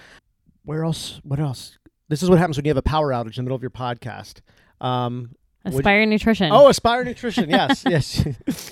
Where 0.64 0.84
else? 0.84 1.20
What 1.24 1.40
else? 1.40 1.78
This 2.10 2.22
is 2.22 2.30
what 2.30 2.40
happens 2.40 2.58
when 2.58 2.66
you 2.66 2.70
have 2.70 2.78
a 2.78 2.82
power 2.82 3.12
outage 3.12 3.38
in 3.38 3.44
the 3.46 3.50
middle 3.50 3.56
of 3.56 3.62
your 3.62 3.72
podcast. 3.72 4.42
Um, 4.80 5.36
Aspire 5.64 6.06
Nutrition. 6.06 6.52
Oh, 6.52 6.68
Aspire 6.70 7.04
Nutrition. 7.04 7.50
Yes, 7.50 7.84
yes. 7.88 8.26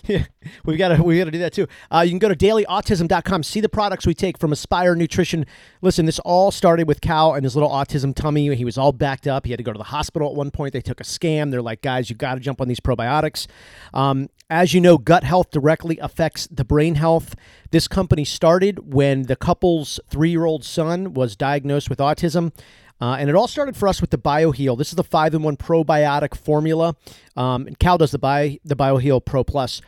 yeah. 0.08 0.25
We 0.65 0.75
got 0.78 0.89
to 0.89 1.04
we 1.04 1.17
got 1.19 1.25
to 1.25 1.32
do 1.32 1.39
that 1.39 1.54
too. 1.54 1.67
Uh, 1.91 2.02
you 2.02 2.12
can 2.12 2.19
go 2.19 2.30
to 2.30 2.36
dailyautism.com. 2.36 3.43
See 3.43 3.62
the 3.62 3.69
products 3.69 4.08
we 4.08 4.15
take 4.15 4.39
from 4.39 4.52
Aspire 4.52 4.95
Nutrition. 4.95 5.45
Listen, 5.82 6.06
this 6.06 6.19
all 6.19 6.52
started 6.52 6.88
with 6.88 7.02
Cal 7.02 7.36
and 7.36 7.43
his 7.43 7.56
little 7.56 7.69
autism 7.69 8.15
tummy. 8.15 8.54
He 8.56 8.65
was 8.65 8.78
all 8.78 8.91
backed 8.91 9.28
up. 9.28 9.45
He 9.45 9.52
had 9.52 9.58
to 9.58 9.63
go 9.63 9.71
to 9.71 9.78
the 9.78 9.84
hospital 9.86 10.30
at 10.30 10.36
one 10.36 10.49
point. 10.49 10.73
They 10.73 10.82
took 10.82 10.99
a 10.99 11.04
scan. 11.04 11.52
They're 11.52 11.62
like, 11.62 11.82
guys, 11.82 12.10
you 12.10 12.15
got 12.15 12.36
to 12.36 12.39
jump 12.39 12.60
on 12.60 12.67
these 12.67 12.80
probiotics. 12.80 13.45
Um, 13.93 14.30
as 14.49 14.73
you 14.73 14.82
know, 14.82 14.97
gut 14.97 15.23
health 15.23 15.52
directly 15.52 15.99
affects 15.99 16.47
the 16.47 16.65
brain 16.65 16.95
health. 16.95 17.36
This 17.69 17.88
company 17.88 18.25
started 18.25 18.93
when 18.93 19.23
the 19.23 19.36
couple's 19.36 19.99
three-year-old 20.10 20.65
son 20.65 21.13
was 21.13 21.36
diagnosed 21.36 21.88
with 21.88 21.99
autism. 21.99 22.52
Uh, 23.01 23.15
and 23.19 23.29
it 23.29 23.35
all 23.35 23.47
started 23.47 23.77
for 23.77 23.88
us 23.88 24.01
with 24.01 24.09
the 24.09 24.17
BioHeal. 24.17 24.77
This 24.77 24.89
is 24.89 24.95
the 24.95 25.03
five 25.03 25.33
in 25.33 25.41
one 25.41 25.55
probiotic 25.57 26.35
formula. 26.35 26.95
Um, 27.38 27.65
and 27.67 27.79
Cal 27.79 27.97
does 27.97 28.12
the 28.12 28.19
Bio, 28.19 28.55
the 28.65 28.75
BioHeal 28.75 29.23
Pro 29.23 29.43
Plus. 29.43 29.81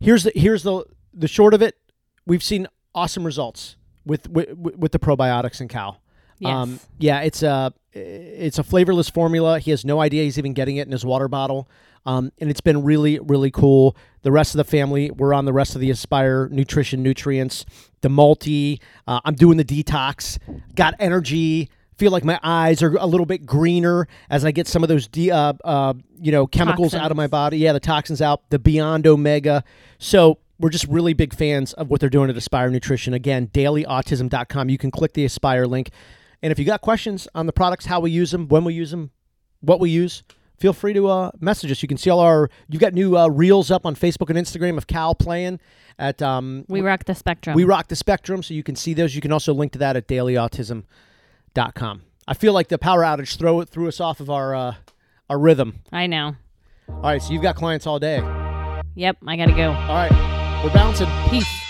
Here's 0.00 0.24
the 0.24 0.32
here's 0.34 0.62
the 0.62 0.84
the 1.12 1.28
short 1.28 1.54
of 1.54 1.62
it. 1.62 1.76
We've 2.26 2.42
seen 2.42 2.66
awesome 2.94 3.24
results 3.24 3.76
with 4.04 4.28
with, 4.28 4.52
with 4.56 4.92
the 4.92 4.98
probiotics 4.98 5.60
in 5.60 5.68
Cal. 5.68 6.00
Um, 6.44 6.72
Yes. 6.72 6.86
yeah, 6.98 7.20
it's 7.20 7.42
a 7.42 7.72
it's 7.92 8.58
a 8.58 8.62
flavorless 8.62 9.08
formula. 9.08 9.58
He 9.58 9.70
has 9.70 9.84
no 9.84 10.00
idea 10.00 10.24
he's 10.24 10.38
even 10.38 10.52
getting 10.52 10.76
it 10.76 10.86
in 10.86 10.92
his 10.92 11.04
water 11.04 11.28
bottle. 11.28 11.68
Um, 12.04 12.30
and 12.38 12.50
it's 12.50 12.60
been 12.60 12.84
really, 12.84 13.18
really 13.18 13.50
cool. 13.50 13.96
The 14.22 14.30
rest 14.30 14.54
of 14.54 14.58
the 14.58 14.64
family, 14.64 15.10
we're 15.10 15.34
on 15.34 15.44
the 15.44 15.52
rest 15.52 15.74
of 15.74 15.80
the 15.80 15.90
Aspire 15.90 16.48
nutrition 16.52 17.02
nutrients, 17.02 17.64
the 18.02 18.08
multi. 18.08 18.80
Uh, 19.08 19.20
I'm 19.24 19.34
doing 19.34 19.56
the 19.56 19.64
detox. 19.64 20.38
Got 20.74 20.94
energy. 21.00 21.68
Feel 21.96 22.12
like 22.12 22.24
my 22.24 22.38
eyes 22.42 22.82
are 22.82 22.94
a 22.96 23.06
little 23.06 23.24
bit 23.26 23.46
greener 23.46 24.06
as 24.28 24.44
I 24.44 24.50
get 24.50 24.66
some 24.68 24.82
of 24.82 24.88
those, 24.90 25.08
de- 25.08 25.30
uh, 25.30 25.54
uh, 25.64 25.94
you 26.20 26.30
know, 26.30 26.46
chemicals 26.46 26.92
out 26.94 27.10
of 27.10 27.16
my 27.16 27.26
body. 27.26 27.56
Yeah, 27.58 27.72
the 27.72 27.80
toxins 27.80 28.20
out. 28.20 28.50
The 28.50 28.58
Beyond 28.58 29.06
Omega. 29.06 29.64
So 29.98 30.38
we're 30.58 30.68
just 30.70 30.86
really 30.88 31.14
big 31.14 31.34
fans 31.34 31.72
of 31.72 31.88
what 31.88 32.00
they're 32.00 32.10
doing 32.10 32.28
at 32.28 32.36
Aspire 32.36 32.68
Nutrition. 32.70 33.14
Again, 33.14 33.48
dailyautism.com. 33.48 34.68
You 34.68 34.76
can 34.78 34.90
click 34.90 35.14
the 35.14 35.24
Aspire 35.24 35.66
link. 35.66 35.90
And 36.42 36.52
if 36.52 36.58
you 36.58 36.66
got 36.66 36.82
questions 36.82 37.28
on 37.34 37.46
the 37.46 37.52
products, 37.52 37.86
how 37.86 38.00
we 38.00 38.10
use 38.10 38.30
them, 38.30 38.46
when 38.48 38.64
we 38.64 38.74
use 38.74 38.90
them, 38.90 39.10
what 39.60 39.80
we 39.80 39.88
use, 39.88 40.22
feel 40.58 40.74
free 40.74 40.92
to 40.92 41.08
uh, 41.08 41.30
message 41.40 41.70
us. 41.72 41.82
You 41.82 41.88
can 41.88 41.96
see 41.96 42.10
all 42.10 42.20
our. 42.20 42.50
You've 42.68 42.80
got 42.80 42.92
new 42.92 43.16
uh, 43.16 43.28
reels 43.28 43.70
up 43.70 43.86
on 43.86 43.96
Facebook 43.96 44.28
and 44.28 44.38
Instagram 44.38 44.76
of 44.76 44.86
Cal 44.86 45.14
playing 45.14 45.60
at. 45.98 46.20
Um, 46.20 46.66
We 46.68 46.82
rock 46.82 47.04
the 47.04 47.14
spectrum. 47.14 47.56
we 47.56 47.64
rock 47.64 47.88
the 47.88 47.96
spectrum, 47.96 48.42
so 48.42 48.52
you 48.52 48.62
can 48.62 48.76
see 48.76 48.92
those. 48.92 49.14
You 49.14 49.22
can 49.22 49.32
also 49.32 49.54
link 49.54 49.72
to 49.72 49.78
that 49.78 49.96
at 49.96 50.06
dailyautism.com. 50.08 50.84
I 52.28 52.34
feel 52.34 52.52
like 52.52 52.68
the 52.68 52.78
power 52.78 53.00
outage 53.02 53.36
throw 53.38 53.64
threw 53.64 53.88
us 53.88 54.00
off 54.00 54.20
of 54.20 54.30
our 54.30 54.54
uh, 54.54 54.74
our 55.30 55.38
rhythm. 55.38 55.80
I 55.90 56.06
know. 56.06 56.36
All 56.88 57.00
right, 57.02 57.22
so 57.22 57.32
you've 57.32 57.42
got 57.42 57.56
clients 57.56 57.86
all 57.86 57.98
day. 57.98 58.18
Yep, 58.94 59.18
I 59.26 59.36
gotta 59.36 59.52
go. 59.52 59.72
All 59.72 59.94
right, 59.94 60.62
we're 60.62 60.72
bouncing. 60.72 61.08
Peace. 61.30 61.65